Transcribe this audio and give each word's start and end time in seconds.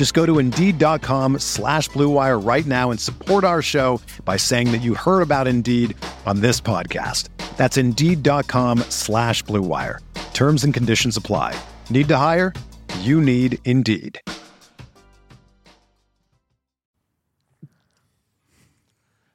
Just 0.00 0.14
go 0.14 0.24
to 0.24 0.38
Indeed.com 0.38 1.40
slash 1.40 1.90
BlueWire 1.90 2.42
right 2.42 2.64
now 2.64 2.90
and 2.90 2.98
support 2.98 3.44
our 3.44 3.60
show 3.60 4.00
by 4.24 4.38
saying 4.38 4.72
that 4.72 4.78
you 4.78 4.94
heard 4.94 5.20
about 5.20 5.46
Indeed 5.46 5.94
on 6.24 6.40
this 6.40 6.58
podcast. 6.58 7.28
That's 7.58 7.76
Indeed.com 7.76 8.78
slash 8.88 9.44
BlueWire. 9.44 9.98
Terms 10.32 10.64
and 10.64 10.72
conditions 10.72 11.18
apply. 11.18 11.54
Need 11.90 12.08
to 12.08 12.16
hire? 12.16 12.54
You 13.00 13.20
need 13.20 13.58
Indeed. 13.66 14.18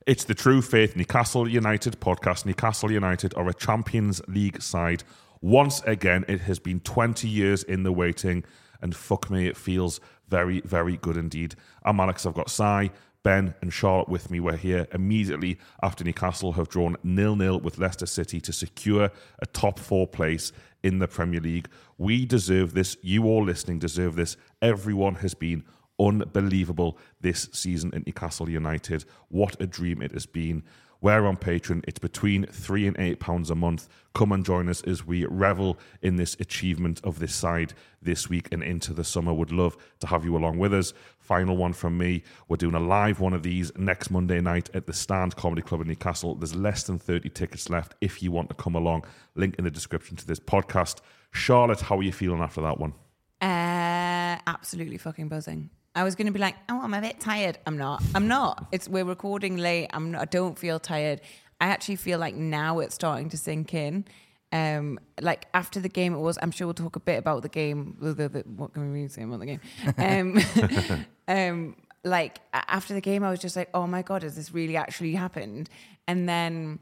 It's 0.08 0.24
the 0.24 0.34
True 0.34 0.64
Faith 0.64 0.96
Newcastle 0.96 1.48
United 1.48 2.00
podcast. 2.00 2.48
Newcastle 2.48 2.92
United 2.92 3.36
are 3.36 3.48
a 3.48 3.54
Champions 3.54 4.20
League 4.28 4.64
side. 4.64 5.04
Once 5.42 5.84
again, 5.84 6.26
it 6.28 6.42
has 6.42 6.58
been 6.58 6.80
20 6.80 7.28
years 7.28 7.62
in 7.62 7.84
the 7.84 7.92
waiting, 7.92 8.44
and 8.82 8.96
fuck 8.96 9.30
me, 9.30 9.48
it 9.48 9.58
feels 9.58 10.00
very, 10.28 10.62
very 10.62 10.98
good 10.98 11.18
indeed. 11.18 11.56
I'm 11.84 12.00
Alex, 12.00 12.26
I've 12.26 12.34
got 12.34 12.50
Si, 12.50 12.92
Ben, 13.24 13.56
and 13.62 13.74
Charlotte 13.74 14.08
with 14.08 14.30
me. 14.30 14.40
We're 14.40 14.56
here 14.56 14.88
immediately 14.94 15.58
after 15.82 16.04
Newcastle 16.04 16.54
have 16.54 16.70
drawn 16.70 16.96
nil 17.04 17.36
nil 17.36 17.60
with 17.60 17.80
Leicester 17.80 18.06
City 18.06 18.40
to 18.42 18.54
secure 18.54 19.10
a 19.40 19.46
top 19.48 19.80
four 19.80 20.08
place 20.08 20.52
in 20.84 21.00
the 21.00 21.08
Premier 21.08 21.40
League. 21.40 21.68
We 21.98 22.26
deserve 22.26 22.74
this. 22.76 22.98
You 23.02 23.26
all 23.26 23.44
listening 23.44 23.80
deserve 23.80 24.16
this. 24.16 24.38
Everyone 24.62 25.16
has 25.16 25.34
been 25.34 25.64
unbelievable 26.00 27.00
this 27.22 27.50
season 27.52 27.94
at 27.96 28.06
Newcastle 28.06 28.50
United. 28.50 29.06
What 29.30 29.60
a 29.60 29.66
dream 29.66 30.02
it 30.02 30.12
has 30.12 30.28
been. 30.28 30.64
We're 31.06 31.28
on 31.28 31.38
Patreon. 31.38 31.84
It's 31.88 32.00
between 32.00 32.48
three 32.48 32.88
and 32.88 32.98
eight 32.98 33.20
pounds 33.20 33.52
a 33.52 33.56
month. 33.56 33.88
Come 34.16 34.32
and 34.32 34.44
join 34.44 34.68
us 34.68 34.82
as 34.86 35.06
we 35.06 35.24
revel 35.26 35.78
in 36.02 36.16
this 36.16 36.36
achievement 36.40 37.00
of 37.04 37.20
this 37.20 37.36
side 37.36 37.74
this 38.02 38.28
week 38.28 38.48
and 38.52 38.64
into 38.64 38.92
the 38.92 39.04
summer. 39.04 39.32
Would 39.32 39.52
love 39.52 39.78
to 40.00 40.08
have 40.08 40.26
you 40.26 40.36
along 40.36 40.58
with 40.58 40.74
us. 40.74 40.94
Final 41.20 41.58
one 41.58 41.74
from 41.74 41.96
me. 41.96 42.24
We're 42.48 42.58
doing 42.58 42.74
a 42.74 42.80
live 42.80 43.20
one 43.20 43.34
of 43.34 43.44
these 43.44 43.72
next 43.78 44.10
Monday 44.10 44.42
night 44.42 44.72
at 44.74 44.88
the 44.88 44.94
Stand 44.94 45.36
Comedy 45.36 45.62
Club 45.62 45.82
in 45.82 45.90
Newcastle. 45.90 46.34
There's 46.34 46.56
less 46.56 46.86
than 46.86 46.98
30 46.98 47.30
tickets 47.30 47.70
left 47.70 47.94
if 48.02 48.24
you 48.24 48.32
want 48.32 48.50
to 48.50 48.56
come 48.56 48.74
along. 48.74 49.06
Link 49.36 49.54
in 49.60 49.64
the 49.64 49.70
description 49.70 50.18
to 50.18 50.26
this 50.26 50.40
podcast. 50.40 51.02
Charlotte, 51.32 51.82
how 51.82 52.00
are 52.00 52.04
you 52.04 52.14
feeling 52.14 52.42
after 52.42 52.62
that 52.62 52.80
one? 52.80 52.96
Uh, 53.44 54.42
absolutely 54.48 54.98
fucking 54.98 55.28
buzzing. 55.28 55.70
I 55.96 56.04
was 56.04 56.16
going 56.16 56.28
to 56.28 56.34
be 56.34 56.40
like, 56.40 56.56
oh, 56.68 56.82
I'm 56.82 56.94
a 56.94 57.00
bit 57.00 57.22
tired. 57.22 57.58
I'm 57.66 57.78
not. 57.78 58.04
I'm 58.14 58.28
not. 58.28 58.68
It's 58.74 58.90
we're 58.90 59.06
recording 59.06 59.56
late. 59.56 59.88
I'm. 59.94 60.12
Not, 60.12 60.22
I 60.22 60.26
don't 60.26 60.60
feel 60.60 60.80
tired. 60.80 61.22
I 61.62 61.68
actually 61.68 61.96
feel 61.96 62.20
like 62.20 62.36
now 62.36 62.80
it's 62.80 62.94
starting 62.94 63.30
to 63.30 63.38
sink 63.38 63.74
in. 63.74 64.06
Um, 64.52 65.00
like 65.22 65.48
after 65.54 65.80
the 65.80 65.88
game, 65.88 66.14
it 66.14 66.20
was. 66.20 66.38
I'm 66.42 66.52
sure 66.52 66.68
we'll 66.68 66.74
talk 66.74 66.98
a 66.98 67.00
bit 67.00 67.18
about 67.18 67.44
the 67.44 67.50
game. 67.50 67.96
The, 68.00 68.14
the, 68.14 68.44
what 68.56 68.74
can 68.74 68.92
we 68.92 69.08
say 69.08 69.24
about 69.24 69.40
the 69.40 69.46
game? 69.46 69.62
Um, 69.98 71.06
um, 71.30 71.76
like 72.04 72.40
after 72.54 72.94
the 72.94 73.02
game, 73.02 73.24
I 73.24 73.30
was 73.30 73.40
just 73.40 73.56
like, 73.56 73.70
oh 73.74 73.88
my 73.88 74.02
god, 74.02 74.24
has 74.24 74.36
this 74.36 74.54
really 74.54 74.76
actually 74.76 75.14
happened? 75.14 75.70
And 76.08 76.28
then 76.28 76.80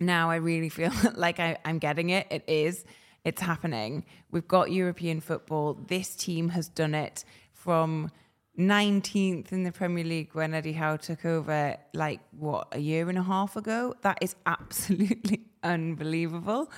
now 0.00 0.28
I 0.28 0.36
really 0.36 0.68
feel 0.68 0.92
like 1.14 1.38
I, 1.38 1.56
I'm 1.64 1.78
getting 1.78 2.10
it. 2.10 2.26
It 2.30 2.44
is. 2.48 2.84
It's 3.24 3.40
happening. 3.40 4.04
We've 4.32 4.46
got 4.46 4.72
European 4.72 5.20
football. 5.20 5.74
This 5.86 6.14
team 6.16 6.50
has 6.50 6.68
done 6.68 6.94
it 6.94 7.24
from 7.52 8.10
19th 8.58 9.52
in 9.52 9.64
the 9.64 9.72
Premier 9.72 10.04
League 10.04 10.30
when 10.32 10.54
Eddie 10.54 10.72
Howe 10.72 10.96
took 10.96 11.24
over, 11.24 11.76
like 11.92 12.20
what, 12.38 12.68
a 12.72 12.78
year 12.78 13.08
and 13.08 13.18
a 13.18 13.22
half 13.22 13.56
ago? 13.56 13.94
That 14.02 14.18
is 14.20 14.36
absolutely 14.46 15.46
unbelievable. 15.62 16.70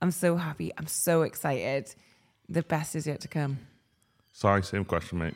I'm 0.00 0.10
so 0.10 0.36
happy. 0.36 0.72
I'm 0.78 0.86
so 0.86 1.22
excited. 1.22 1.94
The 2.48 2.62
best 2.62 2.94
is 2.94 3.06
yet 3.06 3.20
to 3.22 3.28
come. 3.28 3.58
Sorry, 4.32 4.62
same 4.62 4.84
question, 4.84 5.18
mate. 5.18 5.34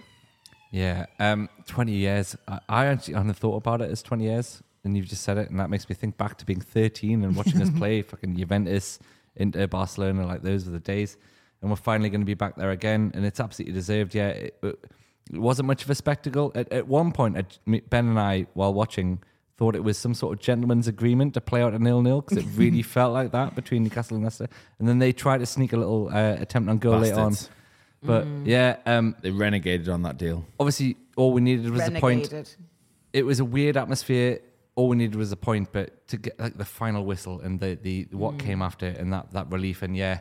Yeah, 0.71 1.07
um, 1.19 1.49
20 1.67 1.93
years. 1.93 2.37
I, 2.47 2.61
I 2.69 2.87
actually 2.87 3.15
hadn't 3.15 3.35
thought 3.35 3.57
about 3.57 3.81
it 3.81 3.91
as 3.91 4.03
20 4.03 4.25
years, 4.25 4.63
and 4.85 4.97
you've 4.97 5.07
just 5.07 5.23
said 5.23 5.39
it, 5.39 5.51
and 5.51 5.59
that 5.59 5.71
makes 5.71 5.89
me 5.89 5.95
think 5.95 6.17
back 6.17 6.37
to 6.39 6.47
being 6.47 6.61
13 6.61 7.25
and 7.25 7.35
watching 7.35 7.61
us 7.63 7.71
play 7.77 8.03
fucking 8.03 8.37
Juventus, 8.37 8.99
Inter, 9.37 9.67
Barcelona. 9.67 10.27
Like 10.27 10.43
those 10.43 10.67
were 10.67 10.73
the 10.73 10.81
days, 10.81 11.17
and 11.61 11.71
we're 11.71 11.77
finally 11.77 12.11
going 12.11 12.21
to 12.21 12.27
be 12.27 12.35
back 12.35 12.57
there 12.57 12.71
again, 12.71 13.11
and 13.15 13.25
it's 13.25 13.41
absolutely 13.41 13.73
deserved. 13.73 14.15
Yeah, 14.15 14.29
it, 14.29 14.59
it, 14.63 14.85
it 15.33 15.39
wasn't 15.39 15.67
much 15.67 15.83
of 15.85 15.91
a 15.91 15.95
spectacle. 15.95 16.53
At, 16.55 16.73
at 16.73 16.89
one 16.89 17.13
point, 17.13 17.59
Ben 17.67 18.09
and 18.09 18.19
I, 18.19 18.47
while 18.55 18.73
watching, 18.73 19.21
thought 19.57 19.75
it 19.75 19.83
was 19.83 19.99
some 19.99 20.15
sort 20.15 20.33
of 20.33 20.41
gentleman's 20.41 20.87
agreement 20.87 21.35
to 21.35 21.41
play 21.41 21.63
out 21.63 21.75
a 21.75 21.79
nil-nil 21.79 22.21
because 22.23 22.39
it 22.39 22.47
really 22.55 22.83
felt 22.83 23.13
like 23.13 23.33
that 23.33 23.55
between 23.55 23.83
Newcastle 23.83 24.15
and 24.17 24.25
Leicester. 24.25 24.49
And 24.79 24.89
then 24.89 24.99
they 25.01 25.13
tried 25.13 25.39
to 25.39 25.47
sneak 25.47 25.73
a 25.73 25.77
little 25.77 26.09
uh, 26.09 26.37
attempt 26.39 26.71
on 26.71 26.79
goal 26.79 26.99
later 26.99 27.19
on. 27.21 27.31
Bastards. 27.31 27.51
But 28.01 28.27
yeah, 28.45 28.77
um, 28.87 29.17
They 29.21 29.31
renegated 29.33 29.89
on 29.89 30.03
that 30.03 30.17
deal. 30.19 30.47
obviously 30.61 30.97
all 31.17 31.33
we 31.33 31.41
needed 31.41 31.69
was 31.71 31.87
a 31.89 31.91
point. 31.91 32.31
Renegated. 32.31 32.55
It 33.13 33.27
was 33.27 33.41
a 33.41 33.45
weird 33.45 33.77
atmosphere. 33.77 34.41
All 34.77 34.89
we 34.89 34.97
needed 34.97 35.17
was 35.17 35.33
a 35.33 35.37
point, 35.37 35.71
but 35.73 36.07
to 36.09 36.17
get 36.17 36.39
like 36.39 36.57
the 36.57 36.65
final 36.65 37.05
whistle 37.05 37.41
and 37.41 37.59
the 37.59 37.75
the 37.83 38.07
what 38.13 38.39
came 38.39 38.63
after 38.63 38.87
and 38.87 39.13
that 39.13 39.33
that 39.33 39.51
relief 39.51 39.83
and 39.83 39.97
yeah, 39.97 40.21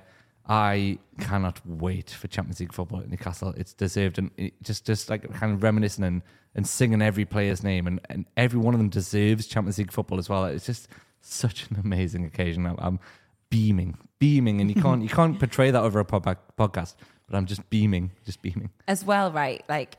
I 0.50 1.00
cannot 1.20 1.60
wait 1.66 2.10
for 2.10 2.28
Champions 2.28 2.60
League 2.60 2.74
football 2.74 3.02
at 3.02 3.10
Newcastle. 3.10 3.54
It's 3.58 3.74
deserved 3.74 4.18
and 4.18 4.32
it 4.38 4.54
just 4.64 4.86
just 4.86 5.10
like 5.10 5.32
kind 5.34 5.54
of 5.54 5.62
reminiscing 5.62 6.06
and, 6.06 6.22
and 6.56 6.66
singing 6.66 7.02
every 7.02 7.26
player's 7.26 7.64
name 7.64 7.86
and, 7.88 8.00
and 8.10 8.26
every 8.38 8.60
one 8.60 8.74
of 8.74 8.80
them 8.80 8.90
deserves 8.90 9.48
Champions 9.48 9.78
League 9.78 9.92
football 9.92 10.20
as 10.20 10.30
well. 10.30 10.46
It's 10.46 10.66
just 10.66 10.88
such 11.22 11.70
an 11.70 11.80
amazing 11.84 12.26
occasion. 12.26 12.66
I'm, 12.66 12.76
I'm 12.80 13.00
beaming, 13.50 13.98
beaming, 14.20 14.62
and 14.62 14.74
you 14.74 14.82
can't 14.82 15.04
you 15.04 15.10
can't 15.10 15.38
portray 15.38 15.72
that 15.72 15.82
over 15.82 16.00
a 16.00 16.06
pod- 16.06 16.38
podcast. 16.58 16.96
But 17.30 17.38
I'm 17.38 17.46
just 17.46 17.70
beaming, 17.70 18.12
just 18.26 18.42
beaming. 18.42 18.70
As 18.88 19.04
well, 19.04 19.34
right? 19.34 19.62
Like, 19.68 19.98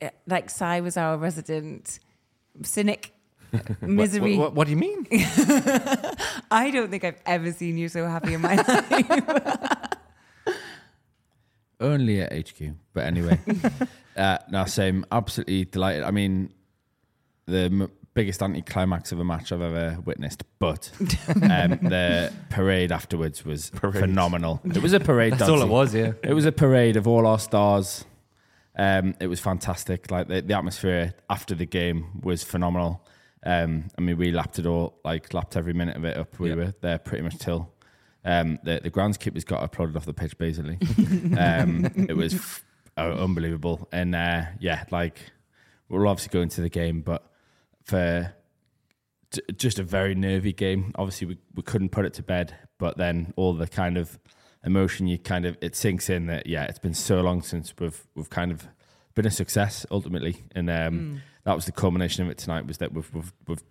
uh, 0.00 0.08
like 0.26 0.48
Si 0.48 0.80
was 0.80 0.96
our 0.96 1.18
resident 1.18 1.98
cynic, 2.62 3.12
misery. 3.80 4.36
What, 4.36 4.44
what, 4.44 4.54
what 4.54 4.64
do 4.66 4.70
you 4.70 4.76
mean? 4.76 5.06
I 6.50 6.70
don't 6.72 6.90
think 6.90 7.04
I've 7.04 7.20
ever 7.26 7.52
seen 7.52 7.78
you 7.78 7.88
so 7.88 8.06
happy 8.06 8.34
in 8.34 8.40
my 8.40 8.54
life. 8.68 9.88
Only 11.80 12.20
at 12.20 12.32
HQ. 12.32 12.74
But 12.94 13.04
anyway, 13.06 13.40
uh, 14.16 14.38
no, 14.50 14.64
same. 14.66 15.04
Absolutely 15.10 15.64
delighted. 15.64 16.04
I 16.04 16.12
mean, 16.12 16.52
the 17.46 17.64
m- 17.64 17.90
biggest 18.14 18.40
anticlimax 18.42 19.10
of 19.10 19.18
a 19.18 19.24
match 19.24 19.50
I've 19.50 19.62
ever 19.62 19.98
witnessed, 20.04 20.44
but 20.60 20.90
um, 21.00 21.78
the 21.82 22.32
parade 22.50 22.92
afterwards 22.92 23.44
was 23.44 23.70
phenomenal. 23.70 24.60
It 24.64 24.82
was 24.82 24.92
a 24.92 25.00
parade. 25.00 25.32
That's 25.32 25.48
all 25.48 25.62
it 25.62 25.68
was, 25.68 25.94
yeah. 25.94 26.12
It 26.22 26.34
was 26.34 26.44
a 26.44 26.52
parade 26.52 26.96
of 26.96 27.08
all 27.08 27.26
our 27.26 27.38
stars. 27.40 28.04
Um, 28.76 29.14
it 29.20 29.26
was 29.26 29.40
fantastic. 29.40 30.10
Like 30.10 30.28
the, 30.28 30.40
the 30.40 30.54
atmosphere 30.54 31.14
after 31.28 31.54
the 31.54 31.66
game 31.66 32.20
was 32.22 32.42
phenomenal. 32.44 33.04
Um, 33.44 33.88
I 33.98 34.00
mean, 34.00 34.16
we 34.16 34.30
lapped 34.32 34.58
it 34.58 34.66
all, 34.66 34.98
like 35.04 35.34
lapped 35.34 35.56
every 35.56 35.72
minute 35.72 35.96
of 35.96 36.04
it 36.04 36.16
up. 36.16 36.38
We 36.38 36.50
Yeah. 36.50 36.54
were 36.56 36.74
there 36.80 36.98
pretty 36.98 37.24
much 37.24 37.38
till 37.38 37.72
um, 38.24 38.58
the 38.62 38.80
the 38.82 38.90
groundskeepers 38.90 39.44
got 39.44 39.62
applauded 39.64 39.96
off 39.96 40.04
the 40.06 40.14
pitch. 40.14 40.38
Basically, 40.38 40.78
um, 41.38 41.86
it 42.08 42.16
was 42.16 42.34
f- 42.34 42.64
uh, 42.96 43.10
unbelievable. 43.18 43.88
And 43.92 44.14
uh, 44.14 44.42
yeah, 44.60 44.84
like 44.90 45.32
we're 45.88 46.06
obviously 46.06 46.32
going 46.32 46.48
to 46.50 46.60
the 46.60 46.68
game, 46.70 47.00
but 47.02 47.24
for 47.84 48.32
j- 49.32 49.40
just 49.56 49.78
a 49.78 49.82
very 49.82 50.14
nervy 50.14 50.52
game. 50.52 50.92
Obviously, 50.94 51.26
we, 51.26 51.38
we 51.56 51.62
couldn't 51.62 51.88
put 51.90 52.04
it 52.06 52.14
to 52.14 52.22
bed, 52.22 52.54
but 52.78 52.96
then 52.96 53.32
all 53.36 53.54
the 53.54 53.66
kind 53.66 53.96
of 53.98 54.18
emotion 54.64 55.08
you 55.08 55.18
kind 55.18 55.44
of 55.44 55.58
it 55.60 55.74
sinks 55.74 56.08
in 56.08 56.26
that 56.26 56.46
yeah, 56.46 56.62
it's 56.64 56.78
been 56.78 56.94
so 56.94 57.20
long 57.20 57.42
since 57.42 57.74
we've 57.80 58.06
we've 58.14 58.30
kind 58.30 58.52
of 58.52 58.68
been 59.16 59.26
a 59.26 59.30
success 59.32 59.84
ultimately, 59.90 60.44
and 60.54 60.70
um, 60.70 61.20
that 61.44 61.54
was 61.54 61.66
the 61.66 61.72
culmination 61.72 62.24
of 62.24 62.30
it 62.30 62.38
tonight. 62.38 62.66
Was 62.66 62.78
that 62.78 62.92
we've 62.92 63.12
we've, 63.14 63.32
we've 63.46 63.62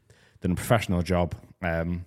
done 0.42 0.52
a 0.52 0.56
professional 0.56 1.02
job. 1.02 1.36
Um, 1.62 2.06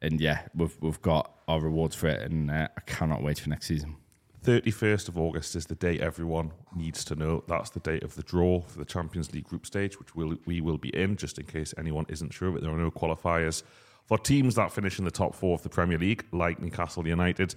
and 0.00 0.20
yeah, 0.20 0.42
we've 0.54 0.76
we've 0.80 1.00
got 1.02 1.32
our 1.48 1.60
rewards 1.60 1.94
for 1.94 2.08
it, 2.08 2.20
and 2.30 2.50
uh, 2.50 2.68
I 2.76 2.80
cannot 2.82 3.22
wait 3.22 3.38
for 3.38 3.48
next 3.48 3.66
season. 3.66 3.96
31st 4.44 5.08
of 5.08 5.18
August 5.18 5.54
is 5.54 5.66
the 5.66 5.76
date 5.76 6.00
everyone 6.00 6.50
needs 6.74 7.04
to 7.04 7.14
know. 7.14 7.44
That's 7.46 7.70
the 7.70 7.78
date 7.78 8.02
of 8.02 8.16
the 8.16 8.24
draw 8.24 8.60
for 8.62 8.78
the 8.78 8.84
Champions 8.84 9.32
League 9.32 9.44
group 9.44 9.64
stage, 9.64 10.00
which 10.00 10.16
we'll, 10.16 10.36
we 10.46 10.60
will 10.60 10.78
be 10.78 10.88
in, 10.88 11.16
just 11.16 11.38
in 11.38 11.46
case 11.46 11.72
anyone 11.78 12.06
isn't 12.08 12.32
sure. 12.32 12.50
But 12.50 12.62
there 12.62 12.72
are 12.72 12.76
no 12.76 12.90
qualifiers 12.90 13.62
for 14.04 14.18
teams 14.18 14.56
that 14.56 14.72
finish 14.72 14.98
in 14.98 15.04
the 15.04 15.12
top 15.12 15.36
four 15.36 15.54
of 15.54 15.62
the 15.62 15.68
Premier 15.68 15.96
League, 15.96 16.24
like 16.32 16.60
Newcastle 16.60 17.06
United. 17.06 17.54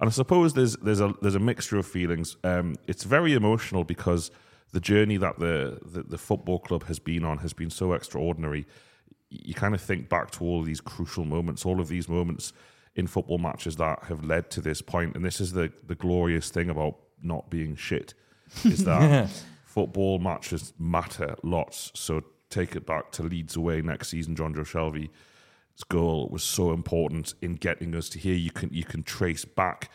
And 0.00 0.08
I 0.08 0.12
suppose 0.12 0.54
there's 0.54 0.76
there's 0.76 1.00
a 1.00 1.12
there's 1.20 1.34
a 1.34 1.40
mixture 1.40 1.76
of 1.76 1.86
feelings. 1.86 2.36
Um, 2.44 2.76
it's 2.86 3.02
very 3.02 3.34
emotional 3.34 3.82
because 3.82 4.30
the 4.72 4.80
journey 4.80 5.16
that 5.16 5.38
the, 5.38 5.78
the 5.82 6.02
the 6.02 6.18
football 6.18 6.58
club 6.58 6.84
has 6.84 6.98
been 6.98 7.24
on 7.24 7.38
has 7.38 7.52
been 7.52 7.70
so 7.70 7.92
extraordinary. 7.92 8.66
You 9.30 9.54
kind 9.54 9.74
of 9.74 9.80
think 9.80 10.08
back 10.08 10.30
to 10.32 10.44
all 10.44 10.60
of 10.60 10.66
these 10.66 10.80
crucial 10.80 11.24
moments, 11.24 11.64
all 11.66 11.80
of 11.80 11.88
these 11.88 12.08
moments 12.08 12.52
in 12.94 13.06
football 13.06 13.38
matches 13.38 13.76
that 13.76 14.04
have 14.04 14.24
led 14.24 14.50
to 14.50 14.60
this 14.60 14.82
point. 14.82 15.14
And 15.14 15.24
this 15.24 15.40
is 15.40 15.52
the 15.52 15.72
the 15.86 15.94
glorious 15.94 16.50
thing 16.50 16.70
about 16.70 16.96
not 17.22 17.50
being 17.50 17.76
shit 17.76 18.14
is 18.64 18.84
that 18.84 19.30
football 19.64 20.18
matches 20.18 20.72
matter 20.78 21.34
lots. 21.42 21.90
So 21.94 22.22
take 22.50 22.76
it 22.76 22.86
back 22.86 23.12
to 23.12 23.22
Leeds 23.22 23.56
away 23.56 23.82
next 23.82 24.08
season. 24.08 24.34
Jonjo 24.34 24.60
Shelvey 24.60 25.10
goal 25.88 26.28
was 26.30 26.42
so 26.42 26.72
important 26.72 27.34
in 27.40 27.54
getting 27.54 27.94
us 27.94 28.08
to 28.10 28.18
here. 28.18 28.34
You 28.34 28.50
can 28.50 28.70
you 28.72 28.84
can 28.84 29.02
trace 29.02 29.44
back 29.44 29.90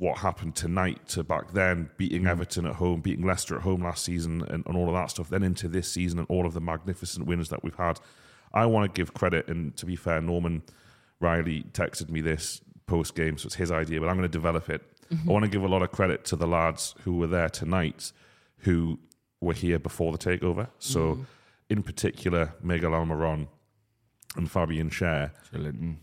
what 0.00 0.16
happened 0.18 0.56
tonight 0.56 1.06
to 1.08 1.22
back 1.22 1.52
then, 1.52 1.90
beating 1.98 2.26
Everton 2.26 2.64
at 2.64 2.76
home, 2.76 3.02
beating 3.02 3.26
Leicester 3.26 3.54
at 3.56 3.60
home 3.62 3.82
last 3.82 4.02
season, 4.02 4.42
and, 4.48 4.64
and 4.66 4.74
all 4.76 4.88
of 4.88 4.94
that 4.94 5.10
stuff. 5.10 5.28
Then 5.28 5.42
into 5.42 5.68
this 5.68 5.92
season 5.92 6.18
and 6.18 6.26
all 6.30 6.46
of 6.46 6.54
the 6.54 6.60
magnificent 6.60 7.26
wins 7.26 7.50
that 7.50 7.62
we've 7.62 7.74
had. 7.74 8.00
I 8.54 8.64
want 8.64 8.92
to 8.92 8.98
give 8.98 9.12
credit, 9.12 9.48
and 9.48 9.76
to 9.76 9.84
be 9.84 9.96
fair, 9.96 10.22
Norman 10.22 10.62
Riley 11.20 11.64
texted 11.72 12.08
me 12.08 12.22
this 12.22 12.62
post 12.86 13.14
game, 13.14 13.36
so 13.36 13.46
it's 13.46 13.56
his 13.56 13.70
idea, 13.70 14.00
but 14.00 14.08
I'm 14.08 14.16
going 14.16 14.28
to 14.28 14.32
develop 14.32 14.70
it. 14.70 14.82
I 15.12 15.30
want 15.30 15.44
to 15.44 15.50
give 15.50 15.62
a 15.62 15.68
lot 15.68 15.82
of 15.82 15.92
credit 15.92 16.24
to 16.26 16.36
the 16.36 16.46
lads 16.46 16.94
who 17.02 17.16
were 17.18 17.26
there 17.26 17.50
tonight, 17.50 18.12
who 18.60 18.98
were 19.40 19.52
here 19.52 19.78
before 19.78 20.12
the 20.12 20.18
takeover. 20.18 20.68
So, 20.78 21.26
in 21.68 21.82
particular, 21.82 22.54
Miguel 22.62 22.92
Almiron 22.92 23.48
and 24.36 24.50
Fabian 24.50 24.88
Schär. 24.88 25.32
Joe 25.52 25.58
Linton. 25.58 25.98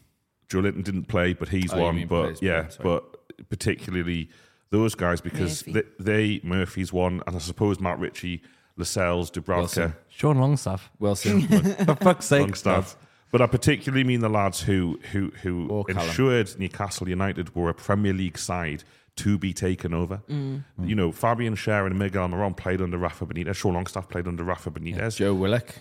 Joelinton 0.50 0.84
didn't 0.84 1.06
play, 1.06 1.34
but 1.34 1.50
he's 1.50 1.74
Oh, 1.74 1.82
one. 1.82 2.06
But 2.06 2.42
yeah, 2.44 2.68
but 2.82 3.27
particularly 3.50 4.30
those 4.70 4.96
guys 4.96 5.22
because 5.22 5.66
Murphy. 5.68 5.86
they, 6.00 6.04
they 6.38 6.48
Murphy's 6.48 6.92
one, 6.94 7.22
and 7.28 7.36
I 7.36 7.40
suppose 7.40 7.80
Matt 7.80 8.00
Ritchie, 8.00 8.42
Lascelles, 8.76 9.32
Dubravka, 9.32 9.58
Wilson. 9.58 9.96
Sean 10.10 10.40
Longstaff. 10.40 10.92
Wilson. 11.00 11.42
For 11.86 11.96
fuck's 11.96 12.26
sake. 12.26 12.42
Longstaff. 12.42 12.96
But 13.32 13.42
I 13.42 13.48
particularly 13.48 14.04
mean 14.04 14.22
the 14.22 14.30
lads 14.30 14.62
who 14.62 15.00
who 15.12 15.32
who 15.42 15.68
Or 15.70 15.84
Callum. 15.86 16.08
ensured 16.08 16.58
Newcastle 16.60 17.10
United 17.10 17.56
were 17.56 17.70
a 17.70 17.74
Premier 17.74 18.14
League 18.14 18.38
side 18.38 18.84
to 19.18 19.38
be 19.38 19.52
taken 19.52 19.94
over. 19.94 20.22
Mm. 20.30 20.64
You 20.84 20.96
know, 20.96 21.12
Fabian 21.12 21.56
Schär 21.56 21.88
and 21.88 21.98
Miguel 21.98 22.28
Almiron 22.28 22.56
played 22.56 22.82
under 22.82 22.98
Rafa 23.00 23.26
Benitez. 23.26 23.56
Sean 23.56 23.74
Longstaff 23.74 24.10
played 24.10 24.28
under 24.28 24.44
Rafa 24.44 24.70
Benitez. 24.72 25.18
Joe 25.18 25.34
Willock. 25.34 25.74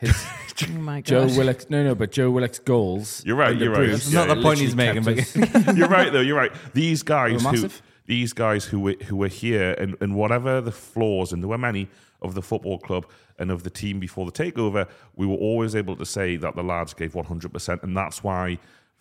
His, 0.00 0.26
Oh 0.60 0.72
my 0.72 1.00
god. 1.02 1.04
Joe 1.04 1.38
Willock. 1.38 1.70
No, 1.70 1.84
no, 1.84 1.94
but 1.94 2.10
Joe 2.10 2.30
Willock's 2.30 2.58
goals. 2.58 3.22
You're 3.24 3.36
right, 3.36 3.56
you're 3.56 3.70
right. 3.70 3.76
Bruce 3.76 4.10
That's 4.10 4.12
not 4.28 4.34
the 4.34 4.42
point 4.42 4.58
he's 4.58 4.74
making, 4.74 5.04
but- 5.04 5.76
you're 5.76 5.88
right 5.88 6.12
though. 6.12 6.20
You're 6.20 6.36
right. 6.36 6.52
These 6.74 7.02
guys 7.04 7.42
who 7.44 7.68
these 8.06 8.32
guys 8.32 8.64
who 8.64 8.80
were 8.80 8.96
who 9.06 9.16
were 9.16 9.28
here 9.28 9.72
and, 9.78 9.96
and 10.00 10.16
whatever 10.16 10.60
the 10.60 10.72
flaws 10.72 11.32
and 11.32 11.42
there 11.42 11.48
were 11.48 11.58
many 11.58 11.88
of 12.22 12.34
the 12.34 12.42
football 12.42 12.78
club 12.78 13.06
and 13.38 13.50
of 13.52 13.62
the 13.62 13.70
team 13.70 14.00
before 14.00 14.26
the 14.26 14.32
takeover, 14.32 14.88
we 15.14 15.26
were 15.26 15.36
always 15.36 15.76
able 15.76 15.94
to 15.94 16.04
say 16.06 16.34
that 16.36 16.56
the 16.56 16.62
lads 16.64 16.92
gave 16.92 17.14
100 17.14 17.52
percent, 17.52 17.82
and 17.84 17.96
that's 17.96 18.24
why 18.24 18.58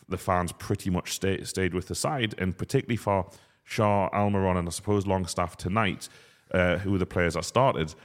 the 0.10 0.18
fans 0.18 0.52
pretty 0.52 0.90
much 0.90 1.14
stay, 1.14 1.44
stayed 1.44 1.74
with 1.74 1.88
the 1.88 1.96
side, 1.96 2.36
and 2.38 2.56
particularly 2.58 2.98
for 2.98 3.28
Schär, 3.68 4.12
Almiron, 4.14 4.58
and 4.58 4.68
I 4.68 4.72
suppose 4.72 5.08
Longstaff 5.08 5.58
tonight, 5.58 6.08
uh, 6.54 6.78
who 6.78 6.92
were 6.92 6.98
the 7.00 7.06
players 7.08 7.34
that 7.34 7.44
started. 7.46 7.96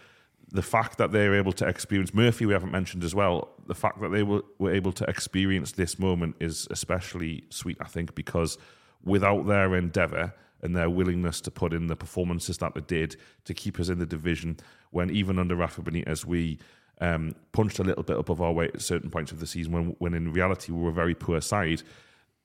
The 0.55 0.63
fact 0.63 0.99
that 0.99 1.13
they 1.13 1.29
were 1.29 1.35
able 1.35 1.53
to 1.55 1.67
experience 1.67 2.13
Murphy, 2.13 2.45
we 2.45 2.53
haven't 2.53 2.73
mentioned 2.73 3.05
as 3.05 3.15
well. 3.15 3.49
The 3.67 3.75
fact 3.75 4.01
that 4.03 4.11
they 4.11 4.23
were, 4.23 4.43
were 4.59 4.73
able 4.73 4.93
to 4.93 5.05
experience 5.05 5.73
this 5.73 5.99
moment 5.99 6.37
is 6.41 6.69
especially 6.71 7.45
sweet, 7.49 7.79
I 7.81 7.87
think, 7.87 8.15
because 8.15 8.59
without 9.03 9.47
their 9.47 9.75
endeavour 9.75 10.35
and 10.61 10.77
their 10.77 10.91
willingness 10.91 11.41
to 11.41 11.51
put 11.51 11.73
in 11.73 11.87
the 11.87 11.97
performances 11.97 12.59
that 12.59 12.75
they 12.75 12.83
did 12.83 13.17
to 13.47 13.55
keep 13.55 13.81
us 13.81 13.89
in 13.89 13.99
the 13.99 14.07
division, 14.07 14.59
when 14.91 15.09
even 15.11 15.39
under 15.39 15.57
Rafa 15.57 15.81
Benitez 15.81 16.27
we 16.27 16.59
um, 17.01 17.35
punched 17.53 17.79
a 17.79 17.83
little 17.83 18.03
bit 18.03 18.19
above 18.19 18.41
our 18.43 18.53
weight 18.53 18.73
at 18.75 18.83
certain 18.83 19.11
points 19.11 19.33
of 19.33 19.41
the 19.41 19.47
season, 19.47 19.73
when 19.73 19.97
when 19.99 20.15
in 20.15 20.33
reality 20.33 20.71
we 20.71 20.83
were 20.83 20.91
a 20.91 20.93
very 20.93 21.15
poor 21.15 21.41
side, 21.41 21.83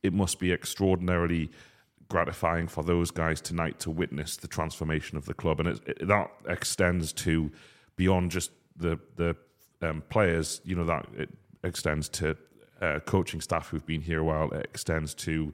it 0.02 0.14
must 0.14 0.40
be 0.40 0.52
extraordinarily 0.52 1.52
gratifying 2.08 2.68
for 2.68 2.84
those 2.84 3.12
guys 3.12 3.42
tonight 3.42 3.80
to 3.80 3.92
witness 3.92 4.38
the 4.38 4.48
transformation 4.48 5.18
of 5.18 5.26
the 5.26 5.34
club, 5.34 5.60
and 5.60 5.70
it, 5.70 5.80
it, 5.86 6.08
that 6.08 6.32
extends 6.48 7.12
to 7.12 7.52
beyond 7.98 8.32
just 8.32 8.52
the 8.78 8.98
the 9.18 9.36
um, 9.82 10.02
players. 10.10 10.62
You 10.64 10.78
know 10.78 10.86
that 10.86 11.08
it 11.18 11.30
extends 11.64 12.08
to 12.10 12.38
uh, 12.82 13.00
coaching 13.06 13.42
staff 13.42 13.68
who've 13.68 13.86
been 13.86 14.02
here 14.02 14.20
a 14.20 14.24
while. 14.24 14.50
It 14.52 14.66
extends 14.66 15.14
to 15.16 15.54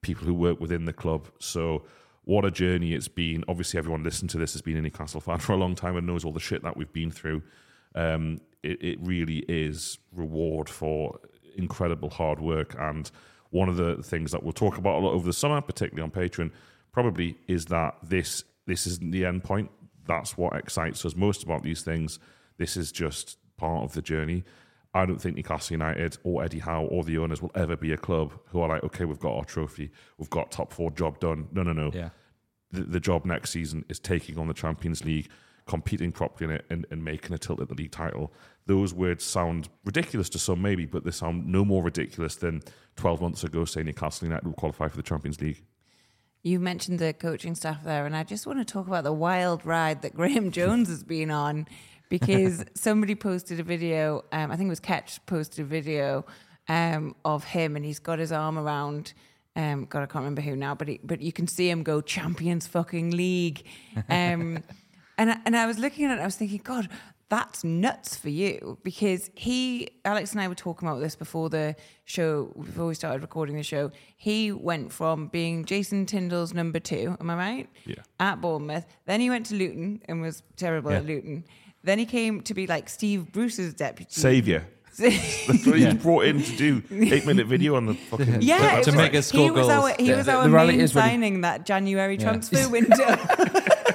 people 0.00 0.26
who 0.26 0.34
work 0.34 0.60
within 0.60 0.86
the 0.86 0.92
club. 0.92 1.28
So. 1.38 1.84
What 2.24 2.44
a 2.44 2.52
journey 2.52 2.92
it's 2.92 3.08
been. 3.08 3.42
Obviously, 3.48 3.78
everyone 3.78 4.04
listening 4.04 4.28
to 4.28 4.38
this 4.38 4.52
has 4.52 4.62
been 4.62 4.76
a 4.76 4.80
Newcastle 4.80 5.20
fan 5.20 5.38
for 5.40 5.54
a 5.54 5.56
long 5.56 5.74
time 5.74 5.96
and 5.96 6.06
knows 6.06 6.24
all 6.24 6.30
the 6.30 6.38
shit 6.38 6.62
that 6.62 6.76
we've 6.76 6.92
been 6.92 7.10
through. 7.10 7.42
Um, 7.96 8.40
it, 8.62 8.80
it 8.80 8.98
really 9.02 9.38
is 9.48 9.98
reward 10.12 10.68
for 10.68 11.18
incredible 11.56 12.10
hard 12.10 12.40
work. 12.40 12.74
And 12.78 13.10
one 13.50 13.68
of 13.68 13.76
the 13.76 14.02
things 14.02 14.32
that 14.32 14.42
we'll 14.42 14.52
talk 14.52 14.78
about 14.78 14.96
a 14.96 15.04
lot 15.04 15.12
over 15.12 15.26
the 15.26 15.32
summer, 15.32 15.60
particularly 15.60 16.02
on 16.02 16.10
Patreon, 16.10 16.50
probably 16.92 17.36
is 17.48 17.66
that 17.66 17.96
this 18.02 18.44
this 18.66 18.86
isn't 18.86 19.10
the 19.10 19.24
end 19.24 19.44
point. 19.44 19.70
That's 20.06 20.36
what 20.36 20.54
excites 20.54 21.04
us 21.04 21.14
most 21.16 21.42
about 21.42 21.62
these 21.62 21.82
things. 21.82 22.18
This 22.58 22.76
is 22.76 22.90
just 22.92 23.38
part 23.56 23.84
of 23.84 23.92
the 23.92 24.02
journey. 24.02 24.44
I 24.94 25.06
don't 25.06 25.20
think 25.20 25.36
Newcastle 25.36 25.74
United 25.74 26.18
or 26.22 26.44
Eddie 26.44 26.58
Howe 26.58 26.84
or 26.84 27.02
the 27.02 27.16
owners 27.18 27.40
will 27.40 27.52
ever 27.54 27.76
be 27.76 27.92
a 27.92 27.96
club 27.96 28.32
who 28.48 28.60
are 28.60 28.68
like, 28.68 28.82
okay, 28.84 29.04
we've 29.06 29.18
got 29.18 29.36
our 29.36 29.44
trophy, 29.44 29.90
we've 30.18 30.28
got 30.30 30.50
top 30.50 30.72
four 30.72 30.90
job 30.90 31.18
done. 31.18 31.48
No, 31.52 31.62
no, 31.62 31.72
no 31.72 31.90
Yeah. 31.94 32.10
the, 32.70 32.82
the 32.82 33.00
job 33.00 33.24
next 33.24 33.50
season 33.50 33.84
is 33.88 33.98
taking 33.98 34.38
on 34.38 34.48
the 34.48 34.54
Champions 34.54 35.02
League, 35.04 35.28
competing 35.66 36.12
properly 36.12 36.50
in 36.50 36.56
it, 36.56 36.66
and, 36.68 36.84
and 36.90 37.02
making 37.02 37.32
a 37.34 37.38
tilt 37.38 37.60
at 37.60 37.68
the 37.68 37.74
league 37.74 37.92
title. 37.92 38.34
Those 38.66 38.92
words 38.92 39.24
sound 39.24 39.68
ridiculous 39.84 40.28
to 40.30 40.38
some, 40.38 40.60
maybe, 40.60 40.84
but 40.84 41.04
they 41.04 41.10
sound 41.10 41.46
no 41.46 41.64
more 41.64 41.82
ridiculous 41.82 42.36
than 42.36 42.60
12 42.96 43.20
months 43.22 43.44
ago 43.44 43.64
saying 43.64 43.86
Newcastle 43.86 44.26
United 44.28 44.44
will 44.44 44.52
qualify 44.54 44.88
for 44.88 44.96
the 44.98 45.02
Champions 45.02 45.40
League. 45.40 45.64
You 46.44 46.58
mentioned 46.58 46.98
the 46.98 47.12
coaching 47.12 47.54
staff 47.54 47.84
there, 47.84 48.04
and 48.04 48.16
I 48.16 48.24
just 48.24 48.48
want 48.48 48.58
to 48.58 48.64
talk 48.64 48.88
about 48.88 49.04
the 49.04 49.12
wild 49.12 49.64
ride 49.64 50.02
that 50.02 50.14
Graeme 50.16 50.50
Jones 50.50 50.88
has 50.88 51.04
been 51.04 51.30
on 51.30 51.68
because 52.08 52.64
somebody 52.74 53.14
posted 53.14 53.60
a 53.60 53.62
video. 53.62 54.24
Um, 54.32 54.50
I 54.50 54.56
think 54.56 54.66
it 54.66 54.70
was 54.70 54.80
Ketch 54.80 55.24
posted 55.26 55.64
a 55.64 55.68
video 55.68 56.26
um, 56.68 57.14
of 57.24 57.44
him, 57.44 57.76
and 57.76 57.84
he's 57.84 58.00
got 58.00 58.18
his 58.18 58.32
arm 58.32 58.58
around. 58.58 59.12
Um, 59.54 59.84
God, 59.84 60.02
I 60.02 60.06
can't 60.06 60.24
remember 60.24 60.42
who 60.42 60.56
now, 60.56 60.74
but 60.74 60.88
he, 60.88 61.00
but 61.04 61.20
you 61.20 61.32
can 61.32 61.46
see 61.46 61.70
him 61.70 61.84
go 61.84 62.00
Champions 62.00 62.66
fucking 62.66 63.12
League, 63.12 63.64
um, 64.08 64.64
and 65.18 65.30
I, 65.30 65.38
and 65.46 65.56
I 65.56 65.66
was 65.66 65.78
looking 65.78 66.06
at 66.06 66.18
it, 66.18 66.22
I 66.22 66.24
was 66.24 66.36
thinking, 66.36 66.60
God, 66.64 66.88
that's 67.32 67.64
nuts 67.64 68.14
for 68.14 68.28
you 68.28 68.76
because 68.82 69.30
he, 69.34 69.88
Alex 70.04 70.32
and 70.32 70.40
I 70.42 70.48
were 70.48 70.54
talking 70.54 70.86
about 70.86 71.00
this 71.00 71.16
before 71.16 71.48
the 71.48 71.74
show, 72.04 72.52
before 72.62 72.88
we 72.88 72.94
started 72.94 73.22
recording 73.22 73.56
the 73.56 73.62
show. 73.62 73.90
He 74.18 74.52
went 74.52 74.92
from 74.92 75.28
being 75.28 75.64
Jason 75.64 76.04
Tindall's 76.04 76.52
number 76.52 76.78
two, 76.78 77.16
am 77.18 77.30
I 77.30 77.34
right? 77.34 77.68
Yeah. 77.86 78.02
At 78.20 78.42
Bournemouth. 78.42 78.84
Then 79.06 79.22
he 79.22 79.30
went 79.30 79.46
to 79.46 79.54
Luton 79.54 80.02
and 80.10 80.20
was 80.20 80.42
terrible 80.56 80.90
at 80.90 81.06
Luton. 81.06 81.44
Then 81.82 81.98
he 81.98 82.04
came 82.04 82.42
to 82.42 82.52
be 82.52 82.66
like 82.66 82.90
Steve 82.90 83.32
Bruce's 83.32 83.72
deputy. 83.72 84.12
Saviour. 84.12 84.66
That's 84.98 85.66
what 85.66 85.78
he's 85.78 85.94
brought 85.94 86.24
in 86.26 86.42
to 86.42 86.56
do. 86.56 86.82
Eight 86.90 87.26
minute 87.26 87.46
video 87.46 87.76
on 87.76 87.86
the 87.86 87.94
fucking. 87.94 88.42
yeah, 88.42 88.80
To 88.82 88.90
it 88.90 88.96
make 88.96 89.12
was- 89.12 89.20
us 89.20 89.26
score 89.28 89.44
he 89.44 89.50
was 89.50 89.66
goals. 89.68 89.70
our, 89.90 89.94
he 89.98 90.10
The- 90.10 90.16
was 90.16 90.28
our 90.28 90.44
the 90.44 90.50
reality 90.50 90.72
main 90.76 90.80
is 90.84 90.94
when 90.94 91.04
he- 91.04 91.10
signing 91.10 91.40
that 91.42 91.66
January 91.66 92.16
transfer 92.18 92.68
window. 92.70 93.16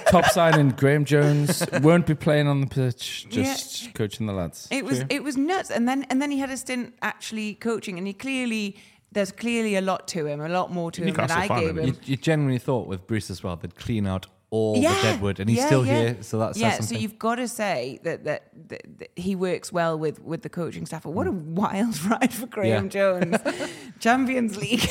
Top 0.10 0.26
signing 0.26 0.70
Graeme 0.70 1.04
Jones 1.06 1.64
won't 1.82 2.06
be 2.08 2.16
playing 2.16 2.48
on 2.48 2.62
the 2.62 2.68
pitch, 2.68 3.28
just 3.30 3.94
coaching 3.94 4.26
the 4.26 4.34
lads. 4.34 4.68
It 4.72 4.86
was 4.86 5.00
True. 5.00 5.08
it 5.10 5.24
was 5.24 5.36
nuts, 5.38 5.70
and 5.70 5.88
then 5.88 6.04
and 6.10 6.22
then 6.22 6.32
he 6.32 6.40
had 6.40 6.50
a 6.50 6.56
stint 6.58 6.94
actually 7.02 7.56
coaching, 7.56 7.98
and 7.98 8.08
he 8.08 8.14
clearly 8.14 8.78
there's 9.12 9.32
clearly 9.34 9.76
a 9.76 9.82
lot 9.82 10.08
to 10.10 10.26
him, 10.26 10.40
a 10.40 10.48
lot 10.50 10.72
more 10.72 10.92
to 10.92 11.02
him 11.04 11.14
than 11.14 11.30
I 11.32 11.48
fan, 11.48 11.60
gave 11.60 11.78
isn't 11.78 11.96
him. 11.96 12.02
You, 12.06 12.12
you 12.12 12.18
genuinely 12.18 12.60
thought 12.60 12.88
with 12.88 13.06
Bruce 13.08 13.30
as 13.30 13.44
well, 13.44 13.56
they'd 13.58 13.76
clean 13.76 14.08
out 14.08 14.28
all 14.50 14.76
the 14.76 14.82
deadwood, 14.82 15.40
and 15.40 15.50
he's 15.50 15.60
yeah, 15.60 15.66
still 15.66 15.86
yeah. 15.86 16.00
here. 16.00 16.18
So 16.22 16.40
that's 16.40 16.58
yeah. 16.58 16.72
something. 16.72 16.98
So 16.98 17.02
you've 17.02 17.20
got 17.20 17.36
to 17.36 17.48
say 17.48 18.00
that 18.04 18.24
that, 18.24 18.44
that, 18.70 19.00
that 19.00 19.12
he 19.16 19.36
works 19.36 19.74
well 19.74 20.00
with 20.00 20.22
with 20.22 20.42
the 20.42 20.50
coaching 20.50 20.86
staff. 20.86 21.04
But 21.04 21.12
what 21.12 21.28
a 21.28 21.32
mm. 21.32 21.44
wild 21.44 22.02
ride 22.06 22.34
for 22.34 22.48
Graeme 22.48 22.86
Yeah. 22.86 22.90
Jones, 22.90 23.38
Champions 24.00 24.56
League. 24.58 24.88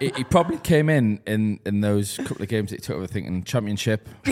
he, 0.00 0.12
he 0.16 0.24
probably 0.24 0.58
came 0.58 0.88
in, 0.88 1.20
in 1.26 1.60
in 1.64 1.80
those 1.80 2.16
couple 2.18 2.42
of 2.42 2.48
games 2.48 2.70
that 2.70 2.76
he 2.76 2.82
took 2.82 2.96
over 2.96 3.06
thinking 3.06 3.44
championship. 3.44 4.08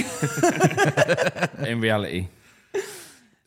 in 1.65 1.81
reality, 1.81 2.29
it's 2.75 2.87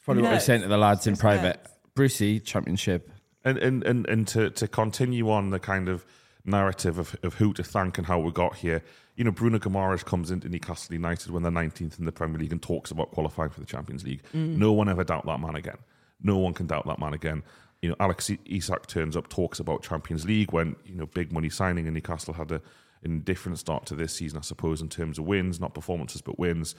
probably 0.06 0.24
what 0.24 0.30
No, 0.30 0.36
he's 0.36 0.46
saying 0.46 0.62
to 0.62 0.68
the 0.68 0.78
lads 0.78 1.08
in 1.08 1.18
private. 1.18 1.58
nuts. 1.58 1.74
Brucey, 1.94 2.40
championship. 2.40 3.12
and 3.44 3.58
and 3.58 3.84
and, 3.84 4.08
and 4.08 4.28
to 4.30 4.50
to 4.52 4.68
continue 4.68 5.30
on 5.30 5.50
the 5.50 5.60
kind 5.60 5.90
of 5.90 6.06
narrative 6.46 6.98
of, 6.98 7.16
of 7.24 7.36
who 7.36 7.54
to 7.54 7.64
thank 7.64 7.98
and 7.98 8.08
how 8.08 8.20
we 8.20 8.32
got 8.32 8.56
here. 8.56 8.82
You 9.20 9.26
know, 9.26 9.32
Bruno 9.32 9.60
Guimaraes 9.60 10.06
comes 10.06 10.32
into 10.32 10.48
Newcastle 10.48 10.94
United 10.94 11.30
when 11.30 11.44
they're 11.44 11.52
19th 11.52 12.00
in 12.00 12.06
the 12.06 12.12
Premier 12.14 12.40
League 12.40 12.54
and 12.54 12.62
talks 12.62 12.90
about 12.90 13.12
qualifying 13.12 13.50
for 13.50 13.60
the 13.60 13.66
Champions 13.66 14.06
League. 14.06 14.24
Mm. 14.34 14.56
No 14.56 14.72
one 14.72 14.88
ever 14.88 15.04
doubt 15.04 15.26
that 15.26 15.42
man 15.42 15.56
again. 15.56 15.76
No 16.24 16.38
one 16.38 16.54
can 16.54 16.68
doubt 16.68 16.88
that 16.88 17.00
man 17.00 17.14
again. 17.14 17.44
You 17.82 17.90
know, 17.90 17.98
Alex 18.00 18.32
Isak 18.46 18.88
turns 18.88 19.18
up, 19.18 19.28
talks 19.28 19.60
about 19.60 19.84
Champions 19.84 20.24
League 20.24 20.54
when 20.54 20.78
you 20.86 20.96
know 20.96 21.06
big 21.06 21.34
money 21.34 21.50
signing, 21.50 21.86
and 21.86 21.96
Newcastle 21.96 22.34
had 22.34 22.50
a 22.54 22.62
indifferent 23.04 23.60
start 23.60 23.86
to 23.88 23.96
this 23.96 24.14
season, 24.14 24.38
I 24.38 24.42
suppose, 24.42 24.82
in 24.82 24.88
terms 24.88 25.20
of 25.20 25.26
wins, 25.26 25.60
not 25.60 25.74
performances, 25.74 26.22
but 26.22 26.40
wins. 26.40 26.74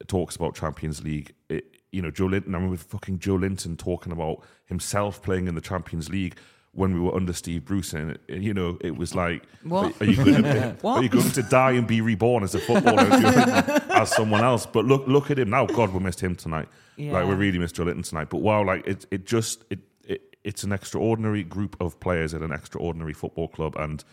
It 0.00 0.08
talks 0.08 0.34
about 0.34 0.56
Champions 0.56 1.00
League. 1.04 1.32
It, 1.48 1.76
you 1.92 2.02
know, 2.02 2.10
Joelinton. 2.10 2.48
I 2.48 2.54
remember 2.54 2.76
fucking 2.76 3.20
Joelinton 3.20 3.78
talking 3.78 4.10
about 4.10 4.42
himself 4.66 5.22
playing 5.22 5.46
in 5.46 5.54
the 5.54 5.60
Champions 5.60 6.08
League 6.08 6.38
when 6.74 6.94
we 6.94 7.00
were 7.00 7.14
under 7.14 7.32
Steve 7.32 7.64
Bruce, 7.64 7.92
and 7.92 8.18
uh, 8.30 8.34
you 8.34 8.52
know, 8.52 8.78
it 8.80 8.96
was 8.96 9.14
like, 9.14 9.44
What? 9.62 10.00
Are, 10.00 10.04
you 10.04 10.16
going 10.16 10.42
to, 10.42 10.76
are 10.84 11.02
you 11.02 11.08
going 11.08 11.30
to 11.30 11.42
die 11.42 11.72
and 11.72 11.86
be 11.86 12.00
reborn 12.00 12.42
as 12.42 12.54
a 12.54 12.58
footballer 12.58 13.00
as 13.90 14.10
someone 14.14 14.42
else? 14.42 14.66
But 14.66 14.84
look, 14.84 15.06
look 15.06 15.30
at 15.30 15.38
him 15.38 15.50
now. 15.50 15.66
God, 15.66 15.92
we 15.92 16.00
missed 16.00 16.20
him 16.20 16.34
tonight. 16.34 16.68
Like 17.12 17.26
we 17.26 17.34
really 17.34 17.58
missed 17.58 17.76
Joelinton 17.76 18.08
tonight. 18.08 18.30
But 18.30 18.38
wow, 18.38 18.64
like 18.64 18.86
it, 18.86 19.06
it 19.10 19.26
just 19.26 19.64
it, 19.70 19.80
it, 20.04 20.36
it's 20.44 20.62
an 20.62 20.72
extraordinary 20.72 21.42
group 21.42 21.76
of 21.80 21.98
players 22.00 22.34
at 22.34 22.42
an 22.42 22.52
extraordinary 22.52 23.12
football 23.12 23.48
club, 23.48 23.74
and 23.76 24.04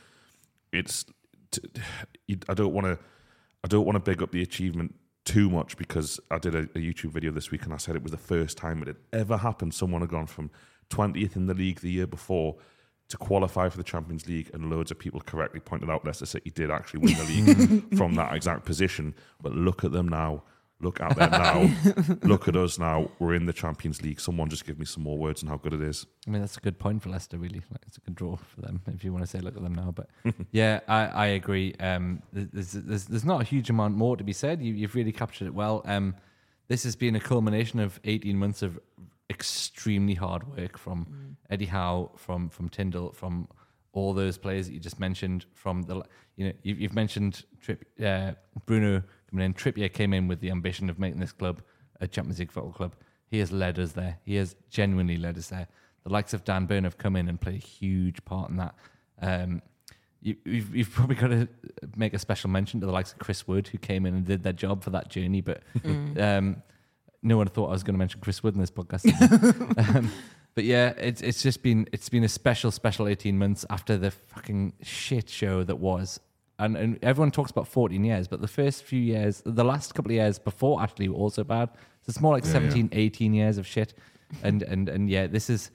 it's 0.72 1.06
I 2.48 2.53
don't 2.53 2.74
want 2.74 2.88
to 2.88 2.98
I 3.63 3.68
don't 3.68 3.86
want 3.86 3.96
to 3.96 4.00
big 4.00 4.22
up 4.24 4.32
the 4.32 4.41
achievement 4.41 4.96
too 5.25 5.50
much 5.50 5.77
because 5.77 6.20
I 6.32 6.39
did 6.39 6.56
a, 6.56 6.60
a 6.60 6.80
YouTube 6.80 7.12
video 7.12 7.32
this 7.32 7.51
week 7.51 7.63
and 7.63 7.74
I 7.74 7.77
said 7.77 7.96
it 7.96 8.03
was 8.03 8.12
the 8.12 8.18
first 8.18 8.58
time 8.58 8.82
it 8.82 8.88
had 8.88 8.98
ever 9.13 9.38
happened. 9.38 9.74
Someone 9.74 10.01
had 10.01 10.10
gone 10.10 10.25
from 10.25 10.50
20th 10.91 11.36
in 11.36 11.48
the 11.48 11.53
league 11.53 11.79
the 11.79 11.91
year 11.91 12.07
before 12.07 12.57
to 13.12 13.17
qualify 13.17 13.69
for 13.69 13.77
the 13.77 13.83
Champions 13.83 14.27
League, 14.27 14.50
and 14.53 14.69
loads 14.69 14.89
of 14.89 14.98
people 14.98 15.19
correctly 15.21 15.60
pointed 15.60 15.89
out 15.89 16.05
Leicester 16.05 16.25
City 16.25 16.50
did 16.50 16.71
actually 16.71 17.01
win 17.01 17.13
the 17.17 17.24
league 17.25 17.98
from 17.98 18.15
that 18.15 18.33
exact 18.33 18.65
position. 18.65 19.13
But 19.41 19.53
look 19.53 19.83
at 19.83 19.91
them 19.91 20.07
now. 20.07 20.43
Look 20.79 21.00
at 21.00 21.15
them 21.15 21.29
now. 21.29 22.15
look 22.24 22.48
at 22.48 22.55
us 22.55 22.79
now. 22.79 23.12
We're 23.19 23.36
in 23.36 23.45
the 23.45 23.53
Champions 23.53 24.01
League. 24.01 24.19
Someone 24.19 24.50
just 24.50 24.65
give 24.65 24.79
me 24.79 24.86
some 24.86 25.03
more 25.03 25.17
words 25.17 25.43
on 25.43 25.50
how 25.50 25.57
good 25.57 25.74
it 25.74 25.81
is. 25.81 26.07
I 26.25 26.31
mean, 26.31 26.41
that's 26.41 26.57
a 26.57 26.62
good 26.62 26.79
point 26.79 27.03
for 27.03 27.10
Leicester, 27.10 27.38
really. 27.38 27.62
Like, 27.69 27.83
it's 27.86 27.98
a 27.98 28.01
good 28.01 28.15
draw 28.15 28.38
for 28.38 28.62
them 28.62 28.81
if 28.88 29.03
you 29.03 29.13
want 29.13 29.24
to 29.24 29.29
say, 29.29 29.39
look 29.39 29.55
at 29.55 29.62
them 29.62 29.75
now. 29.75 29.93
But 29.93 30.07
yeah, 30.51 30.79
I, 30.88 31.05
I 31.05 31.25
agree. 31.27 31.75
Um, 31.79 32.24
there's, 32.33 32.71
there's, 32.71 33.05
there's 33.05 33.25
not 33.25 33.41
a 33.41 33.43
huge 33.43 33.69
amount 33.69 33.95
more 33.95 34.17
to 34.17 34.24
be 34.24 34.33
said. 34.33 34.62
You, 34.62 34.74
you've 34.74 34.95
really 34.95 35.12
captured 35.12 35.48
it 35.48 35.53
well. 35.53 35.83
Um, 35.86 36.15
this 36.67 36.83
has 36.83 36.95
been 36.95 37.15
a 37.15 37.19
culmination 37.19 37.79
of 37.79 38.00
18 38.05 38.38
months 38.38 38.62
of 38.62 38.79
extremely 39.31 40.13
hard 40.13 40.43
work 40.55 40.77
from 40.77 41.38
Eddie 41.50 41.65
Howe, 41.65 42.11
from 42.17 42.50
from 42.50 42.69
Tindall, 42.69 43.13
from 43.13 43.47
all 43.93 44.13
those 44.13 44.38
players 44.38 44.67
that 44.67 44.73
you 44.73 44.79
just 44.79 45.00
mentioned. 45.00 45.45
From 45.53 45.81
the, 45.83 46.03
you 46.35 46.45
know, 46.45 46.53
you've, 46.61 46.79
you've 46.79 46.93
mentioned 46.93 47.45
Trip, 47.59 47.83
uh, 48.05 48.33
Bruno 48.67 49.01
coming 49.29 49.45
in. 49.45 49.53
Trippier 49.53 49.91
came 49.91 50.13
in 50.13 50.27
with 50.27 50.39
the 50.39 50.51
ambition 50.51 50.89
of 50.89 51.00
making 51.00 51.19
this 51.19 51.31
club 51.31 51.63
a 52.00 52.07
Champions 52.07 52.39
League 52.39 52.51
football 52.51 52.73
club. 52.73 52.95
He 53.25 53.39
has 53.39 53.51
led 53.51 53.79
us 53.79 53.93
there. 53.93 54.19
He 54.23 54.35
has 54.35 54.55
genuinely 54.69 55.17
led 55.17 55.38
us 55.38 55.47
there. 55.47 55.67
The 56.03 56.11
likes 56.11 56.33
of 56.33 56.43
Dan 56.43 56.65
Burn 56.65 56.83
have 56.83 56.97
come 56.97 57.15
in 57.15 57.27
and 57.29 57.39
played 57.39 57.55
a 57.55 57.65
huge 57.65 58.23
part 58.25 58.50
in 58.50 58.57
that. 58.57 58.75
Um, 59.21 59.61
you, 60.21 60.35
you've, 60.45 60.75
you've 60.75 60.91
probably 60.91 61.15
got 61.15 61.29
to 61.29 61.47
make 61.95 62.13
a 62.13 62.19
special 62.19 62.50
mention 62.50 62.79
to 62.79 62.85
the 62.85 62.91
likes 62.91 63.13
of 63.13 63.19
Chris 63.19 63.47
Wood, 63.47 63.67
who 63.67 63.77
came 63.77 64.05
in 64.05 64.15
and 64.15 64.25
did 64.25 64.43
their 64.43 64.53
job 64.53 64.83
for 64.83 64.89
that 64.91 65.09
journey. 65.09 65.41
But 65.41 65.63
um, 66.17 66.61
no 67.23 67.37
one 67.37 67.47
thought 67.47 67.67
I 67.67 67.71
was 67.71 67.83
going 67.83 67.93
to 67.93 67.99
mention 67.99 68.19
Chris 68.21 68.43
Wood 68.43 68.55
in 68.55 68.61
this 68.61 68.71
podcast. 68.71 69.05
um, 69.95 70.11
but 70.55 70.63
yeah, 70.63 70.89
it's 70.97 71.21
it's 71.21 71.41
just 71.41 71.63
been 71.63 71.87
it's 71.91 72.09
been 72.09 72.23
a 72.23 72.29
special 72.29 72.71
special 72.71 73.07
eighteen 73.07 73.37
months 73.37 73.65
after 73.69 73.97
the 73.97 74.11
fucking 74.11 74.73
shit 74.81 75.29
show 75.29 75.63
that 75.63 75.77
was. 75.77 76.19
And, 76.59 76.77
and 76.77 76.99
everyone 77.01 77.31
talks 77.31 77.49
about 77.49 77.67
14 77.67 78.03
years, 78.03 78.27
but 78.27 78.39
the 78.39 78.47
first 78.47 78.83
few 78.83 78.99
years, 78.99 79.41
the 79.43 79.63
last 79.63 79.95
couple 79.95 80.11
of 80.11 80.15
years 80.15 80.37
before 80.37 80.79
actually 80.79 81.09
were 81.09 81.15
also 81.15 81.43
bad. 81.43 81.69
So 81.73 82.09
it's 82.09 82.21
more 82.21 82.33
like 82.33 82.45
17, 82.45 82.89
18 82.91 83.33
years 83.33 83.57
of 83.57 83.65
shit. 83.65 83.95
And, 84.43 84.61
and, 84.61 84.87
and 84.87 85.09
yeah, 85.09 85.25
this 85.25 85.49
is, 85.49 85.71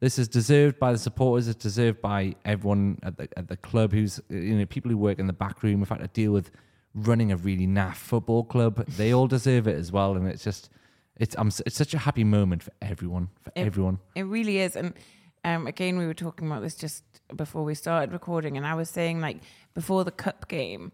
this 0.00 0.18
is 0.18 0.28
deserved 0.28 0.78
by 0.78 0.92
the 0.92 0.98
supporters. 0.98 1.46
It's 1.46 1.62
deserved 1.62 2.00
by 2.00 2.34
everyone 2.44 2.98
at 3.02 3.18
the 3.18 3.28
at 3.36 3.48
the 3.48 3.56
club 3.58 3.92
who's 3.92 4.18
you 4.30 4.54
know 4.54 4.64
people 4.64 4.90
who 4.90 4.96
work 4.96 5.18
in 5.18 5.26
the 5.26 5.34
back 5.34 5.62
room. 5.62 5.80
In 5.80 5.84
fact, 5.84 6.00
to 6.00 6.08
deal 6.08 6.32
with 6.32 6.50
running 6.94 7.30
a 7.30 7.36
really 7.36 7.66
naff 7.66 7.96
football 7.96 8.44
club, 8.44 8.84
they 8.86 9.12
all 9.12 9.26
deserve 9.26 9.68
it 9.68 9.76
as 9.76 9.92
well. 9.92 10.16
And 10.16 10.26
it's 10.26 10.42
just 10.42 10.70
it's 11.20 11.36
I'm 11.38 11.48
it's 11.66 11.76
such 11.76 11.94
a 11.94 11.98
happy 11.98 12.24
moment 12.24 12.62
for 12.64 12.72
everyone 12.82 13.28
for 13.42 13.52
It- 13.54 13.66
everyone. 13.66 13.98
It 14.16 14.22
really 14.24 14.58
is. 14.58 14.74
And 14.74 14.94
um, 15.44 15.66
again, 15.66 15.96
we 15.98 16.06
were 16.06 16.14
talking 16.14 16.46
about 16.48 16.62
this 16.62 16.74
just 16.74 17.04
before 17.34 17.64
we 17.64 17.74
started 17.74 18.12
recording, 18.12 18.56
and 18.56 18.66
I 18.66 18.74
was 18.74 18.90
saying, 18.90 19.20
like, 19.20 19.38
before 19.74 20.04
the 20.04 20.10
cup 20.10 20.48
game, 20.48 20.92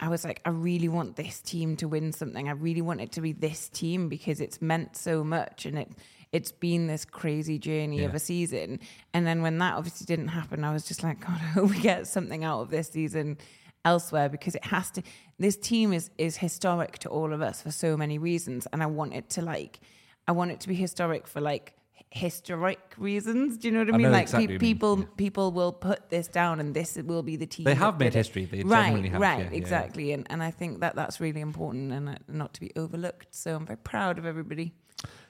I 0.00 0.08
was 0.08 0.22
like, 0.24 0.42
I 0.44 0.50
really 0.50 0.88
want 0.88 1.16
this 1.16 1.40
team 1.40 1.76
to 1.76 1.88
win 1.88 2.12
something. 2.12 2.48
I 2.48 2.52
really 2.52 2.82
want 2.82 3.00
it 3.00 3.12
to 3.12 3.20
be 3.22 3.32
this 3.32 3.68
team 3.70 4.08
because 4.10 4.40
it's 4.42 4.60
meant 4.60 4.96
so 4.96 5.24
much 5.24 5.64
and 5.66 5.78
it 5.78 5.90
it's 6.32 6.52
been 6.52 6.88
this 6.88 7.04
crazy 7.04 7.58
journey 7.58 8.02
of 8.04 8.14
a 8.14 8.18
season. 8.18 8.80
And 9.14 9.24
then 9.26 9.40
when 9.42 9.56
that 9.58 9.74
obviously 9.74 10.04
didn't 10.04 10.28
happen, 10.28 10.64
I 10.64 10.72
was 10.72 10.84
just 10.84 11.02
like, 11.04 11.20
God, 11.26 11.36
I 11.40 11.50
hope 11.54 11.70
we 11.70 11.78
get 11.80 12.06
something 12.08 12.44
out 12.44 12.62
of 12.62 12.68
this 12.70 12.88
season 12.88 13.38
elsewhere 13.86 14.28
because 14.28 14.54
it 14.54 14.64
has 14.64 14.90
to 14.90 15.02
this 15.38 15.56
team 15.56 15.92
is 15.92 16.10
is 16.18 16.36
historic 16.36 16.98
to 16.98 17.08
all 17.08 17.32
of 17.32 17.40
us 17.40 17.62
for 17.62 17.70
so 17.70 17.96
many 17.96 18.18
reasons. 18.18 18.66
And 18.72 18.82
I 18.82 18.86
want 18.86 19.14
it 19.14 19.30
to 19.30 19.42
like 19.42 19.80
I 20.28 20.32
want 20.32 20.50
it 20.50 20.60
to 20.60 20.68
be 20.68 20.74
historic 20.74 21.26
for 21.26 21.40
like 21.40 21.74
historic 22.10 22.80
reasons. 22.96 23.56
Do 23.58 23.68
you 23.68 23.74
know 23.74 23.80
what 23.80 23.90
I, 23.90 23.94
I 23.94 23.96
mean? 23.96 24.02
know 24.06 24.10
like 24.10 24.22
exactly 24.22 24.46
pe- 24.46 24.52
mean, 24.52 24.60
people 24.60 24.98
yeah. 24.98 25.04
people 25.16 25.52
will 25.52 25.72
put 25.72 26.10
this 26.10 26.28
down, 26.28 26.60
and 26.60 26.74
this 26.74 26.96
will 26.96 27.22
be 27.22 27.36
the 27.36 27.46
team. 27.46 27.64
They 27.64 27.74
have 27.74 27.98
made 27.98 28.14
history. 28.14 28.44
They 28.44 28.62
right, 28.62 28.84
genuinely 28.84 29.10
have, 29.10 29.20
right, 29.20 29.38
yeah, 29.38 29.44
yeah, 29.44 29.50
yeah. 29.50 29.56
exactly. 29.56 30.12
And 30.12 30.26
and 30.30 30.42
I 30.42 30.50
think 30.50 30.80
that 30.80 30.94
that's 30.94 31.20
really 31.20 31.40
important 31.40 31.92
and 31.92 32.08
uh, 32.08 32.14
not 32.28 32.54
to 32.54 32.60
be 32.60 32.72
overlooked. 32.76 33.34
So 33.34 33.56
I'm 33.56 33.66
very 33.66 33.78
proud 33.78 34.18
of 34.18 34.26
everybody. 34.26 34.74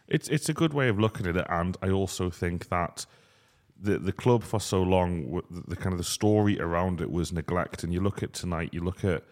It's 0.08 0.28
it's 0.28 0.48
a 0.48 0.54
good 0.54 0.72
way 0.72 0.88
of 0.88 0.98
looking 0.98 1.26
at 1.26 1.36
it, 1.36 1.46
and 1.48 1.76
I 1.82 1.90
also 1.90 2.30
think 2.30 2.68
that 2.68 3.06
the 3.80 3.98
the 3.98 4.12
club 4.12 4.42
for 4.42 4.60
so 4.60 4.82
long, 4.82 5.42
the 5.50 5.76
kind 5.76 5.92
of 5.92 5.98
the 5.98 6.04
story 6.04 6.60
around 6.60 7.00
it 7.00 7.10
was 7.10 7.32
neglect. 7.32 7.84
And 7.84 7.92
you 7.92 8.00
look 8.00 8.22
at 8.22 8.32
tonight, 8.32 8.70
you 8.72 8.80
look 8.80 9.04
at 9.04 9.24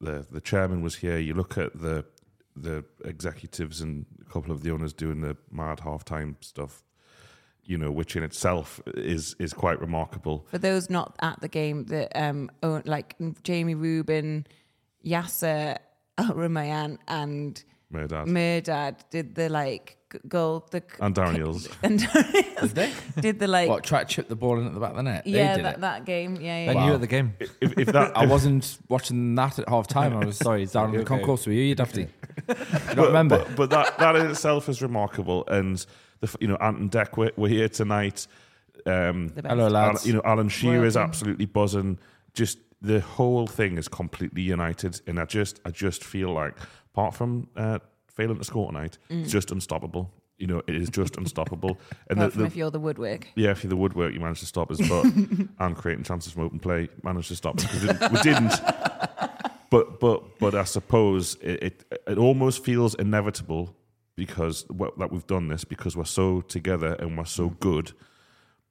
the 0.00 0.26
the 0.30 0.40
chairman 0.40 0.82
was 0.82 0.96
here, 0.96 1.18
you 1.18 1.34
look 1.34 1.58
at 1.58 1.80
the 1.80 2.04
the 2.56 2.84
executives 3.04 3.80
and 3.80 4.06
a 4.20 4.30
couple 4.30 4.52
of 4.52 4.62
the 4.62 4.70
owners 4.70 4.92
doing 4.92 5.20
the 5.20 5.36
mad 5.50 5.78
halftime 5.78 6.34
stuff, 6.40 6.82
you 7.64 7.78
know, 7.78 7.90
which 7.90 8.16
in 8.16 8.22
itself 8.22 8.80
is 8.86 9.34
is 9.38 9.52
quite 9.52 9.80
remarkable. 9.80 10.46
For 10.50 10.58
those 10.58 10.90
not 10.90 11.16
at 11.20 11.40
the 11.40 11.48
game, 11.48 11.84
that 11.86 12.12
um, 12.14 12.50
like 12.62 13.16
Jamie 13.42 13.74
Reuben, 13.74 14.46
Yasser 15.04 15.78
Al 16.18 16.34
Rumayyan, 16.34 16.98
and 17.08 17.62
Mehrdad. 17.92 18.26
Mehrdad 18.26 18.96
did 19.10 19.34
the 19.34 19.48
like 19.48 19.96
g- 20.12 20.18
goal. 20.28 20.64
The 20.70 20.82
And 21.00 21.14
Darren 21.14 21.36
Eales. 21.38 21.68
and 21.82 21.98
Did 22.60 22.70
they? 22.76 22.92
did 23.20 23.38
the 23.40 23.48
like 23.48 23.68
What, 23.68 23.82
try 23.84 24.04
to 24.04 24.08
chip 24.08 24.28
the 24.28 24.36
ball 24.36 24.58
in 24.60 24.66
at 24.66 24.74
the 24.74 24.80
back 24.80 24.90
of 24.90 24.96
the 24.96 25.02
net? 25.02 25.24
They 25.24 25.32
yeah 25.32 25.56
did 25.56 25.64
that, 25.64 25.74
it. 25.76 25.80
that 25.80 26.04
game 26.04 26.36
yeah 26.36 26.64
yeah. 26.64 26.70
And 26.70 26.76
Wow. 26.76 26.86
you 26.88 26.94
at 26.94 27.00
the 27.00 27.06
game. 27.08 27.34
if, 27.60 27.76
if 27.78 27.88
that 27.88 28.16
I 28.16 28.26
wasn't 28.26 28.78
watching 28.88 29.34
that 29.34 29.58
at 29.58 29.68
half 29.68 29.88
time. 29.88 30.16
I 30.16 30.24
was 30.24 30.36
Sorry, 30.46 30.66
down 30.66 30.86
in 30.90 30.92
the 30.92 30.98
okay. 31.00 31.06
concourse 31.18 31.46
with 31.46 31.56
you, 31.56 31.62
you'd 31.64 31.78
dafty. 31.78 32.02
You 32.02 32.08
but, 32.46 32.94
don't 32.94 33.06
remember? 33.08 33.38
But, 33.38 33.56
but 33.56 33.70
that, 33.70 33.98
that 33.98 34.16
in 34.16 34.30
itself 34.30 34.68
is 34.68 34.80
remarkable. 34.82 35.44
And 35.48 35.84
the, 36.20 36.34
you 36.40 36.46
know, 36.48 36.56
Ant 36.60 36.78
and 36.78 36.90
Dec 36.90 37.16
were, 37.16 37.32
were 37.36 37.48
here 37.48 37.68
tonight. 37.68 38.26
Um, 38.86 39.28
The 39.28 39.42
best. 39.42 39.46
Hello, 39.52 39.62
Alan, 39.64 39.72
lads. 39.72 40.06
you 40.06 40.12
know, 40.14 40.22
Alan 40.24 40.48
Shearer 40.48 40.84
is 40.86 40.96
absolutely 40.96 41.46
buzzing. 41.46 41.98
Just 42.34 42.58
the 42.82 43.00
whole 43.00 43.46
thing 43.46 43.76
is 43.76 43.88
completely 43.88 44.40
united, 44.42 45.00
and 45.06 45.20
I 45.20 45.26
just, 45.26 45.60
I 45.66 45.70
just 45.70 46.02
feel 46.02 46.32
like, 46.32 46.54
apart 46.92 47.14
from 47.14 47.48
uh, 47.56 47.78
failing 48.12 48.38
to 48.38 48.44
score 48.44 48.66
tonight, 48.70 48.98
it's 49.08 49.30
just 49.32 49.50
unstoppable. 49.50 50.10
You 50.38 50.46
know, 50.46 50.62
it 50.66 50.74
is 50.74 50.88
just 50.88 51.16
unstoppable. 51.18 51.78
And 52.08 52.20
the, 52.20 52.28
the, 52.28 52.44
if 52.44 52.56
you're 52.56 52.70
the 52.70 52.80
woodwork. 52.80 53.28
yeah, 53.36 53.50
if 53.50 53.62
you're 53.62 53.68
the 53.68 53.76
woodwork, 53.76 54.14
you 54.14 54.20
managed 54.20 54.40
to 54.40 54.46
stop 54.46 54.70
us, 54.70 54.80
but 54.88 55.04
and 55.58 55.76
creating 55.76 56.04
chances 56.04 56.32
from 56.32 56.44
open 56.44 56.58
play, 56.58 56.88
managed 57.02 57.28
to 57.28 57.36
stop 57.36 57.58
us 57.58 57.64
because 57.64 58.10
we 58.10 58.20
didn't. 58.22 58.52
But 59.70 60.00
but 60.00 60.40
but 60.40 60.56
I 60.56 60.64
suppose 60.64 61.36
it, 61.40 61.62
it 61.62 61.84
it 62.08 62.18
almost 62.18 62.64
feels 62.64 62.96
inevitable 62.96 63.76
because 64.16 64.64
that 64.98 65.08
we've 65.12 65.26
done 65.28 65.46
this 65.46 65.62
because 65.64 65.96
we're 65.96 66.04
so 66.04 66.40
together 66.40 66.94
and 66.98 67.16
we're 67.16 67.24
so 67.24 67.50
good. 67.50 67.92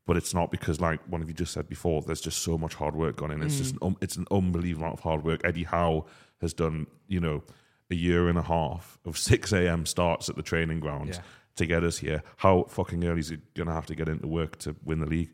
But 0.05 0.17
it's 0.17 0.33
not 0.33 0.51
because, 0.51 0.81
like 0.81 0.99
one 1.07 1.21
of 1.21 1.29
you 1.29 1.33
just 1.33 1.53
said 1.53 1.69
before, 1.69 2.01
there's 2.01 2.19
just 2.19 2.39
so 2.43 2.57
much 2.57 2.73
hard 2.75 2.95
work 2.95 3.15
gone 3.15 3.31
in. 3.31 3.41
It's 3.41 3.59
just 3.59 3.73
an, 3.75 3.79
um, 3.81 3.97
it's 4.01 4.17
an 4.17 4.25
unbelievable 4.29 4.87
amount 4.87 4.99
of 4.99 5.03
hard 5.03 5.23
work. 5.23 5.39
Eddie 5.45 5.63
Howe 5.63 6.05
has 6.41 6.53
done, 6.53 6.85
you 7.07 7.21
know, 7.21 7.43
a 7.91 7.95
year 7.95 8.27
and 8.29 8.37
a 8.37 8.43
half 8.43 8.99
of 9.05 9.17
six 9.17 9.51
a.m. 9.51 9.85
starts 9.85 10.29
at 10.29 10.35
the 10.35 10.43
training 10.43 10.79
grounds 10.79 11.17
Yeah. 11.17 11.23
to 11.55 11.65
get 11.65 11.83
us 11.83 11.97
here. 11.97 12.21
How 12.37 12.65
fucking 12.69 13.03
early 13.03 13.19
is 13.19 13.29
he 13.29 13.37
going 13.55 13.67
to 13.67 13.73
have 13.73 13.85
to 13.87 13.95
get 13.95 14.07
into 14.07 14.27
work 14.27 14.57
to 14.59 14.75
win 14.83 14.99
the 14.99 15.07
league? 15.07 15.31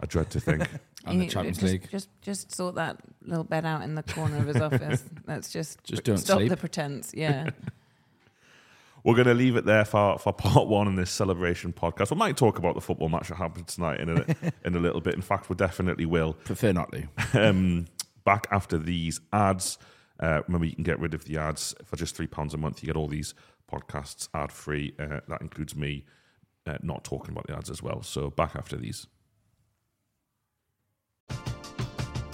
I 0.00 0.06
dread 0.06 0.30
to 0.30 0.40
think. 0.40 0.68
And 1.04 1.20
the 1.20 1.26
Champions 1.26 1.58
just, 1.58 1.72
League. 1.72 1.90
Just 1.90 2.08
just 2.20 2.54
sort 2.54 2.76
that 2.76 2.96
little 3.22 3.42
bed 3.42 3.66
out 3.66 3.82
in 3.82 3.96
the 3.96 4.04
corner 4.04 4.36
of 4.36 4.46
his 4.46 4.54
office. 4.60 5.02
Let's 5.26 5.50
just 5.50 5.82
Just 5.82 6.04
don't 6.04 6.16
stop 6.16 6.36
sleep. 6.38 6.50
the 6.50 6.56
pretense. 6.56 7.10
Yeah. 7.12 7.50
we're 9.04 9.16
going 9.16 9.26
to 9.26 9.34
leave 9.34 9.56
it 9.56 9.64
there 9.64 9.84
for, 9.84 10.16
for 10.18 10.32
part 10.32 10.68
one 10.68 10.86
in 10.86 10.94
this 10.94 11.10
celebration 11.10 11.72
podcast. 11.72 12.12
We 12.12 12.16
might 12.16 12.36
talk 12.36 12.58
about 12.58 12.76
the 12.76 12.80
football 12.80 13.08
match 13.08 13.30
that 13.30 13.34
happened 13.34 13.66
tonight 13.66 13.98
in 13.98 14.10
a, 14.10 14.24
in 14.64 14.76
a 14.76 14.78
little 14.78 15.00
bit. 15.00 15.14
In 15.16 15.22
fact, 15.22 15.48
we 15.50 15.56
definitely 15.56 16.06
will. 16.06 16.34
Prefer 16.34 16.72
not 16.72 16.92
to. 16.92 17.08
Um, 17.48 17.86
back 18.24 18.46
after 18.52 18.78
these 18.78 19.20
ads. 19.32 19.78
Uh, 20.22 20.40
remember, 20.46 20.64
you 20.64 20.74
can 20.74 20.84
get 20.84 21.00
rid 21.00 21.14
of 21.14 21.24
the 21.24 21.36
ads 21.36 21.74
for 21.84 21.96
just 21.96 22.16
£3 22.16 22.54
a 22.54 22.56
month. 22.56 22.82
You 22.82 22.86
get 22.86 22.96
all 22.96 23.08
these 23.08 23.34
podcasts 23.70 24.28
ad 24.32 24.52
free. 24.52 24.94
Uh, 24.98 25.20
that 25.28 25.40
includes 25.40 25.74
me 25.74 26.04
uh, 26.66 26.78
not 26.80 27.02
talking 27.02 27.32
about 27.32 27.48
the 27.48 27.56
ads 27.56 27.68
as 27.68 27.82
well. 27.82 28.02
So, 28.02 28.30
back 28.30 28.54
after 28.54 28.76
these. 28.76 29.08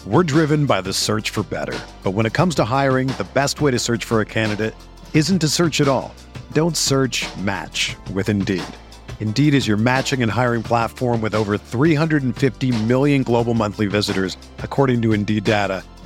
We're 0.07 0.23
driven 0.23 0.67
by 0.67 0.83
the 0.83 0.93
search 0.93 1.31
for 1.31 1.43
better. 1.43 1.79
But 2.03 2.13
when 2.13 2.27
it 2.27 2.33
comes 2.33 2.55
to 2.57 2.65
hiring, 2.65 3.09
the 3.09 3.27
best 3.35 3.61
way 3.61 3.71
to 3.71 3.79
search 3.79 4.05
for 4.05 4.21
a 4.21 4.25
candidate 4.27 4.75
isn't 5.13 5.41
to 5.41 5.49
search 5.49 5.81
at 5.81 5.89
all. 5.89 6.15
Don't 6.53 6.77
search 6.77 7.27
match 7.39 7.97
with 8.13 8.29
Indeed. 8.29 8.65
Indeed 9.21 9.55
is 9.55 9.67
your 9.67 9.77
matching 9.77 10.23
and 10.23 10.31
hiring 10.31 10.63
platform 10.63 11.21
with 11.21 11.35
over 11.35 11.59
350 11.59 12.85
million 12.85 13.23
global 13.23 13.55
monthly 13.55 13.87
visitors, 13.87 14.37
according 14.59 15.03
to 15.03 15.13
Indeed 15.13 15.45
data, 15.45 15.83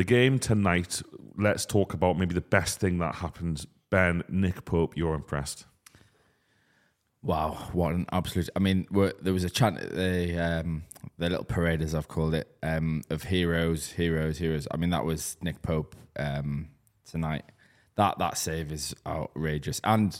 The 0.00 0.04
game 0.04 0.38
tonight, 0.38 1.02
let's 1.36 1.66
talk 1.66 1.92
about 1.92 2.18
maybe 2.18 2.34
the 2.34 2.40
best 2.40 2.80
thing 2.80 3.00
that 3.00 3.16
happened. 3.16 3.66
Ben, 3.90 4.22
Nick 4.30 4.64
Pope, 4.64 4.96
you're 4.96 5.14
impressed. 5.14 5.66
Wow, 7.22 7.68
what 7.74 7.92
an 7.92 8.06
absolute! 8.10 8.48
I 8.56 8.60
mean, 8.60 8.86
there 9.20 9.34
was 9.34 9.44
a 9.44 9.50
chant 9.50 9.78
at 9.78 9.94
the 9.94 10.38
um, 10.38 10.84
the 11.18 11.28
little 11.28 11.44
parade, 11.44 11.82
as 11.82 11.94
I've 11.94 12.08
called 12.08 12.32
it, 12.32 12.48
um, 12.62 13.02
of 13.10 13.24
heroes, 13.24 13.90
heroes, 13.90 14.38
heroes. 14.38 14.66
I 14.70 14.78
mean, 14.78 14.88
that 14.88 15.04
was 15.04 15.36
Nick 15.42 15.60
Pope 15.60 15.94
um, 16.18 16.68
tonight. 17.04 17.44
That 17.96 18.18
that 18.20 18.38
save 18.38 18.72
is 18.72 18.96
outrageous, 19.06 19.82
and 19.84 20.18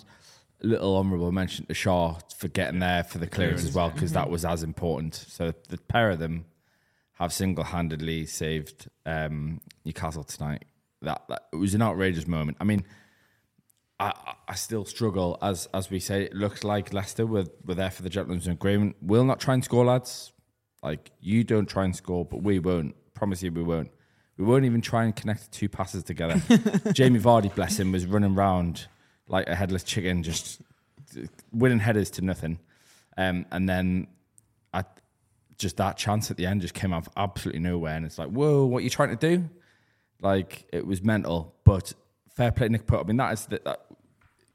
a 0.62 0.66
little 0.66 0.94
honourable 0.94 1.32
mention 1.32 1.64
to 1.64 1.72
Schär 1.72 2.20
for 2.36 2.48
getting 2.48 2.80
there 2.80 3.02
for 3.02 3.16
the 3.16 3.26
clearance 3.26 3.64
as 3.64 3.74
well, 3.74 3.88
because 3.88 4.12
that 4.12 4.28
was 4.28 4.44
as 4.44 4.62
important. 4.62 5.14
So 5.14 5.54
the 5.70 5.78
pair 5.78 6.10
of 6.10 6.18
them 6.18 6.44
have 7.20 7.32
single 7.32 7.64
handedly 7.64 8.26
saved 8.26 8.88
um, 9.06 9.60
Newcastle 9.84 10.24
tonight. 10.24 10.64
That, 11.02 11.22
that 11.28 11.42
it 11.52 11.56
was 11.56 11.74
an 11.74 11.82
outrageous 11.82 12.26
moment. 12.26 12.56
I 12.60 12.64
mean. 12.64 12.84
I, 14.02 14.14
I 14.48 14.54
still 14.54 14.86
struggle 14.86 15.36
as 15.42 15.68
as 15.74 15.90
we 15.90 16.00
say. 16.00 16.22
It 16.22 16.32
looks 16.34 16.64
like 16.64 16.94
Leicester 16.94 17.26
were, 17.26 17.44
were 17.66 17.74
there 17.74 17.90
for 17.90 18.00
the 18.00 18.08
gentleman's 18.08 18.48
agreement. 18.48 18.96
We'll 19.02 19.26
not 19.26 19.40
try 19.40 19.52
and 19.52 19.62
score, 19.62 19.84
lads. 19.84 20.32
Like 20.82 21.10
you 21.20 21.44
don't 21.44 21.68
try 21.68 21.84
and 21.84 21.94
score, 21.94 22.24
but 22.24 22.42
we 22.42 22.58
won't. 22.60 22.94
Promise 23.12 23.42
you, 23.42 23.52
we 23.52 23.62
won't. 23.62 23.90
We 24.38 24.46
won't 24.46 24.64
even 24.64 24.80
try 24.80 25.04
and 25.04 25.14
connect 25.14 25.52
two 25.52 25.68
passes 25.68 26.02
together. 26.02 26.40
Jamie 26.94 27.18
Vardy, 27.18 27.54
bless 27.54 27.78
him, 27.78 27.92
was 27.92 28.06
running 28.06 28.34
around 28.34 28.86
like 29.28 29.46
a 29.46 29.54
headless 29.54 29.84
chicken, 29.84 30.22
just 30.22 30.62
winning 31.52 31.78
headers 31.78 32.08
to 32.12 32.22
nothing. 32.22 32.58
Um, 33.18 33.44
and 33.50 33.68
then 33.68 34.06
I 34.72 34.84
just 35.60 35.76
that 35.76 35.96
chance 35.96 36.30
at 36.30 36.36
the 36.36 36.46
end 36.46 36.62
just 36.62 36.74
came 36.74 36.92
out 36.92 37.06
of 37.06 37.12
absolutely 37.16 37.60
nowhere, 37.60 37.94
and 37.94 38.04
it's 38.04 38.18
like, 38.18 38.30
whoa, 38.30 38.64
what 38.64 38.78
are 38.78 38.82
you 38.82 38.90
trying 38.90 39.16
to 39.16 39.36
do? 39.36 39.48
Like 40.20 40.66
it 40.72 40.86
was 40.86 41.02
mental, 41.02 41.54
but 41.64 41.92
fair 42.34 42.50
play, 42.50 42.68
Nick 42.68 42.86
Pope. 42.86 43.04
I 43.04 43.06
mean, 43.06 43.18
that 43.18 43.32
is 43.32 43.46
the, 43.46 43.60
that 43.64 43.86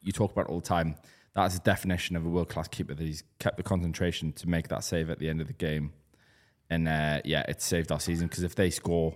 you 0.02 0.12
talk 0.12 0.32
about 0.32 0.48
all 0.48 0.60
the 0.60 0.68
time. 0.68 0.96
That 1.36 1.46
is 1.46 1.54
the 1.54 1.64
definition 1.64 2.16
of 2.16 2.26
a 2.26 2.30
world 2.30 2.50
class 2.50 2.68
keeper. 2.68 2.94
That 2.94 3.04
he's 3.04 3.24
kept 3.40 3.58
the 3.58 3.64
concentration 3.64 4.34
to 4.34 4.50
make 4.50 4.68
that 4.70 4.84
save 4.84 5.10
at 5.10 5.20
the 5.20 5.30
end 5.30 5.42
of 5.42 5.48
the 5.48 5.54
game, 5.54 5.94
and 6.70 6.88
uh, 6.88 7.22
yeah, 7.24 7.44
it 7.48 7.62
saved 7.62 7.92
our 7.92 8.00
season 8.00 8.28
because 8.28 8.44
if 8.44 8.56
they 8.56 8.70
score, 8.70 9.16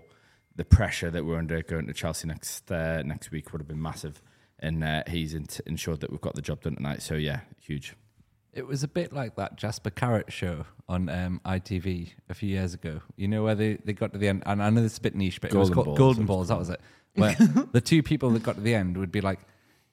the 0.55 0.65
pressure 0.65 1.09
that 1.09 1.25
we're 1.25 1.37
under 1.37 1.61
going 1.63 1.87
to 1.87 1.93
Chelsea 1.93 2.27
next 2.27 2.71
uh, 2.71 3.01
next 3.03 3.31
week 3.31 3.51
would 3.51 3.61
have 3.61 3.67
been 3.67 3.81
massive, 3.81 4.21
and 4.59 4.83
uh, 4.83 5.03
he's 5.07 5.33
ensured 5.33 6.01
that 6.01 6.11
we've 6.11 6.21
got 6.21 6.35
the 6.35 6.41
job 6.41 6.61
done 6.61 6.75
tonight. 6.75 7.01
So 7.01 7.15
yeah, 7.15 7.41
huge. 7.59 7.95
It 8.53 8.65
was 8.65 8.83
a 8.83 8.87
bit 8.87 9.13
like 9.13 9.35
that 9.35 9.55
Jasper 9.57 9.91
Carrott 9.91 10.31
show 10.31 10.65
on 10.87 11.07
um, 11.09 11.39
ITV 11.45 12.13
a 12.29 12.33
few 12.33 12.49
years 12.49 12.73
ago. 12.73 13.01
You 13.15 13.27
know 13.27 13.43
where 13.43 13.55
they, 13.55 13.75
they 13.75 13.93
got 13.93 14.11
to 14.13 14.17
the 14.17 14.27
end, 14.27 14.43
and 14.45 14.61
I 14.61 14.69
know 14.69 14.81
this 14.81 14.93
is 14.93 14.97
a 14.97 15.01
bit 15.01 15.15
niche, 15.15 15.39
but 15.39 15.53
it 15.53 15.57
was 15.57 15.69
called 15.69 15.85
Balls. 15.85 15.97
Golden 15.97 16.25
Balls. 16.25 16.47
That 16.47 16.57
was 16.57 16.69
it. 16.69 16.81
Where 17.15 17.35
the 17.71 17.81
two 17.81 18.01
people 18.01 18.31
that 18.31 18.43
got 18.43 18.55
to 18.55 18.61
the 18.61 18.73
end 18.73 18.97
would 18.97 19.11
be 19.11 19.21
like, 19.21 19.39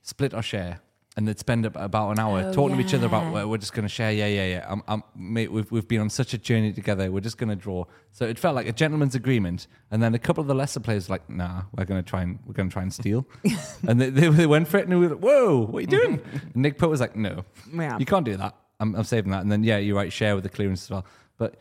split 0.02 0.32
or 0.32 0.42
share, 0.42 0.80
and 1.16 1.26
they'd 1.26 1.38
spend 1.38 1.64
about 1.64 2.10
an 2.10 2.18
hour 2.18 2.40
Oh, 2.46 2.52
talking 2.52 2.76
to 2.76 2.82
each 2.82 2.92
other 2.92 3.06
about 3.06 3.32
well, 3.32 3.48
we're 3.48 3.56
just 3.56 3.72
going 3.72 3.84
to 3.84 3.88
share. 3.88 4.12
Yeah, 4.12 4.26
yeah, 4.26 4.46
yeah. 4.46 4.66
I'm, 4.68 4.82
I'm, 4.86 5.02
mate, 5.16 5.50
we've 5.50 5.70
we've 5.70 5.88
been 5.88 6.00
on 6.02 6.10
such 6.10 6.34
a 6.34 6.38
journey 6.38 6.72
together. 6.72 7.10
We're 7.10 7.20
just 7.20 7.38
going 7.38 7.48
to 7.48 7.56
draw. 7.56 7.84
So 8.12 8.26
it 8.26 8.38
felt 8.38 8.54
like 8.54 8.66
a 8.68 8.72
gentleman's 8.72 9.14
agreement. 9.14 9.66
And 9.90 10.02
then 10.02 10.14
a 10.14 10.18
couple 10.18 10.42
of 10.42 10.46
the 10.48 10.54
lesser 10.54 10.80
players 10.80 11.08
were 11.08 11.14
like, 11.14 11.30
nah, 11.30 11.62
we're 11.72 11.86
going 11.86 12.02
to 12.02 12.08
try 12.08 12.22
and 12.22 12.38
we're 12.46 12.52
going 12.52 12.68
to 12.68 12.72
try 12.72 12.82
and 12.82 12.92
steal. 12.92 13.26
and 13.88 14.00
they, 14.00 14.10
they, 14.10 14.28
they 14.28 14.46
went 14.46 14.68
for 14.68 14.76
it, 14.78 14.86
and 14.88 14.98
we 15.00 15.06
were 15.06 15.14
like, 15.14 15.24
whoa, 15.24 15.60
what 15.66 15.78
are 15.78 15.80
you 15.80 15.86
doing? 15.86 16.20
and 16.32 16.56
Nick 16.56 16.76
Pope 16.78 16.90
was 16.90 17.00
like, 17.00 17.16
no, 17.16 17.44
Yeah. 17.72 17.98
you 17.98 18.04
can't 18.06 18.24
do 18.26 18.36
that. 18.36 18.54
I'm, 18.78 18.94
I'm 18.94 19.04
saving 19.04 19.30
that. 19.32 19.40
And 19.40 19.50
then 19.50 19.64
yeah, 19.64 19.78
you're 19.78 19.96
right, 19.96 20.10
Schär 20.10 20.34
with 20.34 20.44
the 20.44 20.50
clearance 20.50 20.84
as 20.84 20.90
well. 20.90 21.06
But 21.38 21.54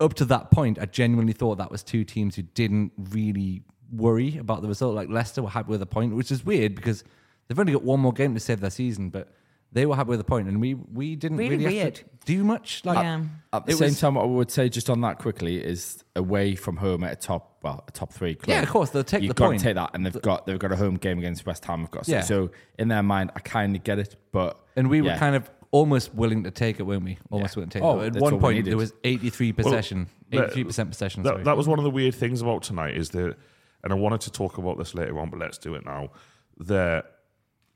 up 0.00 0.12
to 0.14 0.26
that 0.26 0.50
point, 0.50 0.78
I 0.78 0.84
genuinely 0.84 1.32
thought 1.32 1.56
that 1.58 1.70
was 1.70 1.82
two 1.82 2.04
teams 2.04 2.36
who 2.36 2.42
didn't 2.42 2.92
really 3.10 3.62
worry 3.90 4.36
about 4.36 4.60
the 4.60 4.68
result. 4.68 4.94
Like 4.94 5.08
Leicester 5.08 5.40
were 5.42 5.48
happy 5.48 5.70
with 5.70 5.80
a 5.80 5.86
point, 5.86 6.14
which 6.14 6.30
is 6.30 6.44
weird 6.44 6.74
because 6.74 7.04
they've 7.48 7.58
only 7.58 7.72
got 7.72 7.82
one 7.82 8.00
more 8.00 8.12
game 8.12 8.34
to 8.34 8.40
save 8.40 8.60
their 8.60 8.70
season, 8.70 9.10
but 9.10 9.28
they 9.72 9.84
were 9.84 9.96
happy 9.96 10.08
with 10.10 10.18
the 10.20 10.24
point, 10.24 10.48
and 10.48 10.60
we 10.60 10.74
we 10.74 11.14
didn't 11.16 11.36
Really 11.38 11.56
really, 11.58 11.78
have 11.78 11.92
to 11.94 12.04
weird. 12.04 12.20
do 12.24 12.44
much. 12.44 12.82
Like 12.84 12.96
Yeah. 12.98 13.24
At 13.52 13.66
the 13.66 13.72
same 13.72 13.88
was- 13.88 14.00
time, 14.00 14.14
what 14.14 14.22
I 14.22 14.26
would 14.26 14.50
say 14.50 14.68
just 14.68 14.88
on 14.88 15.00
that 15.02 15.18
quickly 15.18 15.56
is 15.62 16.02
away 16.16 16.54
from 16.54 16.76
home 16.78 17.04
at 17.04 17.12
a 17.12 17.16
top, 17.16 17.58
well, 17.62 17.84
a 17.86 17.90
top 17.90 18.12
three 18.12 18.34
club. 18.34 18.48
Yeah, 18.54 18.62
of 18.62 18.68
course, 18.70 18.90
they'll 18.90 19.04
take 19.04 19.22
You've 19.22 19.30
the 19.34 19.34
got 19.34 19.46
point. 19.48 19.60
to 19.60 19.64
take 19.64 19.74
that, 19.74 19.90
and 19.94 20.06
they've 20.06 20.22
got 20.22 20.46
they've 20.46 20.58
got 20.58 20.72
a 20.72 20.76
home 20.76 20.94
game 20.96 21.18
against 21.18 21.44
West 21.44 21.64
Ham. 21.66 21.82
Of 21.84 21.90
course, 21.90 22.08
Yeah. 22.08 22.22
so 22.22 22.50
in 22.78 22.88
their 22.88 23.02
mind, 23.02 23.30
I 23.36 23.40
kind 23.40 23.76
of 23.76 23.84
get 23.84 23.98
it, 23.98 24.16
but 24.32 24.58
and 24.76 24.88
we 24.88 25.02
were 25.02 25.14
kind 25.16 25.36
of 25.36 25.50
almost 25.70 26.14
willing 26.14 26.44
to 26.44 26.50
take 26.50 26.80
it, 26.80 26.84
weren't 26.84 27.04
we? 27.04 27.18
Almost 27.30 27.54
willing 27.56 27.68
to 27.68 27.78
take 27.78 27.84
Oh, 27.84 28.00
it. 28.00 28.16
At 28.16 28.22
one 28.22 28.40
point, 28.40 28.64
there 28.64 28.78
was 28.78 28.94
83 29.04 29.52
possession, 29.52 30.06
that- 30.30 30.50
83% 30.54 30.88
possession. 30.88 31.22
That, 31.24 31.28
sorry. 31.34 31.42
that 31.44 31.58
was 31.58 31.68
one 31.68 31.78
of 31.78 31.82
the 31.84 31.90
weird 31.90 32.14
things 32.14 32.40
about 32.40 32.62
tonight 32.62 32.96
is 32.96 33.10
that, 33.10 33.36
and 33.84 33.92
I 33.92 33.96
wanted 33.96 34.22
to 34.22 34.32
talk 34.32 34.56
about 34.56 34.78
this 34.78 34.94
later 34.94 35.18
on, 35.18 35.28
but 35.28 35.38
let's 35.38 35.58
do 35.58 35.74
it 35.74 35.84
now. 35.84 36.08
There, 36.56 37.02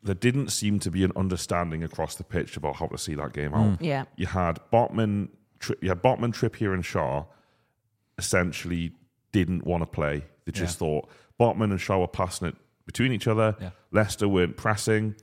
there 0.02 0.14
didn't 0.14 0.48
seem 0.48 0.78
to 0.80 0.90
be 0.90 1.04
an 1.04 1.12
understanding 1.14 1.84
across 1.84 2.16
the 2.16 2.24
pitch 2.24 2.56
about 2.56 2.76
how 2.76 2.86
to 2.86 2.98
see 2.98 3.14
that 3.14 3.32
game 3.32 3.54
out. 3.54 3.78
Mm. 3.78 3.78
Yeah. 3.80 4.04
You 4.16 4.26
had 4.26 4.58
Botman, 4.72 5.28
Tri- 5.60 5.76
you 5.80 5.88
had 5.88 6.02
Botman, 6.02 6.32
Trippier, 6.34 6.74
and 6.74 6.82
Schär 6.82 7.26
essentially 8.18 8.92
didn't 9.30 9.64
want 9.64 9.82
to 9.82 9.86
play. 9.86 10.24
They 10.44 10.52
just 10.52 10.78
thought 10.78 11.08
Botman 11.38 11.70
and 11.70 11.78
Schär 11.78 12.00
were 12.00 12.08
passing 12.08 12.48
it 12.48 12.56
between 12.84 13.12
each 13.12 13.28
other. 13.28 13.56
Yeah. 13.60 13.70
Leicester 13.92 14.28
weren't 14.28 14.56
pressing. 14.56 15.14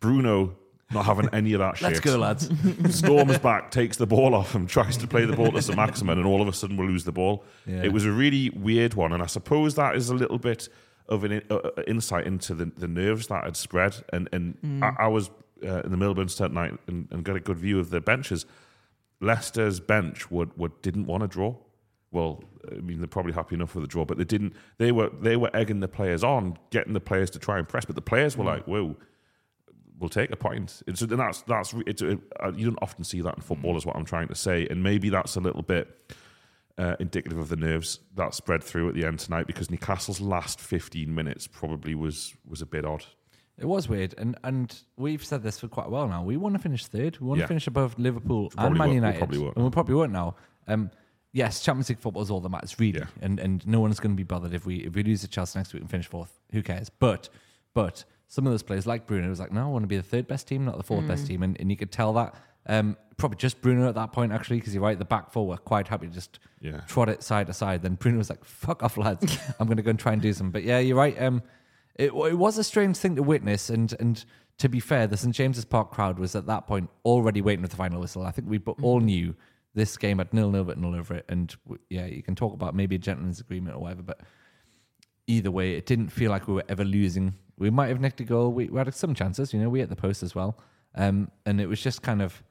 Bruno 0.00 0.56
not 0.92 1.06
having 1.06 1.28
any 1.32 1.52
of 1.54 1.60
that 1.60 1.76
shit. 1.78 1.88
Let's 1.88 2.00
go, 2.00 2.18
lads. 2.18 2.50
storms 2.90 3.38
back, 3.38 3.70
takes 3.70 3.96
the 3.96 4.06
ball 4.06 4.34
off 4.34 4.54
him, 4.54 4.66
tries 4.66 4.96
to 4.98 5.06
play 5.06 5.24
the 5.24 5.34
ball 5.34 5.50
to 5.52 5.62
St 5.62 5.76
Maximin, 5.76 6.18
and 6.18 6.26
all 6.26 6.42
of 6.42 6.48
a 6.48 6.52
sudden 6.52 6.76
we 6.76 6.86
lose 6.86 7.04
the 7.04 7.12
ball. 7.12 7.44
Yeah. 7.66 7.82
It 7.82 7.92
was 7.92 8.04
a 8.04 8.12
really 8.12 8.50
weird 8.50 8.94
one, 8.94 9.12
and 9.12 9.22
I 9.22 9.26
suppose 9.26 9.74
that 9.76 9.96
is 9.96 10.10
a 10.10 10.14
little 10.14 10.38
bit 10.38 10.68
of 11.08 11.24
an 11.24 11.42
uh, 11.50 11.54
uh, 11.54 11.82
insight 11.86 12.26
into 12.26 12.54
the, 12.54 12.66
the 12.66 12.88
nerves 12.88 13.28
that 13.28 13.44
had 13.44 13.56
spread. 13.56 13.96
And 14.12 14.28
and 14.32 14.82
I, 14.82 15.04
I 15.04 15.06
was 15.08 15.30
uh, 15.64 15.82
in 15.82 15.90
the 15.90 15.96
Milburn 15.96 16.28
Stand 16.28 16.54
night 16.54 16.74
and, 16.86 17.08
and 17.10 17.24
got 17.24 17.36
a 17.36 17.40
good 17.40 17.58
view 17.58 17.78
of 17.78 17.90
the 17.90 18.00
benches. 18.00 18.46
Leicester's 19.20 19.80
bench 19.80 20.30
would, 20.30 20.56
would 20.58 20.82
didn't 20.82 21.06
want 21.06 21.22
to 21.22 21.28
draw. 21.28 21.54
Well, 22.10 22.42
I 22.70 22.76
mean 22.76 22.98
they're 22.98 23.06
probably 23.06 23.32
happy 23.32 23.54
enough 23.54 23.74
with 23.74 23.84
the 23.84 23.88
draw, 23.88 24.04
but 24.04 24.18
they 24.18 24.24
didn't. 24.24 24.54
They 24.78 24.92
were 24.92 25.10
they 25.10 25.36
were 25.36 25.50
egging 25.54 25.80
the 25.80 25.88
players 25.88 26.22
on, 26.22 26.58
getting 26.70 26.92
the 26.92 27.00
players 27.00 27.30
to 27.30 27.38
try 27.38 27.58
and 27.58 27.68
press, 27.68 27.84
but 27.84 27.94
the 27.94 28.02
players 28.02 28.36
were 28.36 28.44
like, 28.44 28.66
"Whoa." 28.66 28.96
we'll 29.98 30.10
take 30.10 30.30
a 30.30 30.36
point. 30.36 30.82
It's, 30.86 31.00
and 31.00 31.18
that's 31.18 31.42
that's 31.42 31.74
it's, 31.86 32.02
uh, 32.02 32.16
you 32.54 32.66
don't 32.66 32.78
often 32.82 33.04
see 33.04 33.20
that 33.22 33.36
in 33.36 33.40
football, 33.40 33.76
is 33.76 33.86
what 33.86 33.96
I'm 33.96 34.04
trying 34.04 34.28
to 34.28 34.34
say, 34.34 34.66
and 34.68 34.82
maybe 34.82 35.08
that's 35.08 35.36
a 35.36 35.40
little 35.40 35.62
bit 35.62 36.14
uh, 36.78 36.96
indicative 37.00 37.38
of 37.38 37.48
the 37.48 37.56
nerves 37.56 38.00
that 38.14 38.34
spread 38.34 38.62
through 38.62 38.88
at 38.88 38.94
the 38.94 39.04
end 39.06 39.18
tonight 39.18 39.46
because 39.46 39.70
Newcastle's 39.70 40.20
last 40.20 40.60
15 40.60 41.14
minutes 41.14 41.46
probably 41.46 41.94
was 41.94 42.34
was 42.46 42.60
a 42.62 42.66
bit 42.66 42.84
odd. 42.84 43.04
It 43.58 43.64
was 43.66 43.88
weird, 43.88 44.14
and 44.18 44.36
and 44.44 44.78
we've 44.98 45.24
said 45.24 45.42
this 45.42 45.58
for 45.58 45.68
quite 45.68 45.86
a 45.86 45.90
while 45.90 46.06
now. 46.08 46.22
We 46.22 46.36
want 46.36 46.54
to 46.54 46.58
finish 46.58 46.84
third. 46.86 47.18
We 47.20 47.26
want 47.28 47.38
Yeah. 47.38 47.44
to 47.44 47.48
finish 47.48 47.66
above 47.66 47.98
Liverpool 47.98 48.50
probably 48.50 48.68
and 48.68 48.78
Man 48.78 48.88
we 48.90 48.94
United, 48.96 49.18
probably 49.18 49.38
won't. 49.38 49.56
and 49.56 49.64
we 49.64 49.70
probably 49.70 49.94
won't 49.94 50.12
now. 50.12 50.36
Um, 50.68 50.90
yes, 51.32 51.62
Champions 51.62 51.88
League 51.88 51.98
football 52.00 52.22
is 52.22 52.30
all 52.30 52.40
that 52.40 52.50
matters, 52.50 52.78
really, 52.78 52.98
Yeah. 52.98 53.06
and 53.22 53.40
and 53.40 53.66
no 53.66 53.80
one's 53.80 53.98
going 53.98 54.12
to 54.14 54.16
be 54.16 54.24
bothered 54.24 54.52
if 54.52 54.66
we 54.66 54.76
if 54.84 54.94
we 54.94 55.02
lose 55.02 55.22
to 55.22 55.28
Chelsea 55.28 55.58
next 55.58 55.72
week 55.72 55.80
and 55.80 55.90
finish 55.90 56.06
fourth. 56.06 56.38
Who 56.52 56.62
cares? 56.62 56.90
But 56.90 57.30
but 57.72 58.04
some 58.28 58.46
of 58.46 58.52
those 58.52 58.62
players, 58.62 58.86
like 58.86 59.06
Bruno, 59.06 59.28
was 59.28 59.40
like, 59.40 59.52
no, 59.52 59.62
I 59.62 59.68
want 59.68 59.84
to 59.84 59.88
be 59.88 59.96
the 59.96 60.02
third 60.02 60.26
best 60.26 60.48
team, 60.48 60.64
not 60.64 60.76
the 60.76 60.82
fourth 60.82 61.06
best 61.06 61.26
team, 61.26 61.42
and, 61.42 61.56
and 61.60 61.70
you 61.70 61.76
could 61.76 61.92
tell 61.92 62.12
that. 62.14 62.34
Um, 62.68 62.96
probably 63.16 63.36
just 63.36 63.60
Bruno 63.62 63.88
at 63.88 63.94
that 63.94 64.12
point, 64.12 64.32
actually, 64.32 64.56
because 64.58 64.74
you're 64.74 64.82
right. 64.82 64.98
The 64.98 65.04
back 65.04 65.30
four 65.32 65.46
were 65.46 65.56
quite 65.56 65.86
happy 65.86 66.08
to 66.08 66.12
just 66.12 66.40
Yeah. 66.60 66.80
trot 66.88 67.08
it 67.08 67.22
side 67.22 67.46
to 67.46 67.52
side. 67.52 67.82
Then 67.82 67.94
Bruno 67.94 68.18
was 68.18 68.28
like, 68.28 68.44
"Fuck 68.44 68.82
off, 68.82 68.96
lads! 68.96 69.38
I'm 69.60 69.66
going 69.68 69.76
to 69.76 69.82
go 69.84 69.90
and 69.90 69.98
try 69.98 70.12
and 70.12 70.20
do 70.20 70.32
some." 70.32 70.50
But 70.50 70.64
yeah, 70.64 70.80
you're 70.80 70.96
right. 70.96 71.20
Um, 71.22 71.42
it, 71.94 72.06
it 72.12 72.36
was 72.38 72.58
a 72.58 72.64
strange 72.64 72.96
thing 72.96 73.14
to 73.16 73.22
witness, 73.22 73.70
and 73.70 73.94
and 74.00 74.24
to 74.58 74.68
be 74.68 74.80
fair, 74.80 75.06
the 75.06 75.16
St 75.16 75.32
James's 75.32 75.64
Park 75.64 75.92
crowd 75.92 76.18
was 76.18 76.34
at 76.34 76.46
that 76.46 76.66
point 76.66 76.90
already 77.04 77.40
waiting 77.40 77.62
for 77.62 77.68
the 77.68 77.76
final 77.76 78.00
whistle. 78.00 78.22
I 78.26 78.32
think 78.32 78.48
we 78.48 78.58
bo- 78.58 78.76
all 78.82 78.98
knew 79.00 79.36
this 79.74 79.96
game 79.96 80.18
had 80.18 80.34
nil 80.34 80.50
nil 80.50 80.64
but 80.64 80.76
nil 80.76 80.94
over 80.96 81.14
it, 81.14 81.26
and 81.28 81.54
w- 81.66 81.80
yeah, 81.88 82.06
you 82.06 82.22
can 82.24 82.34
talk 82.34 82.52
about 82.54 82.74
maybe 82.74 82.96
a 82.96 82.98
gentleman's 82.98 83.38
agreement 83.38 83.76
or 83.76 83.78
whatever, 83.78 84.02
but 84.02 84.20
either 85.28 85.50
way, 85.52 85.74
it 85.74 85.86
didn't 85.86 86.08
feel 86.08 86.30
like 86.30 86.48
we 86.48 86.54
were 86.54 86.64
ever 86.68 86.84
losing. 86.84 87.34
We 87.58 87.70
might 87.70 87.88
have 87.88 88.00
nicked 88.00 88.20
a 88.20 88.24
goal. 88.24 88.52
We, 88.52 88.66
we 88.68 88.78
had 88.78 88.92
some 88.94 89.14
chances, 89.14 89.52
you 89.54 89.60
know. 89.60 89.68
We 89.68 89.80
hit 89.80 89.88
the 89.88 89.96
post 89.96 90.22
as 90.22 90.34
well, 90.34 90.58
um, 90.94 91.30
and 91.46 91.60
it 91.60 91.66
was 91.68 91.80
just 91.80 92.02
kind 92.02 92.20
of 92.22 92.42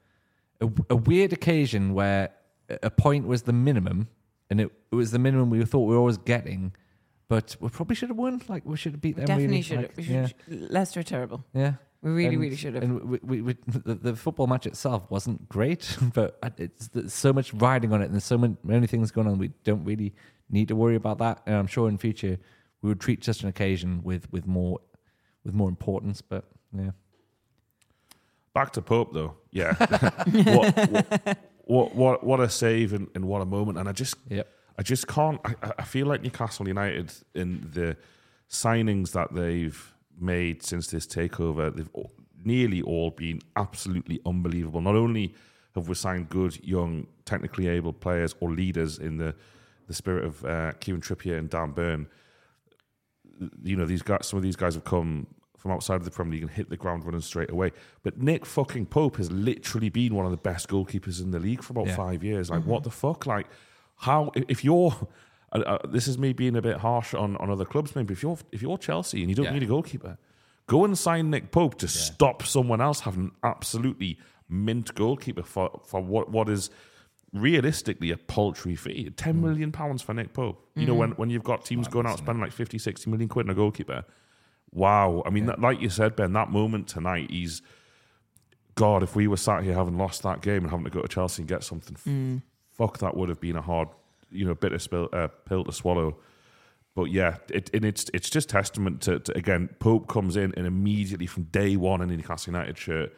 a, 0.60 0.68
a 0.90 0.96
weird 0.96 1.32
occasion 1.32 1.94
where 1.94 2.30
a- 2.82 2.90
point 2.90 3.26
was 3.26 3.42
the 3.42 3.52
minimum, 3.52 4.08
and 4.50 4.60
it, 4.60 4.70
it 4.90 4.94
was 4.94 5.10
the 5.12 5.18
minimum 5.18 5.50
we 5.50 5.64
thought 5.64 5.82
we 5.86 5.94
were 5.94 6.00
always 6.00 6.18
getting. 6.18 6.72
But 7.28 7.56
we 7.60 7.68
probably 7.70 7.96
should 7.96 8.08
have 8.08 8.18
won. 8.18 8.40
Like 8.48 8.64
we 8.64 8.76
should 8.76 8.92
have 8.92 9.00
beat 9.00 9.16
them. 9.16 9.24
Definitely 9.26 9.48
really. 9.48 9.62
should. 9.62 9.78
Like, 9.78 9.96
We 9.96 10.02
yeah, 10.04 10.28
Leicester 10.48 11.00
are 11.00 11.04
terrible. 11.04 11.44
yeah. 11.54 11.74
We 12.02 12.10
really, 12.12 12.34
And- 12.34 12.40
really 12.40 12.56
should 12.56 12.74
have. 12.74 12.82
And 12.84 13.02
we, 13.04 13.18
we, 13.22 13.42
we, 13.42 13.56
the, 13.66 13.94
the 13.94 14.16
football 14.16 14.46
match 14.46 14.66
itself 14.66 15.10
wasn't 15.10 15.48
great, 15.48 15.96
but 16.14 16.38
it's 16.58 16.88
there's 16.88 17.12
so 17.14 17.32
much 17.32 17.52
riding 17.54 17.92
on 17.92 18.00
it, 18.02 18.06
and 18.06 18.14
there's 18.14 18.24
so 18.24 18.38
many, 18.38 18.56
many 18.64 18.86
things 18.86 19.10
going 19.10 19.26
on. 19.28 19.38
We 19.38 19.48
don't 19.64 19.84
really 19.84 20.14
need 20.50 20.68
to 20.68 20.76
worry 20.76 20.94
about 20.96 21.18
that. 21.18 21.42
And 21.46 21.54
I'm 21.56 21.66
sure 21.66 21.88
in 21.88 21.98
future 21.98 22.38
we 22.82 22.88
would 22.90 23.00
treat 23.00 23.24
such 23.24 23.42
an 23.42 23.48
occasion 23.48 24.02
with 24.04 24.30
with 24.32 24.46
more 24.46 24.78
with 25.46 25.54
more 25.54 25.68
importance. 25.68 26.20
But 26.20 26.44
yeah, 26.76 26.90
Back 28.52 28.72
to 28.72 28.82
Pope 28.82 29.14
though, 29.14 29.36
yeah. 29.52 29.74
what, 29.74 30.76
what, 31.64 31.94
what 31.94 31.94
what 31.94 32.24
what 32.24 32.40
a 32.40 32.50
save 32.50 32.92
and, 32.92 33.08
and 33.14 33.26
what 33.26 33.40
a 33.40 33.46
moment! 33.46 33.78
And 33.78 33.88
I 33.88 33.92
just 33.92 34.16
yep. 34.28 34.52
I 34.78 34.82
just 34.82 35.06
can't. 35.06 35.40
I, 35.44 35.72
I 35.78 35.82
feel 35.84 36.06
like 36.06 36.22
Newcastle 36.22 36.66
United 36.66 37.12
in 37.34 37.70
the 37.72 37.96
signings 38.50 39.12
that 39.12 39.34
they've 39.34 39.94
made 40.18 40.62
since 40.62 40.88
this 40.88 41.06
takeover, 41.06 41.74
they've 41.74 41.90
all, 41.92 42.12
nearly 42.44 42.82
all 42.82 43.10
been 43.10 43.40
absolutely 43.56 44.20
unbelievable. 44.24 44.80
Not 44.80 44.96
only 44.96 45.34
have 45.74 45.88
we 45.88 45.94
signed 45.94 46.28
good, 46.28 46.62
young, 46.64 47.06
technically 47.24 47.68
able 47.68 47.92
players 47.92 48.34
or 48.40 48.50
leaders 48.50 48.98
in 48.98 49.18
the 49.18 49.34
the 49.86 49.94
spirit 49.94 50.24
of 50.24 50.44
uh, 50.44 50.72
Kieran 50.80 51.00
Trippier 51.00 51.38
and 51.38 51.48
Dan 51.48 51.70
Burn. 51.72 52.08
You 53.62 53.76
know, 53.76 53.84
these 53.84 54.02
guys. 54.02 54.26
Some 54.26 54.38
of 54.38 54.42
these 54.42 54.56
guys 54.56 54.74
have 54.74 54.84
come 54.84 55.26
from 55.66 55.74
outside 55.74 55.96
of 55.96 56.04
the 56.04 56.10
Premier 56.10 56.34
League 56.34 56.42
and 56.42 56.50
hit 56.50 56.70
the 56.70 56.76
ground 56.76 57.04
running 57.04 57.20
straight 57.20 57.50
away. 57.50 57.72
But 58.04 58.22
Nick 58.22 58.46
fucking 58.46 58.86
Pope 58.86 59.16
has 59.16 59.30
literally 59.32 59.88
been 59.88 60.14
one 60.14 60.24
of 60.24 60.30
the 60.30 60.36
best 60.36 60.68
goalkeepers 60.68 61.20
in 61.20 61.32
the 61.32 61.40
league 61.40 61.62
for 61.62 61.72
about 61.72 61.86
Yeah. 61.88 61.96
five 61.96 62.22
years. 62.22 62.50
Like, 62.50 62.64
what 62.64 62.84
the 62.84 62.90
fuck? 62.90 63.26
Like, 63.26 63.48
how 63.96 64.30
if 64.34 64.44
if 64.48 64.64
you're 64.64 64.94
uh, 65.52 65.58
uh, 65.58 65.78
this 65.88 66.06
is 66.08 66.18
me 66.18 66.32
being 66.32 66.56
a 66.56 66.62
bit 66.62 66.76
harsh 66.78 67.14
on, 67.14 67.36
on 67.38 67.50
other 67.50 67.64
clubs 67.64 67.94
maybe 67.96 68.12
if 68.12 68.22
you're 68.22 68.36
if 68.52 68.60
you're 68.62 68.76
Chelsea 68.78 69.20
and 69.22 69.28
you 69.30 69.34
don't 69.34 69.46
Yeah. 69.46 69.52
need 69.52 69.62
a 69.62 69.66
goalkeeper 69.66 70.18
go 70.66 70.84
and 70.84 70.98
sign 70.98 71.30
Nick 71.30 71.50
Pope 71.52 71.76
to 71.78 71.88
stop 71.88 72.42
someone 72.42 72.80
else 72.80 73.00
having 73.00 73.22
an 73.26 73.30
absolutely 73.44 74.18
mint 74.48 74.94
goalkeeper 74.94 75.42
for, 75.44 75.80
for 75.86 76.00
what 76.00 76.30
what 76.30 76.48
is 76.48 76.68
realistically 77.32 78.10
a 78.10 78.16
paltry 78.16 78.74
fee 78.74 79.10
10 79.16 79.40
million 79.40 79.72
pounds 79.72 80.02
for 80.02 80.14
Nick 80.14 80.32
Pope 80.32 80.68
you 80.74 80.86
know 80.86 80.94
when 80.94 81.10
when 81.12 81.28
you've 81.30 81.44
got 81.44 81.64
teams 81.64 81.86
going 81.88 82.06
out 82.06 82.18
spending 82.18 82.42
like 82.42 82.52
50 82.52 82.78
60 82.78 83.10
million 83.10 83.28
quid 83.28 83.46
on 83.46 83.50
a 83.50 83.54
goalkeeper 83.54 84.04
wow 84.72 85.22
I 85.26 85.30
mean 85.30 85.46
that, 85.46 85.60
like 85.60 85.80
you 85.80 85.88
said 85.90 86.16
Ben 86.16 86.32
that 86.34 86.50
moment 86.50 86.88
tonight 86.88 87.30
he's 87.30 87.62
God 88.74 89.02
if 89.02 89.16
we 89.16 89.26
were 89.26 89.36
sat 89.38 89.62
here 89.64 89.74
having 89.74 89.96
lost 89.96 90.22
that 90.22 90.42
game 90.42 90.62
and 90.62 90.70
having 90.70 90.84
to 90.84 90.90
go 90.90 91.00
to 91.02 91.08
Chelsea 91.08 91.42
and 91.42 91.48
get 91.48 91.64
something 91.64 91.94
f- 91.96 92.04
fuck, 92.70 92.98
that 92.98 93.16
would 93.16 93.28
have 93.30 93.40
been 93.40 93.56
a 93.56 93.62
hard, 93.62 93.88
you 94.30 94.44
know, 94.44 94.54
bitter 94.54 94.78
spill, 94.78 95.08
uh, 95.14 95.28
pill 95.46 95.64
to 95.64 95.72
swallow. 95.72 96.18
But 96.94 97.04
yeah, 97.04 97.36
it, 97.48 97.70
and 97.72 97.84
it's 97.86 98.10
it's 98.12 98.28
just 98.28 98.50
testament 98.50 99.00
to, 99.02 99.18
to 99.20 99.36
again, 99.36 99.70
Pope 99.78 100.08
comes 100.08 100.36
in 100.36 100.52
and 100.58 100.66
immediately 100.66 101.26
from 101.26 101.44
day 101.44 101.76
one 101.76 102.02
in 102.02 102.08
the 102.08 102.16
Newcastle 102.16 102.52
United 102.52 102.76
shirt, 102.76 103.14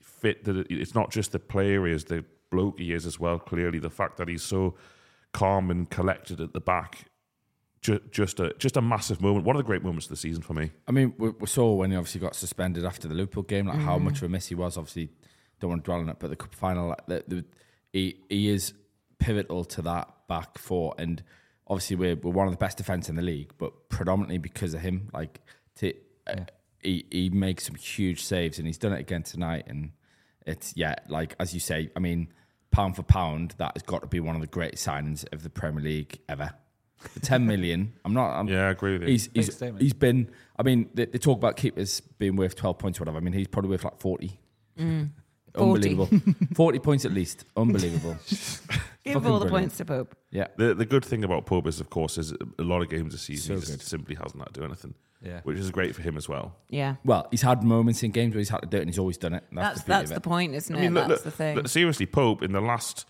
fit 0.00 0.44
that 0.44 0.56
it- 0.56 0.66
it's 0.70 0.94
not 0.94 1.10
just 1.10 1.32
the 1.32 1.38
player 1.38 1.86
he 1.86 1.92
is, 1.94 2.04
the 2.04 2.24
bloke 2.50 2.78
he 2.78 2.92
is 2.92 3.06
as 3.06 3.18
well. 3.18 3.38
Clearly, 3.38 3.78
the 3.78 3.88
fact 3.90 4.18
that 4.18 4.28
he's 4.28 4.42
so 4.42 4.74
calm 5.32 5.70
and 5.70 5.88
collected 5.88 6.40
at 6.42 6.52
the 6.52 6.60
back, 6.60 7.06
ju- 7.80 8.00
just 8.10 8.40
a 8.40 8.54
just 8.58 8.76
a 8.76 8.82
massive 8.82 9.20
moment. 9.20 9.44
One 9.44 9.56
of 9.56 9.60
the 9.60 9.66
great 9.66 9.82
moments 9.82 10.06
of 10.06 10.10
the 10.10 10.16
season 10.16 10.42
for 10.42 10.54
me. 10.54 10.70
I 10.86 10.92
mean, 10.92 11.14
we, 11.18 11.30
we 11.30 11.46
saw 11.46 11.72
when 11.74 11.90
he 11.90 11.96
obviously 11.96 12.20
got 12.20 12.34
suspended 12.34 12.84
after 12.84 13.08
the 13.08 13.14
Liverpool 13.14 13.42
game, 13.42 13.66
like 13.66 13.78
how 13.78 13.98
much 13.98 14.18
of 14.18 14.24
a 14.24 14.28
miss 14.28 14.48
he 14.48 14.54
was. 14.54 14.76
Obviously, 14.76 15.10
don't 15.60 15.70
want 15.70 15.84
to 15.84 15.88
dwell 15.88 16.00
on 16.00 16.08
it, 16.08 16.16
but 16.18 16.30
the 16.30 16.36
cup 16.36 16.54
final, 16.54 16.88
like, 16.88 17.06
the, 17.06 17.24
the, 17.28 17.44
he 17.92 18.16
he 18.28 18.48
is 18.48 18.72
pivotal 19.18 19.64
to 19.64 19.82
that 19.82 20.08
back 20.28 20.58
four, 20.58 20.94
and 20.98 21.22
obviously 21.66 21.96
we're 21.96 22.16
we're 22.16 22.32
one 22.32 22.46
of 22.46 22.52
the 22.52 22.58
best 22.58 22.78
defense 22.78 23.08
in 23.08 23.16
the 23.16 23.22
league, 23.22 23.52
but 23.58 23.88
predominantly 23.88 24.38
because 24.38 24.74
of 24.74 24.80
him. 24.80 25.08
Like, 25.12 25.40
to, 25.76 25.94
uh, 26.26 26.44
he 26.82 27.06
he 27.10 27.30
makes 27.30 27.66
some 27.66 27.76
huge 27.76 28.22
saves, 28.22 28.58
and 28.58 28.66
he's 28.66 28.78
done 28.78 28.92
it 28.92 29.00
again 29.00 29.22
tonight. 29.22 29.64
And 29.66 29.92
it's 30.46 30.76
yeah, 30.76 30.96
like 31.08 31.34
as 31.38 31.54
you 31.54 31.60
say, 31.60 31.90
I 31.96 32.00
mean, 32.00 32.32
pound 32.70 32.96
for 32.96 33.02
pound, 33.02 33.54
that 33.58 33.72
has 33.74 33.82
got 33.82 34.02
to 34.02 34.06
be 34.06 34.20
one 34.20 34.34
of 34.34 34.40
the 34.40 34.46
greatest 34.46 34.86
signings 34.86 35.30
of 35.32 35.42
the 35.42 35.50
Premier 35.50 35.82
League 35.82 36.18
ever. 36.28 36.52
For 37.00 37.20
ten 37.20 37.46
million, 37.46 37.92
I'm 38.04 38.12
not. 38.12 38.30
I'm, 38.38 38.48
Yeah, 38.48 38.66
I 38.68 38.70
agree 38.70 38.92
with 38.92 39.02
you. 39.02 39.08
He's 39.08 39.28
he's, 39.34 39.58
he's 39.78 39.92
been. 39.94 40.30
I 40.58 40.62
mean, 40.62 40.90
they, 40.92 41.06
they 41.06 41.18
talk 41.18 41.38
about 41.38 41.56
keepers 41.56 42.00
being 42.18 42.36
worth 42.36 42.54
twelve 42.56 42.78
points 42.78 42.98
or 42.98 43.02
whatever. 43.02 43.16
I 43.16 43.20
mean, 43.20 43.32
he's 43.32 43.48
probably 43.48 43.70
worth 43.70 43.84
like 43.84 43.98
forty. 43.98 44.38
Mm. 44.78 45.10
40. 45.54 45.90
Unbelievable. 45.90 46.20
forty 46.54 46.78
points 46.78 47.04
at 47.04 47.12
least. 47.12 47.44
Unbelievable. 47.56 48.16
Give 49.02 49.14
Fucking 49.14 49.30
all 49.30 49.38
the 49.40 49.46
brilliant. 49.46 49.50
points 49.50 49.76
to 49.78 49.84
Pope. 49.84 50.14
Yeah. 50.30 50.46
The 50.56 50.74
the 50.74 50.84
good 50.84 51.04
thing 51.04 51.24
about 51.24 51.46
Pope 51.46 51.66
is, 51.66 51.80
of 51.80 51.90
course, 51.90 52.18
is 52.18 52.32
a 52.58 52.62
lot 52.62 52.82
of 52.82 52.88
games 52.90 53.12
this 53.14 53.22
season 53.22 53.58
So 53.60 53.66
he 53.72 53.76
just 53.78 53.88
simply 53.88 54.14
hasn't 54.14 54.40
had 54.40 54.52
to 54.54 54.60
do 54.60 54.64
anything, 54.66 54.94
Yeah. 55.22 55.40
which 55.42 55.58
is 55.58 55.70
great 55.72 55.96
for 55.96 56.02
him 56.02 56.16
as 56.16 56.28
well. 56.28 56.54
Yeah. 56.68 56.96
Well, 57.04 57.26
he's 57.32 57.42
had 57.42 57.64
moments 57.64 58.02
in 58.04 58.10
games 58.12 58.34
where 58.34 58.38
he's 58.40 58.50
had 58.50 58.60
to 58.60 58.68
do 58.68 58.76
it, 58.76 58.80
and 58.82 58.90
he's 58.90 58.98
always 58.98 59.16
done 59.18 59.34
it. 59.34 59.42
That's 59.50 59.78
That's, 59.78 59.84
that's, 59.88 60.08
the, 60.10 60.14
the 60.16 60.20
point, 60.20 60.54
isn't 60.54 60.72
it? 60.76 60.78
I 60.78 60.82
mean, 60.82 60.94
look, 60.94 61.08
that's 61.08 61.24
look, 61.24 61.24
the 61.24 61.30
thing. 61.36 61.56
look, 61.56 61.68
seriously, 61.68 62.06
Pope 62.06 62.42
in 62.42 62.52
the 62.52 62.60
last 62.60 63.06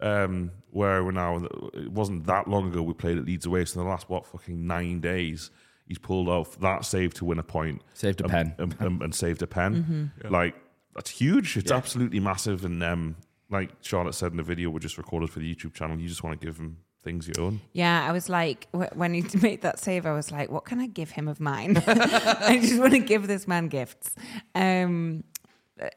um, 0.00 0.50
where 0.70 1.04
we're 1.04 1.12
now, 1.12 1.44
it 1.74 1.90
wasn't 1.92 2.26
that 2.26 2.48
long 2.48 2.68
ago 2.68 2.82
we 2.82 2.92
played 2.94 3.18
at 3.18 3.24
Leeds 3.24 3.46
away. 3.46 3.64
So 3.64 3.80
in 3.80 3.86
the 3.86 3.90
last 3.90 4.08
what 4.10 4.26
fucking 4.26 4.66
nine 4.66 5.00
days, 5.00 5.50
he's 5.86 5.98
pulled 5.98 6.28
off 6.28 6.58
that 6.60 6.84
save 6.84 7.14
to 7.14 7.24
win 7.24 7.38
a 7.38 7.42
point, 7.42 7.82
Saved 7.94 8.20
a 8.20 8.24
and- 8.24 8.30
pen. 8.32 8.54
and, 8.58 8.76
and- 8.80 9.02
and 9.02 9.14
saved 9.14 9.42
a 9.42 9.46
pen. 9.46 10.12
Like 10.28 10.54
that's 10.94 11.10
huge. 11.10 11.56
It's 11.56 11.72
absolutely 11.72 12.20
massive. 12.20 12.64
And 12.64 12.82
um, 12.82 13.16
like 13.50 13.70
Charlotte 13.82 14.14
said 14.14 14.30
in 14.32 14.36
the 14.36 14.42
video 14.42 14.70
we 14.70 14.80
just 14.80 14.98
recorded 14.98 15.30
for 15.30 15.38
the 15.40 15.54
YouTube 15.54 15.74
channel, 15.74 15.98
you 15.98 16.08
just 16.08 16.22
want 16.22 16.40
to 16.40 16.46
give 16.46 16.56
him 16.58 16.78
things 17.02 17.28
you 17.28 17.34
own. 17.42 17.60
Yeah, 17.74 18.06
I 18.08 18.12
was 18.12 18.28
like, 18.30 18.66
wh- 18.72 18.96
when 18.96 19.12
he 19.12 19.22
made 19.42 19.60
that 19.62 19.78
save, 19.78 20.06
I 20.06 20.12
was 20.12 20.32
like, 20.32 20.50
what 20.50 20.64
can 20.64 20.80
I 20.80 20.86
give 20.86 21.10
him 21.10 21.28
of 21.28 21.38
mine? 21.38 21.76
I 21.86 22.58
just 22.62 22.80
want 22.80 22.92
to 22.94 22.98
give 22.98 23.26
this 23.26 23.46
man 23.46 23.68
gifts. 23.68 24.14
Um, 24.54 25.22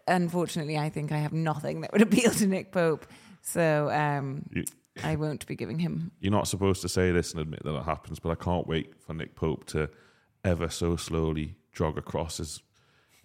unfortunately, 0.07 0.77
I 0.77 0.89
think 0.89 1.11
I 1.11 1.17
have 1.17 1.33
nothing 1.33 1.81
that 1.81 1.91
would 1.93 2.01
appeal 2.01 2.31
to 2.31 2.47
Nick 2.47 2.71
Pope. 2.71 3.05
So 3.41 3.89
um, 3.91 4.45
You, 4.51 4.63
I 5.03 5.15
won't 5.15 5.45
be 5.47 5.55
giving 5.55 5.79
him. 5.79 6.11
you're 6.19 6.31
not 6.31 6.47
supposed 6.47 6.81
to 6.81 6.89
say 6.89 7.11
this 7.11 7.31
and 7.31 7.41
admit 7.41 7.63
that 7.63 7.75
it 7.75 7.83
happens, 7.83 8.19
but 8.19 8.29
I 8.29 8.35
can't 8.35 8.67
wait 8.67 8.93
for 8.99 9.13
Nick 9.13 9.35
Pope 9.35 9.65
to 9.67 9.89
ever 10.43 10.69
so 10.69 10.95
slowly 10.95 11.55
jog 11.73 11.97
across 11.97 12.37
his 12.37 12.61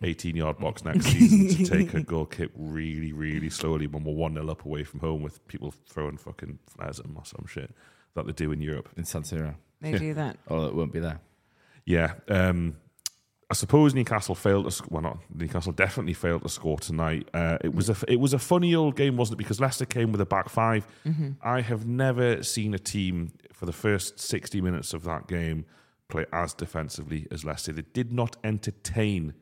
18 0.02 0.34
yard 0.36 0.58
box 0.58 0.84
next 0.84 1.06
season 1.06 1.48
to 1.64 1.64
take 1.64 1.94
a 1.94 2.02
goal 2.02 2.26
kick 2.26 2.50
really, 2.56 3.12
really 3.12 3.48
slowly 3.48 3.86
when 3.86 4.02
we're 4.04 4.12
1 4.12 4.34
0 4.34 4.48
up 4.48 4.64
away 4.64 4.82
from 4.84 5.00
home 5.00 5.22
with 5.22 5.46
people 5.46 5.72
throwing 5.88 6.16
fucking 6.16 6.58
flares 6.66 6.98
at 6.98 7.06
him 7.06 7.16
or 7.16 7.24
some 7.24 7.46
shit 7.48 7.70
that 8.14 8.26
they 8.26 8.32
do 8.32 8.50
in 8.52 8.60
Europe. 8.60 8.88
in 8.96 9.04
San 9.04 9.22
Siro. 9.22 9.54
They 9.80 9.92
do 9.92 10.14
that. 10.14 10.36
Although 10.48 10.66
it 10.66 10.74
won't 10.74 10.92
be 10.92 11.00
there. 11.00 11.20
Yeah. 11.86 12.14
Um, 12.28 12.76
I 13.52 13.54
suppose 13.54 13.94
Newcastle 13.94 14.34
failed 14.34 14.64
to 14.64 14.70
sc- 14.70 14.90
well, 14.90 15.02
not 15.02 15.18
Newcastle 15.34 15.72
definitely 15.72 16.14
failed 16.14 16.42
to 16.42 16.48
score 16.48 16.78
tonight. 16.78 17.28
Uh, 17.34 17.58
it 17.62 17.74
was 17.74 17.90
a 17.90 17.96
it 18.08 18.18
was 18.18 18.32
a 18.32 18.38
funny 18.38 18.74
old 18.74 18.96
game, 18.96 19.18
wasn't 19.18 19.34
it? 19.36 19.38
Because 19.44 19.60
Leicester 19.60 19.84
came 19.84 20.10
with 20.10 20.20
a 20.22 20.26
back 20.26 20.48
5 20.48 20.86
I 21.42 21.60
have 21.60 21.86
never 21.86 22.42
seen 22.42 22.72
a 22.72 22.78
team 22.78 23.32
for 23.52 23.66
the 23.66 23.72
first 23.72 24.18
sixty 24.18 24.60
minutes 24.62 24.94
of 24.94 25.04
that 25.04 25.28
game 25.28 25.66
play 26.08 26.24
as 26.32 26.54
defensively 26.54 27.26
as 27.30 27.44
Leicester. 27.44 27.72
They 27.74 27.82
did 27.92 28.10
not 28.10 28.36
entertain 28.42 29.34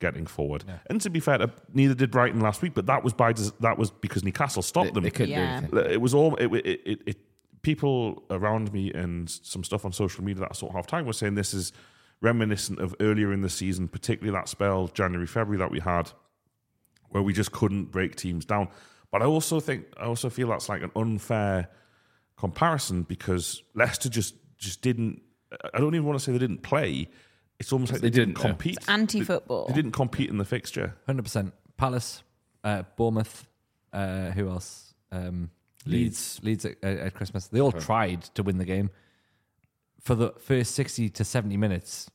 getting 0.00 0.24
forward. 0.26 0.64
And 0.88 0.98
to 1.02 1.10
be 1.10 1.20
fair, 1.20 1.42
uh, 1.42 1.48
neither 1.74 1.94
did 1.94 2.10
Brighton 2.10 2.40
last 2.40 2.62
week, 2.62 2.72
but 2.74 2.86
that 2.86 3.04
was 3.04 3.12
by 3.12 3.32
des- 3.34 3.50
that 3.60 3.76
was 3.76 3.90
because 3.90 4.24
Newcastle 4.24 4.62
stopped 4.62 4.88
They, 4.88 4.92
them. 4.94 5.04
they 5.04 5.10
couldn't 5.10 5.30
Yeah. 5.32 5.60
do 5.60 5.76
anything. 5.76 5.92
It 5.92 6.00
was 6.00 6.14
all 6.14 6.36
it, 6.36 6.46
it, 6.54 6.80
it, 6.86 6.98
it 7.06 7.16
people 7.60 8.22
around 8.30 8.72
me 8.72 8.92
and 8.94 9.28
some 9.28 9.62
stuff 9.62 9.84
on 9.84 9.92
social 9.92 10.24
media 10.24 10.40
that 10.40 10.50
I 10.52 10.54
saw 10.54 10.72
half 10.72 10.86
time 10.86 11.04
were 11.04 11.12
saying 11.12 11.34
this 11.34 11.52
is 11.52 11.72
reminiscent 12.20 12.78
of 12.80 12.94
earlier 13.00 13.32
in 13.32 13.42
the 13.42 13.48
season, 13.48 13.88
particularly 13.88 14.36
that 14.36 14.48
spell 14.48 14.88
January 14.88 15.26
February 15.26 15.58
that 15.58 15.70
we 15.70 15.80
had 15.80 16.10
where 17.10 17.22
we 17.22 17.32
just 17.32 17.52
couldn't 17.52 17.86
break 17.86 18.16
teams 18.16 18.44
down. 18.44 18.68
But 19.10 19.22
I 19.22 19.24
also 19.26 19.60
think 19.60 19.86
I 19.98 20.04
also 20.04 20.28
feel 20.28 20.48
that's 20.48 20.68
like 20.68 20.82
an 20.82 20.90
unfair 20.94 21.68
comparison 22.36 23.02
because 23.02 23.62
Leicester 23.74 24.08
just 24.08 24.34
just 24.58 24.82
didn't. 24.82 25.22
I 25.72 25.78
don't 25.78 25.94
even 25.94 26.06
want 26.06 26.18
to 26.18 26.24
say 26.24 26.32
they 26.32 26.38
didn't 26.38 26.62
play. 26.62 27.08
It's 27.58 27.72
almost 27.72 27.90
like 27.92 28.02
they, 28.02 28.08
They 28.10 28.18
didn't, 28.18 28.34
didn't, 28.34 28.44
no. 28.44 28.50
compete. 28.50 28.78
Anti-football. 28.88 29.66
They 29.68 29.74
didn't 29.74 29.92
compete 29.92 30.30
in 30.30 30.38
the 30.38 30.44
fixture. 30.44 30.94
Hundred 31.06 31.22
percent. 31.22 31.54
Palace, 31.76 32.22
uh, 32.62 32.82
Bournemouth. 32.96 33.46
Uh, 33.92 34.30
who 34.30 34.48
else? 34.50 34.94
Um, 35.10 35.50
Leeds. 35.86 36.38
Leeds 36.42 36.66
at, 36.66 36.76
at 36.82 36.98
at 36.98 37.14
Christmas. 37.14 37.46
They 37.48 37.60
all 37.60 37.72
tried 37.72 38.22
to 38.34 38.42
win 38.42 38.58
the 38.58 38.64
game. 38.66 38.90
For 40.00 40.14
the 40.14 40.32
first 40.38 40.74
sixty 40.74 41.08
to 41.10 41.24
seventy 41.24 41.56
minutes, 41.56 42.10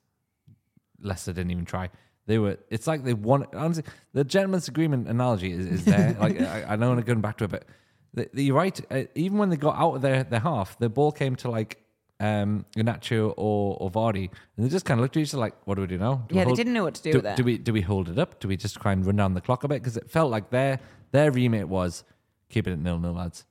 Leicester 1.01 1.33
didn't 1.33 1.51
even 1.51 1.65
try. 1.65 1.89
They 2.25 2.39
were. 2.39 2.57
It's 2.69 2.87
like 2.87 3.03
they 3.03 3.13
won. 3.13 3.45
Honestly, 3.53 3.83
the 4.13 4.23
gentleman's 4.23 4.67
agreement 4.67 5.07
analogy 5.07 5.51
is, 5.51 5.65
is 5.67 5.85
there. 5.85 6.15
like 6.19 6.39
I, 6.39 6.63
I 6.69 6.75
know 6.75 6.91
I'm 6.91 7.01
going 7.01 7.21
back 7.21 7.37
to 7.39 7.45
it, 7.45 7.51
but 7.51 7.65
the, 8.13 8.29
the, 8.33 8.43
you're 8.45 8.55
right. 8.55 8.79
Uh, 8.89 9.03
even 9.15 9.37
when 9.37 9.49
they 9.49 9.57
got 9.57 9.75
out 9.75 9.95
of 9.95 10.01
their, 10.01 10.23
their 10.23 10.39
half, 10.39 10.77
the 10.79 10.89
ball 10.89 11.11
came 11.11 11.35
to 11.37 11.51
like 11.51 11.83
um, 12.19 12.65
or 12.77 13.33
or 13.35 13.91
Vardy, 13.91 14.29
and 14.55 14.65
they 14.65 14.69
just 14.69 14.85
kind 14.85 14.99
of 14.99 15.01
looked 15.01 15.17
at 15.17 15.23
each 15.23 15.33
other 15.33 15.41
like, 15.41 15.55
"What 15.65 15.75
do 15.75 15.81
we 15.81 15.87
do 15.87 15.97
now?" 15.97 16.23
Do 16.29 16.35
Yeah, 16.35 16.45
they 16.45 16.53
didn't 16.53 16.73
know 16.73 16.83
what 16.83 16.95
to 16.95 17.03
do 17.03 17.11
do, 17.11 17.17
with 17.17 17.25
it. 17.25 17.35
do 17.35 17.43
we 17.43 17.57
do 17.57 17.73
we 17.73 17.81
hold 17.81 18.09
it 18.09 18.17
up? 18.17 18.39
Do 18.39 18.47
we 18.47 18.55
just 18.55 18.79
try 18.79 18.93
and 18.93 19.05
run 19.05 19.17
down 19.17 19.33
the 19.33 19.41
clock 19.41 19.63
a 19.63 19.67
bit? 19.67 19.81
Because 19.81 19.97
it 19.97 20.09
felt 20.09 20.31
like 20.31 20.49
their 20.49 20.79
their 21.11 21.31
remit 21.31 21.67
was 21.67 22.03
keeping 22.49 22.73
it 22.73 22.79
nil 22.79 22.99
nil, 22.99 23.13
lads. 23.13 23.45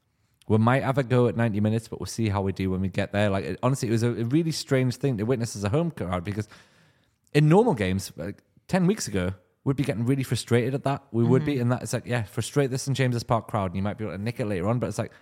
We 0.49 0.59
might 0.59 0.83
have 0.83 0.99
a 0.99 1.03
go 1.03 1.29
at 1.29 1.37
ninety 1.37 1.61
minutes, 1.61 1.89
but 1.89 2.01
we'll 2.01 2.07
see 2.07 2.29
how 2.29 2.43
we 2.43 2.53
do 2.53 2.71
when 2.71 2.81
we 2.81 2.89
get 2.89 3.13
there. 3.13 3.31
Like 3.31 3.45
it, 3.45 3.59
honestly, 3.63 3.89
it 3.89 3.93
was 3.93 4.03
a, 4.03 4.11
really 4.11 4.51
strange 4.51 4.97
thing 4.97 5.19
to 5.19 5.25
witness 5.25 5.55
as 5.55 5.65
a 5.65 5.69
home 5.69 5.91
crowd 5.91 6.25
because 6.25 6.49
in 7.33 7.49
normal 7.49 7.75
games, 7.75 8.13
like 8.17 8.43
ten 8.69 8.87
weeks 8.87 9.07
ago, 9.07 9.35
we'd 9.65 9.77
be 9.77 9.85
getting 9.85 10.05
really 10.05 10.25
frustrated 10.25 10.75
at 10.75 10.85
that. 10.85 11.05
We 11.13 11.25
would 11.25 11.45
be, 11.45 11.55
mm-hmm. 11.55 11.63
and 11.63 11.73
that 11.73 11.83
it's 11.83 11.93
like 11.93 12.07
yeah, 12.07 12.25
frustrate 12.25 12.71
this 12.71 12.89
in 12.89 12.95
James's 12.95 13.23
Park 13.23 13.49
crowd, 13.49 13.67
and 13.67 13.77
you 13.77 13.83
might 13.83 13.99
be 13.99 14.05
able 14.05 14.17
to 14.17 14.23
nick 14.23 14.41
it 14.41 14.47
later 14.47 14.69
on, 14.69 14.79
but 14.79 14.89
it's 14.89 14.99
like. 14.99 15.13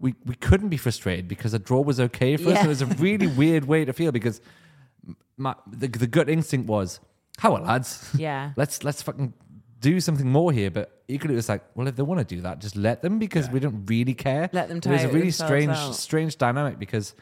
We, 0.00 0.16
we 0.24 0.34
couldn't 0.34 0.70
be 0.70 0.78
frustrated 0.78 1.28
because 1.28 1.54
a 1.54 1.60
draw 1.60 1.80
was 1.80 2.00
okay 2.00 2.36
for 2.36 2.48
us. 2.48 2.56
Yeah. 2.56 2.64
It 2.64 2.66
was 2.66 2.82
a 2.82 2.86
really 2.86 3.26
weird 3.38 3.66
way 3.66 3.84
to 3.84 3.92
feel 3.92 4.10
because 4.10 4.40
my, 5.36 5.54
the, 5.70 5.86
the 5.86 6.08
gut 6.08 6.28
instinct 6.28 6.66
was, 6.66 6.98
how 7.38 7.54
are 7.54 7.62
lads? 7.62 8.10
Yeah. 8.16 8.52
let's 8.56 8.82
let's 8.84 9.02
fucking 9.02 9.32
do 9.82 10.00
something 10.00 10.30
more 10.30 10.52
here. 10.52 10.70
But 10.70 11.02
equally, 11.08 11.34
it 11.34 11.36
was 11.36 11.50
like, 11.50 11.62
well, 11.74 11.86
if 11.86 11.96
they 11.96 12.02
want 12.02 12.26
to 12.26 12.34
do 12.34 12.40
that, 12.42 12.60
just 12.60 12.76
let 12.76 13.02
them 13.02 13.18
because 13.18 13.50
we 13.50 13.60
don't 13.60 13.84
really 13.86 14.14
care. 14.14 14.48
Let 14.52 14.68
them 14.68 14.78
It 14.78 14.86
was 14.86 15.04
a 15.04 15.08
really 15.08 15.20
themselves 15.20 15.36
strange 15.36 15.70
out. 15.70 15.94
strange 15.94 16.38
dynamic 16.38 16.78
because 16.78 17.14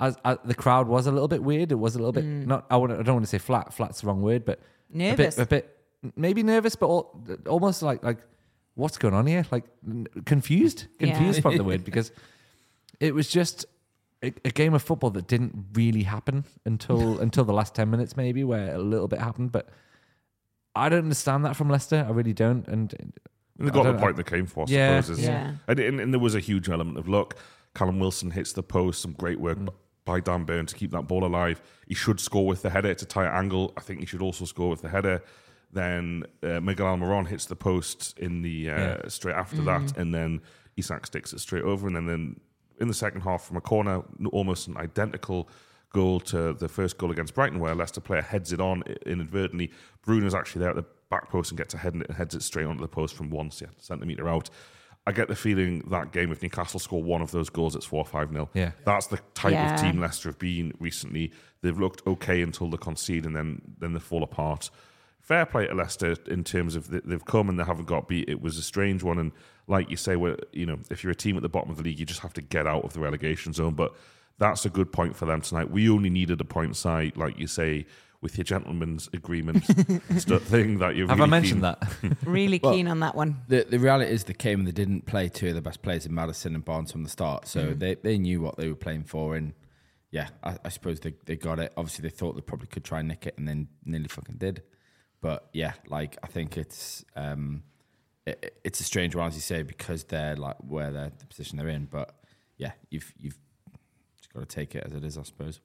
as, 0.00 0.16
as 0.24 0.38
the 0.44 0.54
crowd 0.54 0.88
was 0.88 1.06
a 1.06 1.12
little 1.12 1.28
bit 1.28 1.42
weird. 1.42 1.72
It 1.72 1.76
was 1.76 1.94
a 1.94 1.98
little 1.98 2.12
bit 2.12 2.24
mm. 2.24 2.46
not. 2.46 2.66
I, 2.70 2.76
want 2.76 2.92
I 2.92 3.02
don't 3.02 3.16
want 3.16 3.24
to 3.24 3.30
say 3.30 3.38
flat. 3.38 3.72
Flat's 3.72 4.00
the 4.00 4.06
wrong 4.08 4.22
word, 4.22 4.44
but 4.44 4.60
Nervous. 4.90 5.38
A 5.38 5.40
bit, 5.40 5.44
a 5.44 5.46
bit 6.02 6.12
maybe 6.16 6.42
nervous, 6.42 6.76
but 6.76 6.88
al- 6.88 7.22
almost 7.46 7.82
like 7.82 8.02
like 8.02 8.18
what's 8.74 8.98
going 8.98 9.14
on 9.14 9.26
here? 9.26 9.44
Like 9.50 9.64
n- 9.86 10.06
confused. 10.24 10.86
Yeah. 10.98 11.14
Confused, 11.14 11.42
probably 11.42 11.58
the 11.58 11.64
word 11.64 11.84
because 11.90 12.12
it 13.00 13.14
was 13.14 13.28
just 13.28 13.66
a, 14.22 14.32
a 14.44 14.50
game 14.50 14.74
of 14.74 14.82
football 14.82 15.10
that 15.10 15.26
didn't 15.26 15.66
really 15.74 16.04
happen 16.04 16.44
until 16.64 17.20
until 17.20 17.44
the 17.44 17.52
last 17.52 17.74
ten 17.74 17.90
minutes, 17.90 18.16
maybe 18.16 18.44
where 18.44 18.74
a 18.74 18.78
little 18.78 19.08
bit 19.08 19.20
happened. 19.20 19.52
But 19.52 19.68
I 20.78 20.88
don't 20.88 21.00
understand 21.04 21.44
that 21.44 21.56
from 21.56 21.68
Leicester. 21.68 22.04
I 22.08 22.12
really 22.12 22.32
don't. 22.32 22.66
And 22.68 22.94
And 22.98 23.12
they 23.58 23.70
got 23.70 23.82
the 23.84 23.92
don't- 23.92 24.00
point 24.00 24.16
they 24.16 24.22
came 24.22 24.46
for, 24.46 24.62
I 24.62 24.70
Yeah, 24.70 25.00
suppose. 25.00 25.22
yeah. 25.22 25.54
And, 25.66 25.78
and, 25.80 26.00
and 26.00 26.12
there 26.14 26.20
was 26.20 26.34
a 26.34 26.40
huge 26.40 26.68
element 26.68 26.96
of 26.98 27.08
luck. 27.08 27.36
Callum 27.74 27.98
Wilson 28.00 28.30
hits 28.30 28.52
the 28.52 28.62
post, 28.62 29.02
some 29.02 29.12
great 29.12 29.40
work 29.40 29.58
b- 29.64 29.70
by 30.04 30.20
Dan 30.20 30.44
Burn 30.44 30.66
to 30.66 30.74
keep 30.74 30.90
that 30.92 31.06
ball 31.08 31.24
alive. 31.24 31.60
He 31.86 31.94
should 31.94 32.18
score 32.20 32.46
with 32.46 32.62
the 32.62 32.70
header. 32.70 32.90
It's 32.90 33.02
a 33.02 33.06
tight 33.06 33.28
angle. 33.36 33.72
I 33.76 33.80
think 33.80 34.00
he 34.00 34.06
should 34.06 34.22
also 34.22 34.44
score 34.44 34.70
with 34.70 34.80
the 34.82 34.88
header. 34.88 35.22
Then 35.72 36.24
uh, 36.42 36.60
Miguel 36.60 36.86
Almiron 36.86 37.26
hits 37.28 37.44
the 37.46 37.56
post 37.56 38.18
in 38.18 38.42
the 38.42 38.70
uh, 38.70 38.78
Yeah. 38.78 39.08
straight 39.08 39.34
after 39.36 39.60
that, 39.62 39.96
and 39.98 40.14
then 40.14 40.40
Isak 40.76 41.06
sticks 41.06 41.32
it 41.32 41.40
straight 41.40 41.64
over. 41.64 41.86
And 41.86 41.94
then, 41.96 42.06
then 42.06 42.40
in 42.80 42.88
the 42.88 42.94
second 42.94 43.20
half, 43.22 43.44
from 43.44 43.56
a 43.58 43.60
corner, 43.60 44.02
almost 44.32 44.66
an 44.68 44.76
identical 44.78 45.48
goal 45.92 46.20
to 46.20 46.52
the 46.54 46.68
first 46.68 46.98
goal 46.98 47.10
against 47.10 47.34
Brighton, 47.34 47.58
where 47.60 47.74
Leicester 47.74 48.00
player 48.00 48.22
heads 48.22 48.52
it 48.52 48.60
on 48.60 48.82
i- 48.86 48.94
inadvertently. 49.08 49.70
Bruno's 50.04 50.34
actually 50.34 50.60
there 50.60 50.70
at 50.70 50.76
the 50.76 50.84
back 51.10 51.30
post 51.30 51.50
and 51.50 51.58
gets 51.58 51.72
a 51.74 51.78
head 51.78 51.94
and 51.94 52.02
it 52.02 52.10
heads 52.10 52.34
it 52.34 52.42
straight 52.42 52.66
onto 52.66 52.82
the 52.82 52.88
post 52.88 53.14
from 53.14 53.30
one 53.30 53.50
c- 53.50 53.66
centimetre 53.78 54.28
out. 54.28 54.50
I 55.06 55.12
get 55.12 55.28
the 55.28 55.34
feeling 55.36 55.80
that 55.90 56.12
game, 56.12 56.30
if 56.30 56.42
Newcastle 56.42 56.78
score 56.78 57.02
one 57.02 57.22
of 57.22 57.30
those 57.30 57.48
goals, 57.48 57.74
it's 57.74 57.86
4 57.86 58.04
5 58.04 58.30
0. 58.30 58.50
Yeah. 58.52 58.72
That's 58.84 59.06
the 59.06 59.18
type 59.32 59.52
Yeah. 59.52 59.74
of 59.74 59.80
team 59.80 59.98
Leicester 60.00 60.28
have 60.28 60.38
been 60.38 60.74
recently. 60.78 61.32
They've 61.62 61.78
looked 61.78 62.06
okay 62.06 62.42
until 62.42 62.68
they 62.68 62.76
concede 62.76 63.24
and 63.24 63.34
then, 63.34 63.62
then 63.78 63.94
they 63.94 64.00
fall 64.00 64.22
apart. 64.22 64.68
Fair 65.22 65.46
play 65.46 65.66
to 65.66 65.74
Leicester 65.74 66.14
in 66.28 66.44
terms 66.44 66.76
of 66.76 66.90
th- 66.90 67.02
they've 67.06 67.24
come 67.24 67.48
and 67.48 67.58
they 67.58 67.64
haven't 67.64 67.86
got 67.86 68.06
beat. 68.08 68.28
It 68.28 68.42
was 68.42 68.58
a 68.58 68.62
strange 68.62 69.02
one, 69.02 69.18
and 69.18 69.32
like 69.66 69.90
you 69.90 69.96
say, 69.96 70.16
where 70.16 70.36
you 70.52 70.64
know 70.66 70.78
if 70.90 71.02
you're 71.02 71.10
a 71.12 71.14
team 71.16 71.36
at 71.36 71.42
the 71.42 71.48
bottom 71.50 71.70
of 71.70 71.76
the 71.78 71.82
league, 71.82 71.98
you 71.98 72.06
just 72.06 72.20
have 72.20 72.32
to 72.34 72.42
get 72.42 72.66
out 72.66 72.84
of 72.84 72.92
the 72.92 73.00
relegation 73.00 73.52
zone. 73.54 73.74
But 73.74 73.94
that's 74.38 74.64
a 74.64 74.70
good 74.70 74.92
point 74.92 75.16
for 75.16 75.26
them 75.26 75.40
tonight. 75.40 75.70
We 75.70 75.88
only 75.90 76.10
needed 76.10 76.40
a 76.40 76.44
point 76.44 76.76
side, 76.76 77.16
like 77.16 77.38
you 77.38 77.46
say, 77.46 77.86
with 78.20 78.36
your 78.36 78.44
gentleman's 78.44 79.08
agreement 79.12 79.64
stu- 80.18 80.38
thing 80.40 80.78
that 80.78 80.96
you're. 80.96 81.06
have 81.08 81.18
really 81.18 81.22
I 81.22 81.30
mentioned 81.30 81.62
keen- 81.62 81.76
that? 82.10 82.16
Really 82.26 82.60
Well- 82.62 82.72
keen 82.74 82.88
on 82.88 83.00
that 83.00 83.14
one. 83.14 83.42
The 83.48 83.64
the 83.68 83.78
reality 83.78 84.10
is 84.10 84.24
they 84.24 84.32
came 84.34 84.60
and 84.60 84.68
they 84.68 84.72
didn't 84.72 85.06
play 85.06 85.28
two 85.28 85.48
of 85.48 85.54
the 85.54 85.62
best 85.62 85.82
players 85.82 86.04
in 86.06 86.14
Maddison 86.14 86.54
and 86.54 86.64
Barnes 86.64 86.90
from 86.92 87.02
the 87.04 87.10
start, 87.10 87.46
so 87.46 87.74
they, 87.74 87.94
they 87.96 88.18
knew 88.18 88.40
what 88.40 88.56
they 88.56 88.68
were 88.68 88.74
playing 88.74 89.04
for, 89.04 89.36
and 89.36 89.52
yeah, 90.10 90.28
I, 90.42 90.56
I 90.64 90.68
suppose 90.70 91.00
they, 91.00 91.14
they 91.26 91.36
got 91.36 91.58
it. 91.58 91.72
Obviously, 91.76 92.02
they 92.02 92.08
thought 92.14 92.34
they 92.34 92.40
probably 92.40 92.66
could 92.68 92.84
try 92.84 93.00
and 93.00 93.08
nick 93.08 93.26
it, 93.26 93.34
and 93.38 93.46
then 93.46 93.68
nearly 93.84 94.08
fucking 94.08 94.36
did. 94.38 94.62
But 95.20 95.48
yeah, 95.52 95.72
like 95.88 96.16
I 96.22 96.28
think 96.28 96.56
it's 96.56 97.04
um, 97.14 97.62
it, 98.26 98.58
it's 98.64 98.80
a 98.80 98.84
strange 98.84 99.14
one 99.14 99.26
as 99.28 99.34
you 99.34 99.40
say 99.42 99.62
because 99.64 100.04
they're 100.04 100.36
like 100.36 100.56
where 100.66 100.90
they're 100.92 101.12
the 101.18 101.26
position 101.26 101.58
they're 101.58 101.68
in. 101.68 101.86
But 101.86 102.14
yeah, 102.56 102.72
you've 102.90 103.12
you've 103.18 103.36
just 103.47 103.47
got 104.38 104.48
to 104.48 104.54
take 104.54 104.74
it 104.74 104.84
as 104.86 104.94
it 104.94 105.04
is, 105.04 105.18
I 105.18 105.22
suppose. 105.22 105.60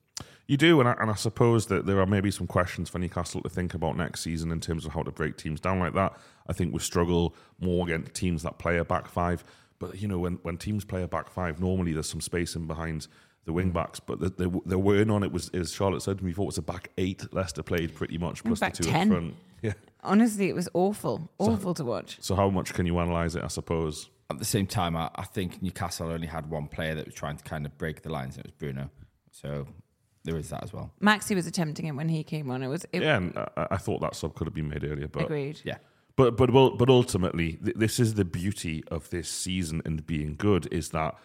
You 0.48 0.58
do, 0.58 0.80
and 0.80 0.90
I, 0.90 0.96
and 1.00 1.10
I 1.10 1.16
suppose 1.16 1.68
that 1.68 1.86
there 1.86 2.00
are 2.00 2.06
maybe 2.06 2.32
some 2.32 2.48
questions 2.48 2.90
for 2.90 3.00
Newcastle 3.00 3.42
to 3.42 3.50
think 3.50 3.74
about 3.74 3.98
next 3.98 4.22
season 4.22 4.52
in 4.52 4.60
terms 4.60 4.86
of 4.86 4.94
how 4.94 5.04
to 5.04 5.12
break 5.12 5.38
teams 5.38 5.60
down 5.60 5.80
like 5.80 5.94
that. 5.94 6.18
I 6.48 6.54
think 6.54 6.74
we 6.74 6.80
struggle 6.80 7.36
more 7.60 7.86
against 7.86 8.14
teams 8.14 8.44
that 8.44 8.58
play 8.58 8.78
a 8.78 8.86
back 8.86 9.08
five. 9.08 9.44
But 9.80 10.02
you 10.02 10.08
know, 10.08 10.20
when, 10.20 10.34
when 10.44 10.58
teams 10.58 10.86
play 10.86 11.04
a 11.04 11.08
back 11.08 11.30
five, 11.30 11.60
normally 11.60 11.94
there's 11.94 12.10
some 12.10 12.22
space 12.22 12.56
in 12.56 12.68
behind 12.68 13.08
the 13.46 13.54
wing 13.54 13.72
backs. 13.72 14.00
But 14.00 14.20
the, 14.20 14.30
the, 14.30 14.62
there 14.66 14.78
were 14.78 15.04
none. 15.06 15.24
It 15.24 15.32
was, 15.32 15.50
as 15.50 15.74
Charlotte 15.74 16.02
said 16.02 16.20
to 16.20 16.26
me, 16.26 16.34
thought 16.34 16.44
it 16.44 16.48
was 16.48 16.58
a 16.58 16.62
back 16.62 16.90
eight. 16.98 17.34
Leicester 17.34 17.64
played 17.64 17.96
pretty 17.96 18.18
much 18.18 18.44
plus 18.44 18.60
back 18.60 18.74
the 18.76 18.84
two 18.84 18.90
10. 18.90 19.02
up 19.02 19.08
front. 19.08 19.36
Yeah. 19.64 19.72
Honestly, 20.04 20.50
it 20.50 20.56
was 20.56 20.68
awful. 20.74 21.30
Awful 21.38 21.74
to 21.76 21.86
watch. 21.86 22.18
So 22.20 22.36
how 22.36 22.50
much 22.50 22.74
can 22.74 22.86
you 22.86 23.00
analyse 23.00 23.36
it? 23.36 23.46
I 23.46 23.48
suppose. 23.48 24.10
At 24.34 24.40
the 24.40 24.46
same 24.46 24.68
time, 24.68 24.96
I, 24.96 25.10
I 25.16 25.24
think 25.24 25.62
Newcastle 25.62 26.10
only 26.10 26.28
had 26.28 26.50
one 26.50 26.68
player 26.68 26.96
that 26.96 27.06
was 27.06 27.14
trying 27.14 27.38
to 27.38 27.44
kind 27.44 27.66
of 27.66 27.78
break 27.78 28.02
the 28.02 28.12
lines, 28.12 28.36
and 28.36 28.46
it 28.46 28.48
was 28.48 28.56
Bruno. 28.58 28.90
So 29.32 29.68
there 30.24 30.38
is 30.38 30.50
that 30.50 30.64
as 30.64 30.74
well. 30.74 30.92
Maxi 31.02 31.36
was 31.36 31.48
attempting 31.48 31.86
it 31.88 31.92
when 31.92 32.10
he 32.10 32.24
came 32.24 32.50
on. 32.50 32.64
It 32.64 32.68
was 32.68 32.86
it, 32.92 33.02
Yeah, 33.02 33.18
and 33.18 33.38
I, 33.38 33.68
I 33.72 33.78
thought 33.78 34.02
that 34.02 34.16
sub 34.16 34.36
could 34.36 34.48
have 34.48 34.54
been 34.54 34.70
made 34.70 34.84
earlier, 34.84 35.08
but 35.08 35.24
agreed. 35.24 35.62
Yeah. 35.64 35.78
But 36.16 36.38
but 36.38 36.52
but 36.52 36.90
ultimately, 36.90 37.54
th- 37.54 37.76
this 37.76 38.00
is 38.00 38.14
the 38.14 38.26
beauty 38.26 38.84
of 38.90 39.10
this 39.10 39.28
season 39.30 39.82
and 39.86 40.06
being 40.06 40.36
good 40.36 40.68
is 40.72 40.90
that 40.90 41.16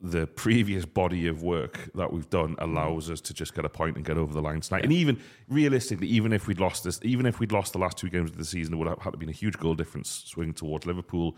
the 0.00 0.26
previous 0.26 0.84
body 0.84 1.26
of 1.26 1.42
work 1.42 1.90
that 1.94 2.12
we've 2.12 2.30
done 2.30 2.54
allows 2.58 3.10
us 3.10 3.20
to 3.20 3.34
just 3.34 3.54
get 3.54 3.64
a 3.64 3.68
point 3.68 3.96
and 3.96 4.04
get 4.04 4.16
over 4.16 4.32
the 4.32 4.40
line 4.40 4.60
tonight. 4.60 4.84
And 4.84 4.92
even 4.92 5.20
realistically, 5.48 6.06
even 6.06 6.32
if 6.32 6.46
we'd 6.46 6.60
lost 6.60 6.84
this, 6.84 7.00
even 7.02 7.26
if 7.26 7.40
we'd 7.40 7.50
lost 7.50 7.72
the 7.72 7.78
last 7.78 7.96
two 7.96 8.08
games 8.08 8.30
of 8.30 8.36
the 8.36 8.44
season, 8.44 8.74
it 8.74 8.76
would 8.76 8.86
have 8.86 8.98
had 9.00 9.12
to 9.12 9.16
been 9.16 9.28
a 9.28 9.32
huge 9.32 9.58
goal 9.58 9.74
difference 9.74 10.24
swing 10.26 10.52
towards 10.52 10.86
Liverpool. 10.86 11.36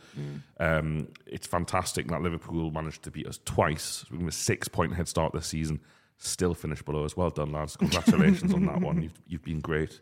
Um, 0.59 1.09
it's 1.27 1.46
fantastic 1.46 2.09
that 2.09 2.20
Liverpool 2.20 2.70
managed 2.70 3.03
to 3.05 3.11
beat 3.11 3.27
us 3.27 3.40
twice. 3.44 4.05
We 4.11 4.18
have 4.18 4.29
a 4.29 4.33
six 4.33 4.68
point 4.68 4.94
head 4.94 5.09
start 5.09 5.33
this 5.33 5.46
season, 5.46 5.81
still 6.18 6.53
finished 6.53 6.85
below 6.85 7.05
us. 7.05 7.16
Well 7.16 7.31
done, 7.31 7.53
lads! 7.53 7.77
Congratulations 7.77 8.53
on 8.53 8.66
that 8.66 8.81
one. 8.81 9.03
You've 9.03 9.20
you've 9.27 9.44
been 9.44 9.61
great, 9.61 10.01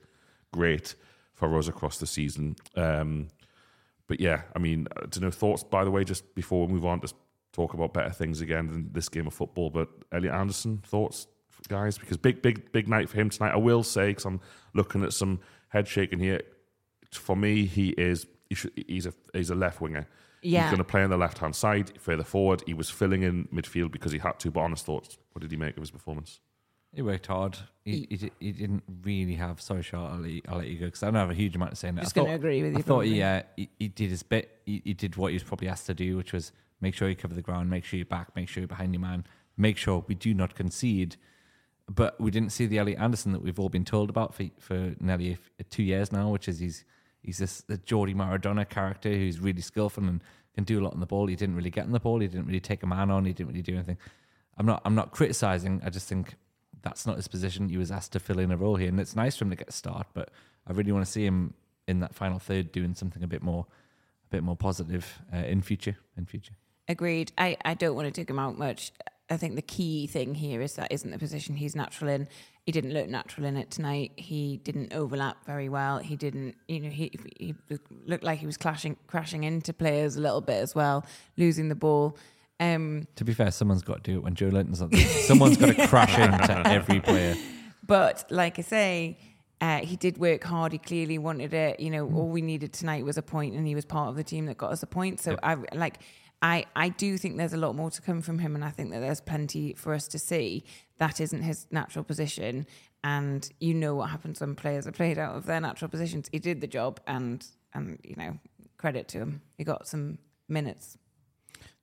great 0.52 0.96
for 1.34 1.56
us 1.56 1.68
across 1.68 1.98
the 1.98 2.06
season. 2.06 2.56
Um, 2.74 3.28
but 4.08 4.18
yeah, 4.20 4.42
I 4.56 4.58
mean, 4.58 4.88
I 4.96 5.02
don't 5.02 5.20
know 5.20 5.30
thoughts. 5.30 5.62
By 5.62 5.84
the 5.84 5.90
way, 5.92 6.02
just 6.02 6.34
before 6.34 6.66
we 6.66 6.72
move 6.72 6.84
on, 6.84 7.00
just 7.00 7.14
talk 7.58 7.74
about 7.74 7.92
better 7.92 8.10
things 8.10 8.40
again 8.40 8.68
than 8.68 8.90
this 8.92 9.08
game 9.08 9.26
of 9.26 9.34
football. 9.34 9.70
But 9.70 9.88
Elliot 10.12 10.34
Anderson, 10.34 10.78
thoughts, 10.84 11.26
guys? 11.68 11.98
Because 11.98 12.16
big, 12.16 12.40
big, 12.40 12.70
big 12.72 12.88
night 12.88 13.08
for 13.08 13.16
him 13.16 13.30
tonight. 13.30 13.52
I 13.52 13.56
will 13.56 13.82
say, 13.82 14.08
because 14.08 14.24
I'm 14.24 14.40
looking 14.74 15.02
at 15.02 15.12
some 15.12 15.40
head 15.68 15.88
shaking 15.88 16.20
here. 16.20 16.42
For 17.10 17.34
me, 17.34 17.66
he 17.66 17.90
is 17.90 18.26
he 18.48 18.54
should, 18.54 18.72
he's 18.86 19.06
a 19.06 19.14
he's 19.32 19.50
a 19.50 19.54
left 19.54 19.80
winger. 19.80 20.06
Yeah. 20.42 20.62
He's 20.62 20.70
going 20.70 20.78
to 20.78 20.84
play 20.84 21.02
on 21.02 21.10
the 21.10 21.16
left 21.16 21.38
hand 21.38 21.56
side, 21.56 21.98
further 21.98 22.22
forward. 22.22 22.62
He 22.64 22.74
was 22.74 22.88
filling 22.90 23.22
in 23.22 23.48
midfield 23.52 23.90
because 23.90 24.12
he 24.12 24.18
had 24.18 24.38
to. 24.40 24.50
But 24.52 24.60
honest 24.60 24.86
thoughts, 24.86 25.18
what 25.32 25.40
did 25.40 25.50
he 25.50 25.56
make 25.56 25.76
of 25.76 25.82
his 25.82 25.90
performance? 25.90 26.40
He 26.94 27.02
worked 27.02 27.26
hard. 27.26 27.58
He, 27.84 28.06
he, 28.08 28.16
di- 28.16 28.32
he 28.40 28.52
didn't 28.52 28.82
really 29.02 29.34
have. 29.34 29.60
Sorry, 29.60 29.82
Charlotte, 29.82 30.12
I'll 30.12 30.20
let 30.20 30.30
you, 30.30 30.42
I'll 30.48 30.58
let 30.58 30.68
you 30.68 30.78
go 30.78 30.86
because 30.86 31.02
I 31.02 31.06
don't 31.06 31.16
have 31.16 31.30
a 31.30 31.34
huge 31.34 31.56
amount 31.56 31.72
to 31.72 31.76
say. 31.76 31.88
on 31.88 31.98
it. 31.98 32.02
Just 32.02 32.14
gonna 32.14 32.34
agree 32.34 32.62
with 32.62 32.72
you, 32.72 32.78
I 32.78 32.82
thought 32.82 33.04
he, 33.04 33.22
uh, 33.22 33.42
he 33.56 33.68
he 33.78 33.88
did 33.88 34.10
his 34.10 34.22
bit. 34.22 34.58
He, 34.64 34.80
he 34.84 34.94
did 34.94 35.16
what 35.16 35.28
he 35.28 35.34
was 35.34 35.42
probably 35.42 35.68
asked 35.68 35.86
to 35.86 35.94
do, 35.94 36.16
which 36.16 36.32
was 36.32 36.52
make 36.80 36.94
sure 36.94 37.08
you 37.08 37.16
cover 37.16 37.34
the 37.34 37.42
ground, 37.42 37.70
make 37.70 37.84
sure 37.84 37.96
you're 37.96 38.06
back, 38.06 38.34
make 38.36 38.48
sure 38.48 38.60
you're 38.60 38.68
behind 38.68 38.94
your 38.94 39.00
man, 39.00 39.24
make 39.56 39.76
sure 39.76 40.04
we 40.06 40.14
do 40.14 40.34
not 40.34 40.54
concede. 40.54 41.16
But 41.90 42.20
we 42.20 42.30
didn't 42.30 42.50
see 42.50 42.66
the 42.66 42.78
Elliot 42.78 42.98
Anderson 43.00 43.32
that 43.32 43.42
we've 43.42 43.58
all 43.58 43.70
been 43.70 43.84
told 43.84 44.10
about 44.10 44.34
for 44.34 44.44
for 44.58 44.94
nearly 45.00 45.38
two 45.70 45.82
years 45.82 46.12
now, 46.12 46.30
which 46.30 46.48
is 46.48 46.58
he's 46.58 46.84
he's 47.22 47.38
this 47.38 47.62
the 47.62 47.78
Geordie 47.78 48.14
Maradona 48.14 48.68
character 48.68 49.10
who's 49.10 49.40
really 49.40 49.62
skillful 49.62 50.04
and 50.04 50.22
can 50.54 50.64
do 50.64 50.80
a 50.80 50.82
lot 50.82 50.92
on 50.92 51.00
the 51.00 51.06
ball. 51.06 51.26
He 51.26 51.36
didn't 51.36 51.54
really 51.54 51.70
get 51.70 51.84
on 51.84 51.92
the 51.92 52.00
ball. 52.00 52.20
He 52.20 52.26
didn't 52.26 52.46
really 52.46 52.60
take 52.60 52.82
a 52.82 52.86
man 52.86 53.10
on. 53.10 53.24
He 53.24 53.32
didn't 53.32 53.48
really 53.48 53.62
do 53.62 53.74
anything. 53.74 53.96
I'm 54.58 54.66
not 54.66 54.82
I'm 54.84 54.94
not 54.94 55.12
criticizing. 55.12 55.80
I 55.84 55.90
just 55.90 56.08
think 56.08 56.34
that's 56.82 57.06
not 57.06 57.16
his 57.16 57.28
position. 57.28 57.68
He 57.68 57.76
was 57.76 57.90
asked 57.90 58.12
to 58.12 58.20
fill 58.20 58.38
in 58.38 58.50
a 58.50 58.56
role 58.56 58.76
here, 58.76 58.88
and 58.88 59.00
it's 59.00 59.16
nice 59.16 59.36
for 59.36 59.44
him 59.44 59.50
to 59.50 59.56
get 59.56 59.68
a 59.68 59.72
start. 59.72 60.08
But 60.14 60.30
I 60.66 60.72
really 60.72 60.92
want 60.92 61.04
to 61.06 61.10
see 61.10 61.24
him 61.24 61.54
in 61.86 62.00
that 62.00 62.14
final 62.14 62.38
third 62.38 62.72
doing 62.72 62.94
something 62.94 63.22
a 63.22 63.26
bit 63.26 63.42
more 63.42 63.66
a 64.26 64.28
bit 64.30 64.42
more 64.42 64.56
positive 64.56 65.20
uh, 65.32 65.38
in 65.38 65.62
future. 65.62 65.96
In 66.16 66.26
future. 66.26 66.54
Agreed. 66.88 67.32
I, 67.36 67.56
I 67.64 67.74
don't 67.74 67.94
want 67.94 68.06
to 68.06 68.10
dig 68.10 68.30
him 68.30 68.38
out 68.38 68.58
much. 68.58 68.92
I 69.30 69.36
think 69.36 69.56
the 69.56 69.62
key 69.62 70.06
thing 70.06 70.34
here 70.34 70.62
is 70.62 70.74
that 70.76 70.90
isn't 70.90 71.10
the 71.10 71.18
position 71.18 71.56
he's 71.56 71.76
natural 71.76 72.10
in. 72.10 72.28
He 72.64 72.72
didn't 72.72 72.92
look 72.92 73.08
natural 73.08 73.46
in 73.46 73.56
it 73.56 73.70
tonight. 73.70 74.12
He 74.16 74.58
didn't 74.58 74.92
overlap 74.94 75.44
very 75.44 75.68
well. 75.68 75.98
He 75.98 76.16
didn't, 76.16 76.54
you 76.66 76.80
know, 76.80 76.88
he, 76.88 77.12
he 77.38 77.54
looked 78.06 78.24
like 78.24 78.38
he 78.38 78.46
was 78.46 78.56
clashing, 78.56 78.96
crashing 79.06 79.44
into 79.44 79.72
players 79.72 80.16
a 80.16 80.20
little 80.20 80.40
bit 80.40 80.62
as 80.62 80.74
well, 80.74 81.04
losing 81.36 81.68
the 81.68 81.74
ball. 81.74 82.16
Um, 82.60 83.06
To 83.16 83.24
be 83.24 83.34
fair, 83.34 83.50
someone's 83.50 83.82
got 83.82 84.02
to 84.02 84.10
do 84.12 84.18
it 84.18 84.22
when 84.22 84.34
Joelinton's 84.34 84.82
up 84.82 84.90
there. 84.90 85.06
Someone's 85.06 85.56
got 85.58 85.76
to 85.76 85.86
crash 85.88 86.18
into 86.18 86.66
every 86.66 87.00
player. 87.00 87.36
But 87.86 88.24
like 88.30 88.58
I 88.58 88.62
say, 88.62 89.18
uh, 89.60 89.78
he 89.78 89.96
did 89.96 90.18
work 90.18 90.44
hard. 90.44 90.72
He 90.72 90.78
clearly 90.78 91.18
wanted 91.18 91.52
it. 91.54 91.80
You 91.80 91.90
know, 91.90 92.06
all 92.06 92.28
we 92.28 92.42
needed 92.42 92.72
tonight 92.72 93.04
was 93.04 93.16
a 93.18 93.22
point, 93.22 93.54
and 93.54 93.66
he 93.66 93.74
was 93.74 93.84
part 93.84 94.08
of 94.08 94.16
the 94.16 94.24
team 94.24 94.46
that 94.46 94.56
got 94.56 94.72
us 94.72 94.82
a 94.82 94.86
point. 94.86 95.20
So 95.20 95.38
I 95.42 95.56
like. 95.74 95.98
I, 96.40 96.66
I 96.76 96.90
do 96.90 97.18
think 97.18 97.36
there's 97.36 97.52
a 97.52 97.58
lot 97.58 97.74
more 97.74 97.90
to 97.90 98.00
come 98.00 98.22
from 98.22 98.38
him, 98.38 98.54
and 98.54 98.64
I 98.64 98.70
think 98.70 98.90
that 98.92 99.00
there's 99.00 99.20
plenty 99.20 99.74
for 99.74 99.92
us 99.92 100.06
to 100.08 100.18
see. 100.18 100.64
That 100.98 101.20
isn't 101.20 101.42
his 101.42 101.66
natural 101.70 102.04
position, 102.04 102.66
and 103.02 103.48
you 103.58 103.74
know 103.74 103.96
what 103.96 104.10
happens 104.10 104.40
when 104.40 104.54
players 104.54 104.86
are 104.86 104.92
played 104.92 105.18
out 105.18 105.34
of 105.34 105.46
their 105.46 105.60
natural 105.60 105.88
positions. 105.88 106.28
He 106.30 106.38
did 106.38 106.60
the 106.60 106.66
job, 106.66 107.00
and 107.06 107.44
and 107.74 107.98
you 108.04 108.14
know, 108.16 108.38
credit 108.76 109.08
to 109.08 109.18
him. 109.18 109.42
He 109.56 109.64
got 109.64 109.88
some 109.88 110.18
minutes. 110.48 110.96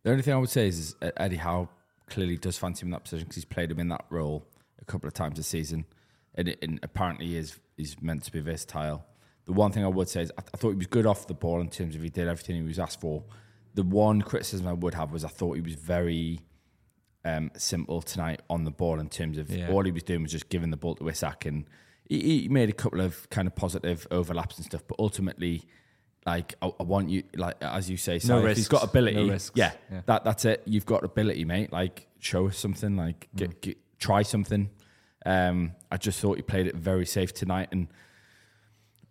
The 0.04 0.12
only 0.12 0.24
thing 0.24 0.34
I 0.34 0.38
would 0.38 0.50
say 0.50 0.68
is, 0.68 0.80
is 1.02 1.12
Eddie 1.18 1.36
Howe 1.38 1.68
clearly 2.08 2.38
does 2.38 2.58
fancy 2.58 2.84
him 2.84 2.90
in 2.90 2.92
that 2.92 3.04
position 3.04 3.26
because 3.26 3.36
he's 3.36 3.46
played 3.46 3.72
him 3.72 3.80
in 3.80 3.90
that 3.90 4.06
role 4.10 4.46
a 4.80 4.86
couple 4.86 5.08
of 5.08 5.14
times 5.14 5.36
this 5.36 5.48
season, 5.48 5.86
and, 6.36 6.56
and 6.62 6.80
apparently 6.82 7.28
he 7.28 7.38
is 7.38 7.60
he's 7.76 8.02
meant 8.02 8.24
to 8.24 8.32
be 8.32 8.40
versatile. 8.40 9.06
The 9.46 9.54
one 9.54 9.72
thing 9.72 9.84
I 9.84 9.90
would 9.90 10.08
say 10.08 10.22
is 10.22 10.32
I, 10.38 10.44
I 10.54 10.58
thought 10.58 10.70
he 10.70 10.78
was 10.78 10.88
good 10.88 11.06
off 11.06 11.28
the 11.28 11.34
ball 11.34 11.60
in 11.60 11.70
terms 11.70 11.96
of 11.96 12.02
he 12.02 12.10
did 12.10 12.30
everything 12.30 12.56
he 12.56 12.62
was 12.62 12.80
asked 12.80 13.02
for. 13.02 13.24
The 13.76 13.84
one 13.84 14.22
criticism 14.22 14.68
I 14.68 14.74
would 14.74 14.94
have 14.96 15.12
was 15.12 15.24
I 15.24 15.28
thought 15.30 15.54
he 15.54 15.62
was 15.62 15.76
very 15.76 16.40
um, 17.24 17.52
simple 17.58 18.02
tonight 18.02 18.42
on 18.50 18.64
the 18.64 18.72
ball 18.72 19.00
in 19.00 19.10
terms 19.10 19.38
of 19.38 19.50
Yeah. 19.50 19.70
all 19.72 19.84
he 19.84 19.92
was 19.92 20.04
doing 20.04 20.24
was 20.24 20.32
just 20.32 20.50
giving 20.50 20.70
the 20.72 20.78
ball 20.78 20.96
to 20.96 21.08
Isak 21.10 21.46
and 21.46 21.66
he, 22.08 22.42
he 22.44 22.48
made 22.50 22.70
a 22.70 22.74
couple 22.74 23.02
of 23.02 23.30
kind 23.30 23.48
of 23.48 23.56
positive 23.56 24.08
overlaps 24.12 24.58
and 24.58 24.66
stuff, 24.66 24.84
but 24.88 24.96
ultimately, 25.00 25.64
like 26.26 26.54
I, 26.62 26.72
I 26.80 26.84
want 26.84 27.10
you, 27.10 27.24
like 27.36 27.56
as 27.62 27.90
you 27.90 27.98
say, 27.98 28.20
No 28.26 28.46
he's 28.48 28.68
got 28.68 28.84
ability, 28.84 29.28
No 29.28 29.38
yeah, 29.56 29.72
Yeah. 29.92 30.02
that 30.06 30.24
that's 30.24 30.46
it. 30.46 30.62
You've 30.66 30.86
got 30.86 31.04
ability, 31.04 31.46
mate. 31.46 31.72
Like 31.72 32.08
show 32.20 32.48
us 32.48 32.58
something. 32.58 32.96
Like 32.96 33.28
Mm. 33.34 33.38
get, 33.38 33.62
get, 33.62 33.78
try 34.00 34.22
something. 34.22 34.70
Um, 35.26 35.74
I 35.92 35.98
just 35.98 36.20
thought 36.20 36.38
he 36.38 36.44
played 36.44 36.68
it 36.68 36.76
very 36.76 37.06
safe 37.08 37.34
tonight, 37.34 37.70
and 37.72 37.88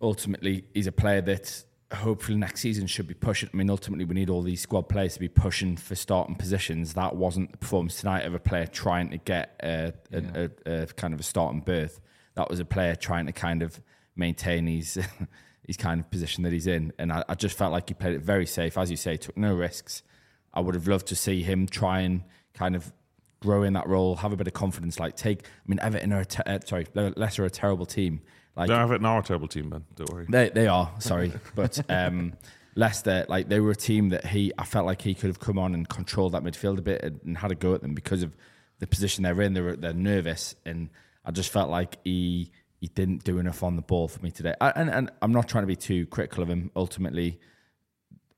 ultimately, 0.01 0.65
he's 0.73 0.87
a 0.87 0.91
player 0.91 1.21
that 1.21 1.63
hopefully 1.95 2.37
next 2.37 2.61
season 2.61 2.87
should 2.87 3.07
be 3.07 3.13
pushing. 3.13 3.49
I 3.53 3.57
mean, 3.57 3.69
ultimately, 3.69 4.05
we 4.05 4.13
need 4.15 4.29
all 4.29 4.41
these 4.41 4.61
squad 4.61 4.83
players 4.89 5.15
to 5.15 5.19
be 5.19 5.27
pushing 5.29 5.75
for 5.77 5.95
starting 5.95 6.35
positions. 6.35 6.93
That 6.93 7.15
wasn't 7.15 7.51
the 7.51 7.57
performance 7.57 7.99
tonight 7.99 8.25
of 8.25 8.33
a 8.33 8.39
player 8.39 8.67
trying 8.67 9.09
to 9.11 9.17
get 9.17 9.59
a, 9.63 9.93
a, 10.11 10.21
Yeah. 10.21 10.47
a, 10.65 10.81
a 10.83 10.85
kind 10.87 11.13
of 11.13 11.19
a 11.19 11.23
starting 11.23 11.61
berth. 11.61 11.99
That 12.35 12.49
was 12.49 12.59
a 12.59 12.65
player 12.65 12.95
trying 12.95 13.25
to 13.27 13.31
kind 13.31 13.61
of 13.63 13.79
maintain 14.15 14.67
his 14.67 14.97
his 15.67 15.77
kind 15.77 15.99
of 15.99 16.11
position 16.11 16.43
that 16.43 16.53
he's 16.53 16.67
in, 16.67 16.93
and 16.99 17.11
I, 17.11 17.23
I 17.27 17.33
just 17.35 17.57
felt 17.57 17.71
like 17.71 17.89
he 17.89 17.95
played 17.95 18.13
it 18.13 18.21
very 18.21 18.45
safe, 18.45 18.77
as 18.77 18.91
you 18.91 18.97
say, 18.97 19.17
took 19.17 19.35
no 19.35 19.55
risks. 19.55 20.03
I 20.53 20.59
would 20.59 20.75
have 20.75 20.87
loved 20.87 21.07
to 21.07 21.15
see 21.15 21.41
him 21.41 21.65
try 21.67 22.01
and 22.01 22.23
kind 22.53 22.75
of 22.75 22.93
grow 23.41 23.63
in 23.63 23.73
that 23.73 23.87
role, 23.87 24.15
have 24.17 24.31
a 24.31 24.35
bit 24.37 24.47
of 24.47 24.53
confidence. 24.53 24.99
Like 24.99 25.15
take, 25.15 25.43
I 25.43 25.47
mean, 25.67 25.79
Everton 25.79 26.13
are 26.13 26.21
a 26.21 26.25
te- 26.25 26.43
uh, 26.45 26.59
sorry, 26.65 26.85
Leicester 26.93 27.43
are 27.43 27.47
a 27.47 27.49
terrible 27.49 27.85
team. 27.85 28.21
Like 28.55 28.69
Don't 28.69 28.79
have 28.79 28.91
it 28.91 29.01
now, 29.01 29.19
a 29.19 29.23
terrible 29.23 29.47
team, 29.47 29.69
Ben. 29.69 29.83
Don't 29.95 30.09
worry. 30.11 30.25
they 30.29 30.49
they 30.49 30.67
are 30.67 30.91
sorry, 30.99 31.33
but 31.55 31.79
um, 31.89 32.33
Leicester 32.75 33.25
like 33.27 33.49
they 33.49 33.59
were 33.59 33.71
a 33.71 33.75
team 33.75 34.09
that 34.09 34.25
he 34.25 34.51
I 34.57 34.63
felt 34.65 34.85
like 34.85 35.01
he 35.01 35.13
could 35.13 35.27
have 35.27 35.39
come 35.39 35.59
on 35.59 35.73
and 35.73 35.87
controlled 35.87 36.33
that 36.33 36.43
midfield 36.43 36.77
a 36.77 36.81
bit 36.81 37.03
and, 37.03 37.19
and 37.25 37.37
had 37.37 37.51
a 37.51 37.55
go 37.55 37.73
at 37.73 37.81
them 37.81 37.93
because 37.93 38.23
of 38.23 38.35
the 38.79 38.87
position 38.87 39.23
they're 39.23 39.41
in. 39.41 39.53
They're 39.53 39.75
they're 39.75 39.93
nervous, 39.93 40.55
and 40.65 40.89
I 41.25 41.31
just 41.31 41.51
felt 41.51 41.69
like 41.69 41.97
he 42.03 42.51
he 42.79 42.87
didn't 42.87 43.23
do 43.23 43.39
enough 43.39 43.63
on 43.63 43.75
the 43.75 43.81
ball 43.81 44.07
for 44.07 44.21
me 44.21 44.31
today. 44.31 44.53
I, 44.61 44.69
and 44.75 44.89
and 44.89 45.11
I'm 45.21 45.33
not 45.33 45.49
trying 45.49 45.63
to 45.63 45.67
be 45.67 45.75
too 45.75 46.05
critical 46.05 46.43
of 46.43 46.49
him. 46.49 46.71
Ultimately, 46.75 47.39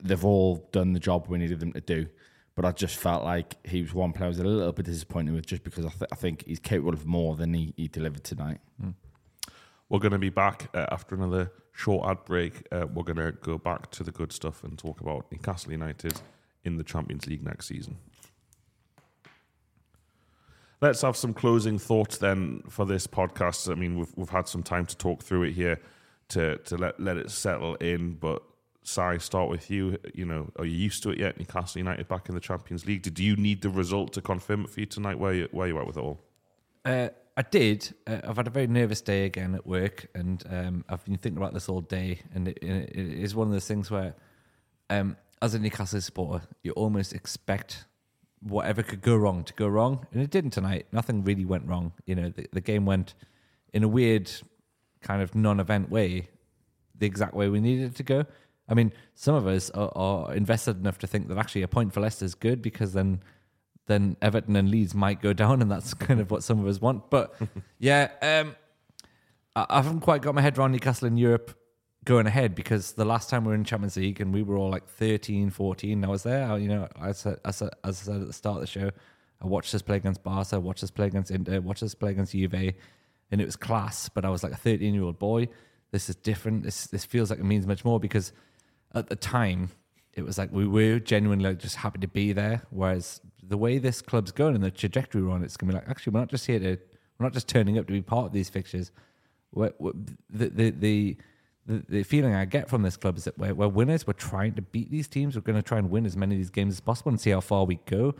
they've 0.01 0.25
all 0.25 0.67
done 0.71 0.93
the 0.93 0.99
job 0.99 1.27
we 1.27 1.37
needed 1.37 1.59
them 1.59 1.73
to 1.73 1.81
do. 1.81 2.07
But 2.55 2.65
I 2.65 2.71
just 2.71 2.95
felt 2.97 3.23
like 3.23 3.55
he 3.67 3.83
was 3.83 3.93
one 3.93 4.13
player 4.13 4.25
I 4.25 4.29
was 4.29 4.39
a 4.39 4.43
little 4.43 4.71
bit 4.71 4.87
disappointed 4.87 5.35
with 5.35 5.45
just 5.45 5.63
because 5.63 5.85
I, 5.85 5.89
th- 5.89 6.09
I 6.11 6.15
think 6.15 6.43
he's 6.47 6.57
capable 6.57 6.91
of 6.91 7.05
more 7.05 7.35
than 7.35 7.53
he, 7.53 7.71
he 7.77 7.87
delivered 7.87 8.23
tonight. 8.23 8.57
We're 9.89 9.99
going 9.99 10.11
to 10.11 10.19
be 10.19 10.29
back 10.29 10.69
uh, 10.73 10.85
after 10.91 11.15
another 11.15 11.51
short 11.71 12.09
ad 12.09 12.25
break. 12.25 12.67
Uh, 12.71 12.87
we're 12.93 13.03
going 13.03 13.17
to 13.17 13.31
go 13.31 13.57
back 13.57 13.91
to 13.91 14.03
the 14.03 14.11
good 14.11 14.31
stuff 14.31 14.63
and 14.63 14.77
talk 14.77 14.99
about 14.99 15.31
Newcastle 15.31 15.71
United 15.71 16.19
in 16.63 16.77
the 16.77 16.83
Champions 16.83 17.27
League 17.27 17.43
next 17.43 17.67
season. 17.67 17.97
Let's 20.81 21.01
have 21.01 21.15
some 21.15 21.33
closing 21.33 21.79
thoughts 21.79 22.17
then 22.17 22.61
for 22.69 22.85
this 22.85 23.07
podcast. 23.07 23.71
I 23.71 23.75
mean, 23.75 23.97
we've 23.97 24.13
we've 24.15 24.29
had 24.29 24.47
some 24.47 24.61
time 24.61 24.85
to 24.85 24.97
talk 24.97 25.23
through 25.23 25.43
it 25.43 25.53
here 25.53 25.79
to 26.29 26.57
to 26.57 26.77
let 26.77 26.99
let 26.99 27.17
it 27.17 27.31
settle 27.31 27.75
in. 27.75 28.13
But 28.13 28.43
Si, 28.83 29.19
start 29.19 29.49
with 29.49 29.71
you. 29.71 29.97
You 30.13 30.25
know, 30.25 30.51
are 30.57 30.65
you 30.65 30.75
used 30.75 31.01
to 31.03 31.09
it 31.09 31.19
yet? 31.19 31.39
Newcastle 31.39 31.79
United 31.79 32.07
back 32.07 32.29
in 32.29 32.35
the 32.35 32.41
Champions 32.41 32.85
League. 32.85 33.01
Did 33.01 33.17
you 33.17 33.35
need 33.35 33.61
the 33.61 33.69
result 33.69 34.13
to 34.13 34.21
confirm 34.21 34.65
it 34.65 34.69
for 34.69 34.81
you 34.81 34.85
tonight? 34.85 35.17
Where 35.17 35.33
you 35.33 35.49
where 35.51 35.67
you 35.67 35.79
at 35.79 35.87
with 35.87 35.97
it 35.97 36.01
all? 36.01 36.21
Uh, 36.85 37.09
I 37.37 37.43
did. 37.43 37.93
Uh, 38.07 38.17
I've 38.27 38.35
had 38.35 38.47
a 38.47 38.49
very 38.49 38.65
nervous 38.65 38.99
day 38.99 39.25
again 39.25 39.53
at 39.53 39.67
work, 39.67 40.07
and 40.15 40.43
um, 40.49 40.83
I've 40.89 41.05
been 41.05 41.17
thinking 41.17 41.37
about 41.37 41.53
this 41.53 41.69
all 41.69 41.81
day. 41.81 42.21
And 42.33 42.47
it, 42.47 42.57
it 42.63 42.97
is 42.97 43.35
one 43.35 43.45
of 43.45 43.53
those 43.53 43.67
things 43.67 43.91
where, 43.91 44.15
um, 44.89 45.15
as 45.39 45.53
a 45.53 45.59
Newcastle 45.59 46.01
supporter, 46.01 46.47
you 46.63 46.71
almost 46.71 47.13
expect 47.13 47.85
whatever 48.41 48.81
could 48.81 49.01
go 49.01 49.15
wrong 49.15 49.43
to 49.43 49.53
go 49.53 49.67
wrong, 49.67 50.07
and 50.11 50.23
it 50.23 50.31
didn't 50.31 50.49
tonight. 50.49 50.87
Nothing 50.91 51.23
really 51.23 51.45
went 51.45 51.67
wrong. 51.67 51.93
You 52.07 52.15
know, 52.15 52.29
the, 52.29 52.47
the 52.53 52.61
game 52.61 52.87
went 52.87 53.13
in 53.71 53.83
a 53.83 53.87
weird, 53.87 54.31
kind 55.01 55.21
of 55.21 55.35
non-event 55.35 55.91
way, 55.91 56.29
the 56.97 57.05
exact 57.05 57.35
way 57.35 57.49
we 57.49 57.59
needed 57.59 57.91
it 57.91 57.95
to 57.97 58.03
go. 58.03 58.25
I 58.67 58.73
mean, 58.73 58.91
some 59.13 59.35
of 59.35 59.45
us 59.45 59.69
are, 59.69 59.91
are 59.95 60.33
invested 60.33 60.79
enough 60.79 60.97
to 60.99 61.07
think 61.07 61.27
that 61.27 61.37
actually 61.37 61.61
a 61.61 61.67
point 61.67 61.93
for 61.93 62.01
Leicester 62.01 62.25
is 62.25 62.33
good 62.33 62.63
because 62.63 62.93
then 62.93 63.21
then 63.87 64.17
Everton 64.21 64.55
and 64.55 64.69
Leeds 64.69 64.93
might 64.93 65.21
go 65.21 65.33
down, 65.33 65.61
and 65.61 65.71
that's 65.71 65.93
kind 66.07 66.19
of 66.19 66.29
what 66.29 66.43
some 66.43 66.59
of 66.59 66.67
us 66.67 66.79
want. 66.79 67.09
But 67.09 67.35
yeah, 67.79 68.09
um, 68.21 68.55
I, 69.55 69.77
haven't 69.77 70.01
quite 70.01 70.21
got 70.21 70.35
my 70.35 70.41
head 70.41 70.57
around 70.57 70.73
Newcastle 70.73 71.07
in 71.07 71.17
Europe 71.17 71.57
going 72.05 72.27
ahead 72.27 72.55
because 72.55 72.93
the 72.93 73.03
last 73.03 73.29
time 73.29 73.43
we 73.43 73.49
were 73.49 73.55
in 73.55 73.65
Champions 73.65 73.97
League 73.97 74.21
and 74.21 74.33
we 74.33 74.41
were 74.41 74.57
all 74.57 74.69
like 74.69 74.87
13, 74.87 75.49
14, 75.49 75.91
and 75.91 76.05
I 76.05 76.07
was 76.07 76.23
there. 76.23 76.49
I, 76.49 76.57
you 76.57 76.69
know, 76.69 76.87
I 76.99 77.11
said, 77.11 77.39
I 77.43 77.51
said, 77.51 77.69
as 77.83 78.01
I 78.01 78.05
said 78.05 78.21
at 78.21 78.27
the 78.27 78.33
start 78.33 78.55
of 78.55 78.61
the 78.61 78.67
show, 78.67 78.91
I 79.41 79.47
watched 79.47 79.73
us 79.75 79.81
play 79.81 79.97
against 79.97 80.23
Barca, 80.23 80.59
watched 80.59 80.83
us 80.83 80.91
play 80.91 81.07
against 81.07 81.31
Inter, 81.31 81.59
watched 81.59 81.83
us 81.83 81.93
play 81.93 82.11
against 82.11 82.31
Juve, 82.31 82.53
and 82.53 83.41
it 83.41 83.45
was 83.45 83.55
class. 83.55 84.09
But 84.09 84.25
I 84.25 84.29
was 84.29 84.43
like 84.43 84.53
a 84.53 84.57
13 84.57 84.93
year 84.93 85.03
old 85.03 85.19
boy. 85.19 85.49
This 85.91 86.09
is 86.09 86.15
different. 86.15 86.63
This 86.63 86.87
this 86.87 87.05
feels 87.05 87.29
like 87.29 87.39
it 87.39 87.45
means 87.45 87.67
much 87.67 87.85
more 87.85 87.99
because 87.99 88.33
at 88.93 89.09
the 89.09 89.15
time 89.15 89.69
it 90.13 90.25
was 90.25 90.37
like 90.37 90.51
we 90.51 90.67
were 90.67 90.99
genuinely 90.99 91.45
like 91.49 91.59
just 91.59 91.75
happy 91.75 91.99
to 91.99 92.07
be 92.07 92.33
there. 92.33 92.63
Whereas 92.71 93.21
the 93.47 93.57
way 93.57 93.77
this 93.77 94.01
club's 94.01 94.31
going 94.31 94.55
and 94.55 94.63
the 94.63 94.71
trajectory 94.71 95.21
we're 95.21 95.31
on, 95.31 95.43
it's 95.43 95.57
gonna 95.57 95.71
be 95.71 95.79
like 95.79 95.89
actually 95.89 96.11
we're 96.11 96.19
not 96.19 96.29
just 96.29 96.45
here 96.45 96.59
to 96.59 96.77
we're 97.17 97.25
not 97.25 97.33
just 97.33 97.47
turning 97.47 97.77
up 97.77 97.87
to 97.87 97.93
be 97.93 98.01
part 98.01 98.25
of 98.25 98.33
these 98.33 98.49
fixtures. 98.49 98.91
We're, 99.51 99.73
we're, 99.79 99.93
the, 100.29 100.49
the 100.49 100.69
the 100.71 101.17
the 101.67 102.03
feeling 102.03 102.33
I 102.33 102.45
get 102.45 102.69
from 102.69 102.81
this 102.81 102.95
club 102.95 103.17
is 103.17 103.25
that 103.25 103.37
we're, 103.37 103.53
we're 103.53 103.67
winners. 103.67 104.07
We're 104.07 104.13
trying 104.13 104.53
to 104.53 104.61
beat 104.61 104.89
these 104.89 105.07
teams. 105.07 105.35
We're 105.35 105.41
going 105.41 105.57
to 105.57 105.61
try 105.61 105.77
and 105.77 105.89
win 105.89 106.05
as 106.05 106.15
many 106.15 106.35
of 106.35 106.39
these 106.39 106.49
games 106.49 106.75
as 106.75 106.79
possible 106.79 107.09
and 107.09 107.19
see 107.19 107.31
how 107.31 107.41
far 107.41 107.65
we 107.65 107.79
go. 107.85 108.15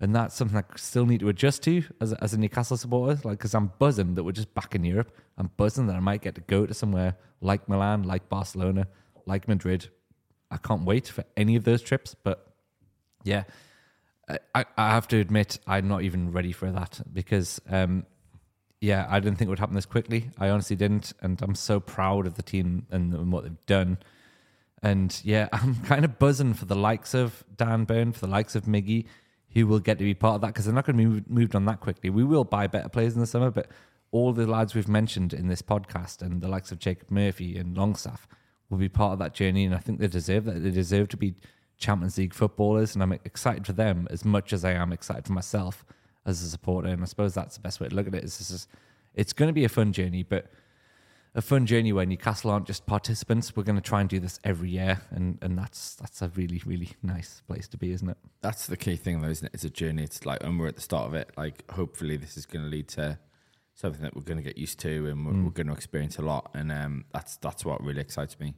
And 0.00 0.14
that's 0.14 0.34
something 0.34 0.56
I 0.56 0.64
still 0.76 1.06
need 1.06 1.20
to 1.20 1.28
adjust 1.28 1.62
to 1.64 1.84
as 2.00 2.12
as 2.14 2.32
a 2.34 2.38
Newcastle 2.38 2.76
supporter. 2.76 3.20
Like, 3.22 3.38
because 3.38 3.54
I'm 3.54 3.70
buzzing 3.78 4.14
that 4.14 4.24
we're 4.24 4.32
just 4.32 4.52
back 4.54 4.74
in 4.74 4.82
Europe. 4.82 5.16
I'm 5.38 5.50
buzzing 5.56 5.86
that 5.86 5.96
I 5.96 6.00
might 6.00 6.22
get 6.22 6.34
to 6.36 6.40
go 6.40 6.66
to 6.66 6.74
somewhere 6.74 7.16
like 7.40 7.68
Milan, 7.68 8.02
like 8.04 8.28
Barcelona, 8.28 8.88
like 9.26 9.46
Madrid. 9.46 9.88
I 10.50 10.56
can't 10.56 10.84
wait 10.84 11.06
for 11.06 11.22
any 11.36 11.54
of 11.54 11.64
those 11.64 11.82
trips. 11.82 12.16
But 12.20 12.54
yeah, 13.24 13.44
I, 14.54 14.64
I 14.76 14.90
have 14.90 15.08
to 15.08 15.18
admit 15.18 15.58
I'm 15.66 15.88
not 15.88 16.02
even 16.02 16.32
ready 16.32 16.52
for 16.52 16.70
that 16.70 17.00
because 17.12 17.60
um, 17.68 18.06
yeah, 18.80 19.06
I 19.08 19.20
didn't 19.20 19.36
think 19.38 19.48
it 19.48 19.50
would 19.50 19.58
happen 19.58 19.74
this 19.74 19.86
quickly. 19.86 20.30
I 20.38 20.48
honestly 20.48 20.76
didn't, 20.76 21.12
and 21.20 21.40
I'm 21.42 21.54
so 21.54 21.80
proud 21.80 22.26
of 22.26 22.34
the 22.34 22.42
team 22.42 22.86
and, 22.90 23.12
and 23.12 23.30
what 23.30 23.44
they've 23.44 23.66
done. 23.66 23.98
And 24.82 25.18
yeah, 25.22 25.48
I'm 25.52 25.76
kind 25.76 26.04
of 26.04 26.18
buzzing 26.18 26.54
for 26.54 26.64
the 26.64 26.76
likes 26.76 27.14
of 27.14 27.44
Dan 27.56 27.84
Burn, 27.84 28.12
for 28.12 28.20
the 28.20 28.32
likes 28.32 28.54
of 28.54 28.64
Miggy, 28.64 29.06
who 29.52 29.66
will 29.66 29.80
get 29.80 29.98
to 29.98 30.04
be 30.04 30.14
part 30.14 30.36
of 30.36 30.40
that 30.42 30.48
because 30.48 30.64
they're 30.64 30.74
not 30.74 30.86
going 30.86 30.96
to 30.96 31.20
be 31.20 31.32
moved 31.32 31.54
on 31.54 31.66
that 31.66 31.80
quickly. 31.80 32.08
We 32.08 32.24
will 32.24 32.44
buy 32.44 32.66
better 32.66 32.88
players 32.88 33.14
in 33.14 33.20
the 33.20 33.26
summer, 33.26 33.50
but 33.50 33.68
all 34.12 34.32
the 34.32 34.46
lads 34.46 34.74
we've 34.74 34.88
mentioned 34.88 35.32
in 35.32 35.48
this 35.48 35.62
podcast 35.62 36.22
and 36.22 36.40
the 36.40 36.48
likes 36.48 36.72
of 36.72 36.78
Jacob 36.78 37.10
Murphy 37.10 37.56
and 37.56 37.76
Longstaff 37.76 38.26
will 38.70 38.78
be 38.78 38.88
part 38.88 39.12
of 39.12 39.18
that 39.18 39.34
journey. 39.34 39.64
And 39.64 39.74
I 39.74 39.78
think 39.78 39.98
they 40.00 40.06
deserve 40.06 40.44
that. 40.46 40.62
They 40.62 40.70
deserve 40.70 41.08
to 41.08 41.16
be 41.16 41.34
Champions 41.80 42.16
League 42.16 42.32
footballers. 42.34 42.94
And 42.94 43.02
I'm 43.02 43.12
excited 43.12 43.66
for 43.66 43.72
them 43.72 44.06
as 44.10 44.24
much 44.24 44.52
as 44.52 44.64
I 44.64 44.72
am 44.72 44.92
excited 44.92 45.26
for 45.26 45.32
myself 45.32 45.84
as 46.24 46.42
a 46.42 46.48
supporter. 46.48 46.88
And 46.88 47.02
I 47.02 47.06
suppose 47.06 47.34
that's 47.34 47.56
the 47.56 47.62
best 47.62 47.80
way 47.80 47.88
to 47.88 47.94
look 47.94 48.06
at 48.06 48.14
it. 48.14 48.22
Is 48.22 48.38
this 48.38 48.50
is, 48.50 48.68
it's 49.14 49.32
going 49.32 49.48
to 49.48 49.52
be 49.52 49.64
a 49.64 49.68
fun 49.68 49.92
journey, 49.92 50.22
but 50.22 50.52
a 51.34 51.42
fun 51.42 51.64
journey 51.66 51.92
where 51.92 52.06
Newcastle 52.06 52.50
aren't 52.50 52.66
just 52.66 52.86
participants. 52.86 53.54
We're 53.54 53.62
going 53.62 53.76
to 53.76 53.82
try 53.82 54.00
and 54.00 54.08
do 54.08 54.18
this 54.18 54.40
every 54.42 54.70
year, 54.70 55.00
and 55.10 55.38
and 55.42 55.56
that's 55.56 55.94
that's 55.94 56.22
a 56.22 56.28
really 56.30 56.60
really 56.66 56.90
nice 57.02 57.42
place 57.46 57.68
to 57.68 57.76
be, 57.76 57.92
isn't 57.92 58.08
it? 58.08 58.16
That's 58.40 58.66
the 58.66 58.76
key 58.76 58.96
thing, 58.96 59.20
though, 59.20 59.28
isn't 59.28 59.46
it? 59.46 59.54
It's 59.54 59.64
a 59.64 59.70
journey. 59.70 60.02
It's 60.02 60.26
like, 60.26 60.42
and 60.42 60.58
we're 60.58 60.66
at 60.66 60.74
the 60.74 60.80
start 60.80 61.06
of 61.06 61.14
it. 61.14 61.30
Like, 61.36 61.70
hopefully, 61.70 62.16
this 62.16 62.36
is 62.36 62.46
going 62.46 62.64
to 62.64 62.68
lead 62.68 62.88
to 62.88 63.18
something 63.74 64.02
that 64.02 64.16
we're 64.16 64.22
going 64.22 64.38
to 64.38 64.42
get 64.42 64.58
used 64.58 64.80
to, 64.80 65.06
and 65.06 65.24
we're, 65.24 65.44
we're 65.44 65.50
going 65.50 65.68
to 65.68 65.72
experience 65.72 66.18
a 66.18 66.22
lot. 66.22 66.50
And 66.52 66.72
um, 66.72 67.04
that's 67.12 67.36
that's 67.36 67.64
what 67.64 67.82
really 67.82 68.00
excites 68.00 68.38
me. 68.40 68.54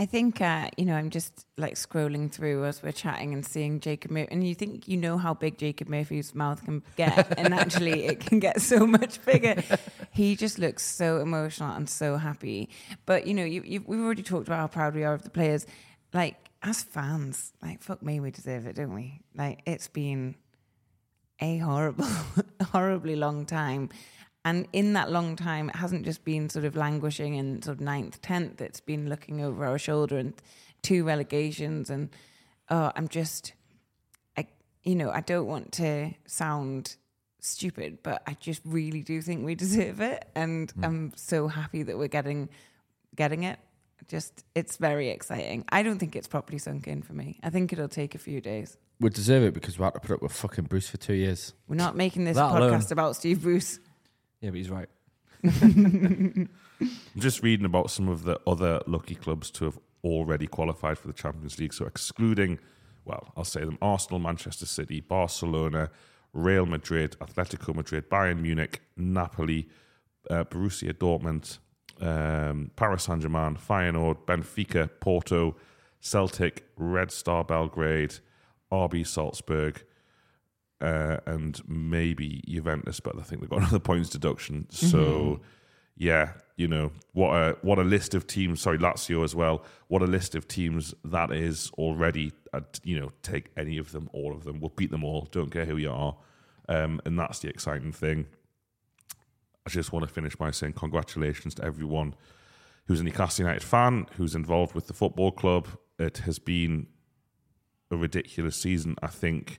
I 0.00 0.06
think 0.06 0.40
uh, 0.40 0.70
you 0.76 0.84
know 0.84 0.94
I'm 0.94 1.10
just 1.10 1.44
like 1.56 1.74
scrolling 1.74 2.30
through 2.30 2.64
as 2.64 2.84
we're 2.84 2.92
chatting 2.92 3.34
and 3.34 3.44
seeing 3.44 3.80
Jacob 3.80 4.12
Murphy, 4.12 4.28
and 4.30 4.46
you 4.46 4.54
think 4.54 4.86
you 4.86 4.96
know 4.96 5.18
how 5.18 5.34
big 5.34 5.58
Jacob 5.58 5.88
Murphy's 5.88 6.36
mouth 6.36 6.64
can 6.64 6.84
get, 6.96 7.36
and 7.36 7.52
actually 7.52 8.06
it 8.06 8.20
can 8.20 8.38
get 8.38 8.60
so 8.60 8.86
much 8.86 9.22
bigger. 9.24 9.60
he 10.12 10.36
just 10.36 10.60
looks 10.60 10.84
so 10.84 11.18
emotional 11.18 11.74
and 11.74 11.90
so 11.90 12.16
happy. 12.16 12.68
But 13.06 13.26
you 13.26 13.34
know, 13.34 13.44
you, 13.44 13.82
we've 13.84 14.00
already 14.00 14.22
talked 14.22 14.46
about 14.46 14.60
how 14.60 14.66
proud 14.68 14.94
we 14.94 15.02
are 15.02 15.14
of 15.14 15.22
the 15.22 15.30
players. 15.30 15.66
Like 16.12 16.36
as 16.62 16.84
fans, 16.84 17.52
like 17.60 17.82
fuck 17.82 18.00
me, 18.00 18.20
we 18.20 18.30
deserve 18.30 18.66
it, 18.66 18.76
don't 18.76 18.94
we? 18.94 19.20
Like 19.34 19.62
it's 19.66 19.88
been 19.88 20.36
a 21.40 21.58
horrible, 21.58 22.06
horribly 22.70 23.16
long 23.16 23.46
time. 23.46 23.90
And 24.48 24.66
in 24.72 24.94
that 24.94 25.12
long 25.12 25.36
time, 25.36 25.68
it 25.68 25.76
hasn't 25.76 26.06
just 26.06 26.24
been 26.24 26.48
sort 26.48 26.64
of 26.64 26.74
languishing 26.74 27.34
in 27.34 27.60
sort 27.60 27.76
of 27.76 27.82
ninth, 27.82 28.22
tenth. 28.22 28.62
It's 28.62 28.80
been 28.80 29.06
looking 29.06 29.44
over 29.44 29.66
our 29.66 29.76
shoulder 29.76 30.16
and 30.16 30.32
two 30.80 31.04
relegations. 31.04 31.90
And 31.90 32.08
oh, 32.70 32.90
I'm 32.96 33.08
just, 33.08 33.52
I, 34.38 34.46
you 34.84 34.94
know, 34.94 35.10
I 35.10 35.20
don't 35.20 35.46
want 35.46 35.72
to 35.72 36.14
sound 36.24 36.96
stupid, 37.40 37.98
but 38.02 38.22
I 38.26 38.38
just 38.40 38.62
really 38.64 39.02
do 39.02 39.20
think 39.20 39.44
we 39.44 39.54
deserve 39.66 40.00
it. 40.00 40.26
And 40.34 40.70
hmm. 40.70 40.82
I'm 40.82 41.12
so 41.14 41.48
happy 41.48 41.82
that 41.82 41.98
we're 41.98 42.08
getting, 42.08 42.48
getting 43.14 43.42
it. 43.42 43.58
Just, 44.06 44.46
it's 44.54 44.78
very 44.78 45.10
exciting. 45.10 45.66
I 45.68 45.82
don't 45.82 45.98
think 45.98 46.16
it's 46.16 46.26
properly 46.26 46.56
sunk 46.56 46.88
in 46.88 47.02
for 47.02 47.12
me. 47.12 47.38
I 47.42 47.50
think 47.50 47.70
it'll 47.74 47.86
take 47.86 48.14
a 48.14 48.18
few 48.18 48.40
days. 48.40 48.78
We 48.98 49.10
deserve 49.10 49.42
it 49.42 49.52
because 49.52 49.78
we 49.78 49.84
had 49.84 49.92
to 49.92 50.00
put 50.00 50.12
up 50.12 50.22
with 50.22 50.32
fucking 50.32 50.64
Bruce 50.64 50.88
for 50.88 50.96
two 50.96 51.12
years. 51.12 51.52
We're 51.68 51.76
not 51.76 51.96
making 51.96 52.24
this 52.24 52.36
That 52.36 52.50
podcast 52.50 52.70
alone. 52.70 52.86
about 52.92 53.16
Steve 53.16 53.42
Bruce. 53.42 53.78
Yeah, 54.40 54.50
but 54.50 54.56
he's 54.56 54.70
right. 54.70 54.88
I'm 55.44 56.48
just 57.16 57.42
reading 57.42 57.66
about 57.66 57.90
some 57.90 58.08
of 58.08 58.24
the 58.24 58.40
other 58.46 58.80
lucky 58.86 59.14
clubs 59.14 59.50
to 59.52 59.64
have 59.66 59.78
already 60.04 60.46
qualified 60.46 60.98
for 60.98 61.06
the 61.08 61.12
Champions 61.12 61.58
League. 61.58 61.72
So 61.72 61.86
excluding, 61.86 62.58
well, 63.04 63.32
I'll 63.36 63.44
say 63.44 63.60
them: 63.60 63.78
Arsenal, 63.82 64.18
Manchester 64.18 64.66
City, 64.66 65.00
Barcelona, 65.00 65.90
Real 66.32 66.66
Madrid, 66.66 67.16
Atletico 67.20 67.74
Madrid, 67.74 68.08
Bayern 68.08 68.40
Munich, 68.40 68.82
Napoli, 68.96 69.68
uh, 70.30 70.44
Borussia 70.44 70.92
Dortmund, 70.92 71.58
um, 72.00 72.70
Paris 72.76 73.04
Saint 73.04 73.22
Germain, 73.22 73.56
Feyenoord, 73.56 74.24
Benfica, 74.26 74.88
Porto, 75.00 75.56
Celtic, 76.00 76.68
Red 76.76 77.10
Star 77.10 77.44
Belgrade, 77.44 78.16
RB 78.72 79.06
Salzburg, 79.06 79.84
uh, 80.80 81.18
and 81.26 81.60
maybe 81.66 82.42
Juventus, 82.46 83.00
but 83.00 83.18
I 83.18 83.22
think 83.22 83.40
they've 83.40 83.50
got 83.50 83.58
another 83.62 83.78
points 83.78 84.10
deduction. 84.10 84.66
So, 84.70 85.40
yeah, 85.96 86.32
you 86.56 86.68
know 86.68 86.92
what 87.12 87.30
a 87.34 87.56
what 87.62 87.78
a 87.78 87.82
list 87.82 88.14
of 88.14 88.26
teams. 88.26 88.60
Sorry, 88.60 88.78
Lazio 88.78 89.24
as 89.24 89.34
well. 89.34 89.64
What 89.88 90.02
a 90.02 90.06
list 90.06 90.34
of 90.34 90.46
teams 90.46 90.94
that 91.04 91.32
is 91.32 91.70
already. 91.78 92.32
Uh, 92.52 92.60
you 92.82 92.98
know, 92.98 93.10
take 93.22 93.50
any 93.56 93.78
of 93.78 93.92
them, 93.92 94.08
all 94.12 94.34
of 94.34 94.44
them. 94.44 94.60
We'll 94.60 94.72
beat 94.74 94.90
them 94.90 95.04
all. 95.04 95.28
Don't 95.30 95.50
care 95.50 95.64
who 95.64 95.76
you 95.76 95.90
are, 95.90 96.16
um, 96.68 97.00
and 97.04 97.18
that's 97.18 97.40
the 97.40 97.48
exciting 97.48 97.92
thing. 97.92 98.26
I 99.66 99.70
just 99.70 99.92
want 99.92 100.06
to 100.06 100.12
finish 100.12 100.34
by 100.34 100.50
saying 100.50 100.72
congratulations 100.74 101.54
to 101.56 101.64
everyone 101.64 102.14
who's 102.86 103.00
a 103.00 103.04
Newcastle 103.04 103.44
United 103.44 103.62
fan, 103.62 104.06
who's 104.16 104.34
involved 104.34 104.74
with 104.74 104.86
the 104.86 104.94
football 104.94 105.30
club. 105.30 105.68
It 105.98 106.18
has 106.18 106.38
been 106.38 106.86
a 107.90 107.96
ridiculous 107.96 108.56
season. 108.56 108.96
I 109.02 109.08
think, 109.08 109.58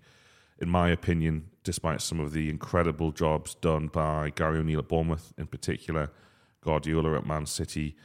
in 0.61 0.69
my 0.69 0.89
opinion, 0.89 1.49
despite 1.63 2.01
some 2.01 2.19
of 2.19 2.31
the 2.33 2.49
incredible 2.49 3.11
jobs 3.11 3.55
done 3.55 3.87
by 3.87 4.31
Gary 4.35 4.59
O'Neil 4.59 4.79
at 4.79 4.87
Bournemouth 4.87 5.33
in 5.37 5.47
particular, 5.47 6.11
Guardiola 6.61 7.17
at 7.17 7.25
Man 7.25 7.45
City, 7.45 7.95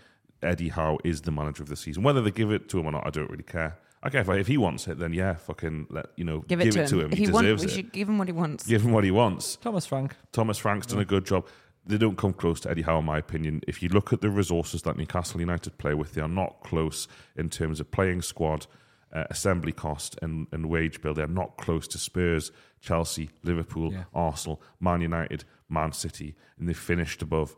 Eddie 0.42 0.68
Howe 0.68 0.98
is 1.04 1.22
the 1.22 1.30
manager 1.30 1.62
of 1.62 1.68
the 1.68 1.76
season. 1.76 2.02
Whether 2.02 2.20
they 2.20 2.30
give 2.30 2.50
it 2.50 2.68
to 2.70 2.78
him 2.78 2.86
or 2.86 2.92
not, 2.92 3.06
I 3.06 3.10
don't 3.10 3.30
really 3.30 3.42
care. 3.44 3.78
Okay, 4.06 4.18
if, 4.18 4.28
if 4.28 4.46
he 4.46 4.58
wants 4.58 4.86
it, 4.86 4.98
then 4.98 5.12
yeah, 5.14 5.34
fucking 5.34 5.86
let 5.88 6.06
you 6.16 6.24
know, 6.24 6.40
Give 6.40 6.60
it, 6.60 6.72
to, 6.72 7.00
him. 7.00 7.12
If 7.12 7.18
He, 7.18 7.24
he, 7.24 7.30
want, 7.30 7.44
deserves 7.46 7.64
we 7.64 7.70
it. 7.70 7.74
should 7.74 7.92
give 7.92 8.08
him 8.08 8.18
what 8.18 8.28
he 8.28 8.32
wants. 8.32 8.66
Give 8.66 8.82
him 8.82 8.92
what 8.92 9.04
he 9.04 9.10
wants. 9.10 9.56
Thomas 9.56 9.86
Frank. 9.86 10.14
Thomas 10.30 10.58
Frank's 10.58 10.86
done 10.86 11.00
a 11.00 11.04
good 11.06 11.24
job. 11.24 11.46
They 11.86 11.96
don't 11.98 12.16
come 12.16 12.34
close 12.34 12.60
to 12.60 12.70
Eddie 12.70 12.82
Howe, 12.82 12.98
in 12.98 13.04
my 13.06 13.18
opinion. 13.18 13.62
If 13.66 13.82
you 13.82 13.88
look 13.88 14.12
at 14.12 14.20
the 14.20 14.30
resources 14.30 14.82
that 14.82 14.96
Newcastle 14.96 15.40
United 15.40 15.78
play 15.78 15.94
with, 15.94 16.12
they 16.12 16.20
are 16.20 16.28
not 16.28 16.62
close 16.62 17.08
in 17.36 17.48
terms 17.48 17.80
of 17.80 17.90
playing 17.90 18.22
squad, 18.22 18.66
uh, 19.14 19.24
assembly 19.30 19.72
cost, 19.72 20.18
and, 20.22 20.46
and 20.52 20.68
wage 20.68 21.00
bill. 21.00 21.14
They're 21.14 21.26
not 21.28 21.56
close 21.56 21.86
to 21.88 21.98
Spurs, 21.98 22.50
Chelsea, 22.80 23.30
Liverpool, 23.42 23.92
Yeah. 23.92 24.04
Arsenal, 24.12 24.60
Man 24.80 25.00
United, 25.00 25.44
Man 25.68 25.92
City, 25.92 26.34
and 26.58 26.68
they've 26.68 26.76
finished 26.78 27.22
above 27.22 27.56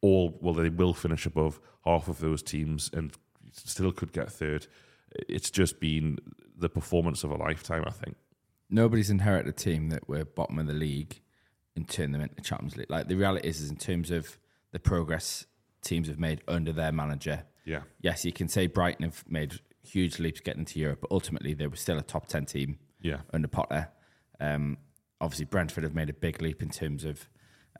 all. 0.00 0.38
Well, 0.40 0.54
they 0.54 0.68
will 0.68 0.94
finish 0.94 1.26
above 1.26 1.60
half 1.84 2.08
of 2.08 2.20
those 2.20 2.42
teams, 2.42 2.90
and 2.92 3.12
still 3.52 3.92
could 3.92 4.12
get 4.12 4.30
third. 4.30 4.66
It's 5.28 5.50
just 5.50 5.80
been 5.80 6.18
the 6.56 6.68
performance 6.68 7.24
of 7.24 7.30
a 7.30 7.36
lifetime, 7.36 7.84
I 7.86 7.90
think. 7.90 8.16
Nobody's 8.70 9.10
inherited 9.10 9.48
a 9.48 9.52
team 9.52 9.90
that 9.90 10.08
were 10.08 10.24
bottom 10.24 10.58
of 10.58 10.66
the 10.66 10.72
league 10.72 11.20
and 11.76 11.86
turned 11.88 12.14
them 12.14 12.22
into 12.22 12.40
Champions 12.40 12.76
League. 12.76 12.88
Like 12.90 13.08
the 13.08 13.16
reality 13.16 13.46
is, 13.48 13.60
is 13.60 13.68
in 13.70 13.76
terms 13.76 14.10
of 14.10 14.38
the 14.70 14.78
progress 14.78 15.46
teams 15.82 16.08
have 16.08 16.18
made 16.18 16.40
under 16.48 16.72
their 16.72 16.92
manager. 16.92 17.44
Yeah. 17.66 17.80
Yes, 18.00 18.24
you 18.24 18.32
can 18.32 18.48
say 18.48 18.66
Brighton 18.68 19.04
have 19.04 19.24
made 19.28 19.60
huge 19.82 20.18
leaps 20.18 20.40
getting 20.40 20.60
into 20.60 20.78
Europe, 20.78 21.00
but 21.02 21.10
ultimately 21.10 21.54
they 21.54 21.66
were 21.66 21.76
still 21.76 21.98
a 21.98 22.02
top 22.02 22.26
ten 22.26 22.46
team 22.46 22.78
Yeah. 23.00 23.20
under 23.32 23.48
Potter. 23.48 23.88
Um, 24.40 24.78
obviously, 25.20 25.44
Brentford 25.46 25.84
have 25.84 25.94
made 25.94 26.10
a 26.10 26.14
big 26.14 26.40
leap 26.42 26.62
in 26.62 26.70
terms 26.70 27.04
of 27.04 27.28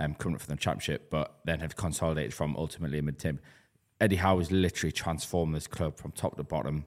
um, 0.01 0.15
coming 0.15 0.35
up 0.37 0.41
for 0.41 0.49
the 0.49 0.57
championship, 0.57 1.11
but 1.11 1.39
then 1.45 1.61
have 1.61 1.77
consolidated 1.77 2.33
from 2.35 2.57
ultimately 2.57 2.99
a 2.99 3.03
mid 3.03 3.19
team. 3.19 3.39
Eddie 4.01 4.17
Howe 4.17 4.39
has 4.39 4.51
literally 4.51 4.91
transformed 4.93 5.55
this 5.55 5.67
club 5.67 5.97
from 5.97 6.13
top 6.13 6.37
to 6.37 6.43
bottom, 6.43 6.85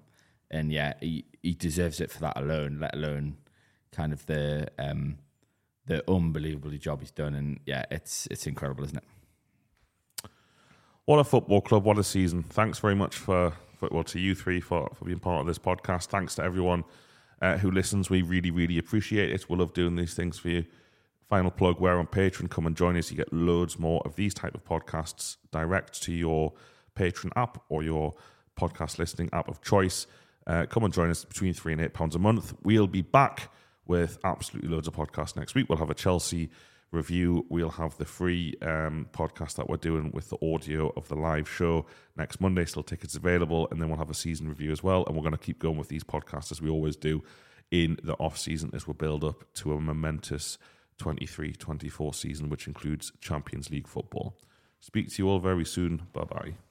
and 0.52 0.72
yeah, 0.72 0.94
he, 1.00 1.26
he 1.42 1.54
deserves 1.54 2.02
it 2.02 2.12
for 2.12 2.20
that 2.20 2.38
alone. 2.38 2.80
Let 2.82 2.94
alone 2.96 3.38
kind 3.92 4.12
of 4.12 4.26
the 4.26 4.68
um, 4.80 5.18
the 5.86 6.04
unbelievably 6.12 6.78
job 6.80 7.00
he's 7.00 7.12
done, 7.12 7.36
and 7.36 7.60
yeah, 7.66 7.86
it's 7.92 8.28
it's 8.32 8.48
incredible, 8.48 8.84
isn't 8.84 8.98
it? 8.98 10.30
What 11.06 11.20
a 11.20 11.24
football 11.24 11.62
club! 11.62 11.84
What 11.84 11.98
a 12.00 12.04
season! 12.04 12.44
Thanks 12.44 12.80
very 12.80 12.96
much 12.96 13.16
for, 13.16 13.54
for 13.78 13.90
well 13.92 14.04
to 14.06 14.20
you 14.20 14.36
three 14.36 14.62
for, 14.62 14.90
for 14.96 15.06
being 15.06 15.20
part 15.20 15.42
of 15.42 15.48
this 15.48 15.60
podcast. 15.60 16.08
Thanks 16.08 16.36
to 16.36 16.44
everyone 16.44 16.84
uh, 17.42 17.58
who 17.58 17.72
listens. 17.72 18.10
We 18.10 18.22
really, 18.22 18.52
really 18.52 18.78
appreciate 18.78 19.32
it. 19.32 19.50
We 19.50 19.58
love 19.58 19.74
doing 19.74 19.96
these 19.96 20.14
things 20.14 20.40
for 20.40 20.50
you. 20.50 20.66
Final 21.30 21.52
plug: 21.52 21.80
We're 21.80 21.98
on 21.98 22.08
Patreon. 22.08 22.50
Come 22.50 22.68
and 22.68 22.76
join 22.76 22.98
us. 22.98 23.12
You 23.12 23.18
get 23.18 23.34
loads 23.34 23.80
more 23.80 24.02
of 24.06 24.16
these 24.16 24.34
type 24.34 24.56
of 24.56 24.64
podcasts 24.64 25.38
direct 25.52 26.02
to 26.04 26.14
your 26.14 26.54
Patreon 26.96 27.32
app 27.36 27.64
or 27.70 27.84
your 27.84 28.14
podcast 28.58 29.00
listening 29.00 29.30
app 29.34 29.48
of 29.48 29.62
choice. 29.62 30.08
Uh, 30.48 30.66
come 30.68 30.84
and 30.84 30.94
join 30.94 31.10
us 31.10 31.26
between 31.26 31.54
three 31.54 31.74
and 31.74 31.82
eight 31.82 31.94
pounds 31.94 32.16
a 32.16 32.20
month. 32.20 32.54
We'll 32.64 32.88
be 32.88 33.02
back 33.02 33.52
with 33.88 34.18
absolutely 34.24 34.70
loads 34.70 34.88
of 34.88 34.96
podcasts 34.96 35.36
next 35.36 35.56
week. 35.56 35.68
We'll 35.70 35.80
have 35.80 35.90
a 35.90 35.96
Chelsea 35.96 36.50
review. 36.96 37.46
We'll 37.50 37.70
have 37.70 37.98
the 37.98 38.06
free 38.06 38.56
um, 38.62 39.08
podcast 39.12 39.56
that 39.56 39.70
we're 39.70 39.78
doing 39.78 40.12
with 40.14 40.30
the 40.30 40.38
audio 40.42 40.92
of 40.96 41.08
the 41.08 41.16
live 41.16 41.50
show 41.50 41.86
next 42.16 42.42
Monday. 42.42 42.66
Still 42.66 42.84
tickets 42.84 43.16
available, 43.16 43.68
and 43.70 43.82
then 43.82 43.90
we'll 43.90 43.98
have 43.98 44.10
a 44.10 44.16
season 44.16 44.48
review 44.48 44.72
as 44.72 44.82
well. 44.82 45.06
And 45.06 45.16
we're 45.16 45.24
going 45.24 45.34
to 45.34 45.38
keep 45.38 45.60
going 45.60 45.78
with 45.78 45.90
these 45.90 46.04
podcasts 46.04 46.52
as 46.52 46.62
we 46.62 46.70
always 46.70 46.96
do 46.96 47.24
in 47.72 47.98
the 48.04 48.14
off 48.14 48.38
season 48.38 48.72
as 48.74 48.88
we 48.88 48.94
build 48.94 49.24
up 49.24 49.44
to 49.56 49.74
a 49.74 49.82
momentous 49.82 50.58
23-24 51.00 52.16
season, 52.16 52.50
which 52.50 52.68
includes 52.68 53.12
Champions 53.20 53.70
League 53.70 53.88
football. 53.88 54.38
Speak 54.80 55.10
to 55.10 55.24
you 55.24 55.30
all 55.30 55.40
very 55.40 55.66
soon. 55.66 56.04
Bye 56.14 56.24
bye. 56.24 56.65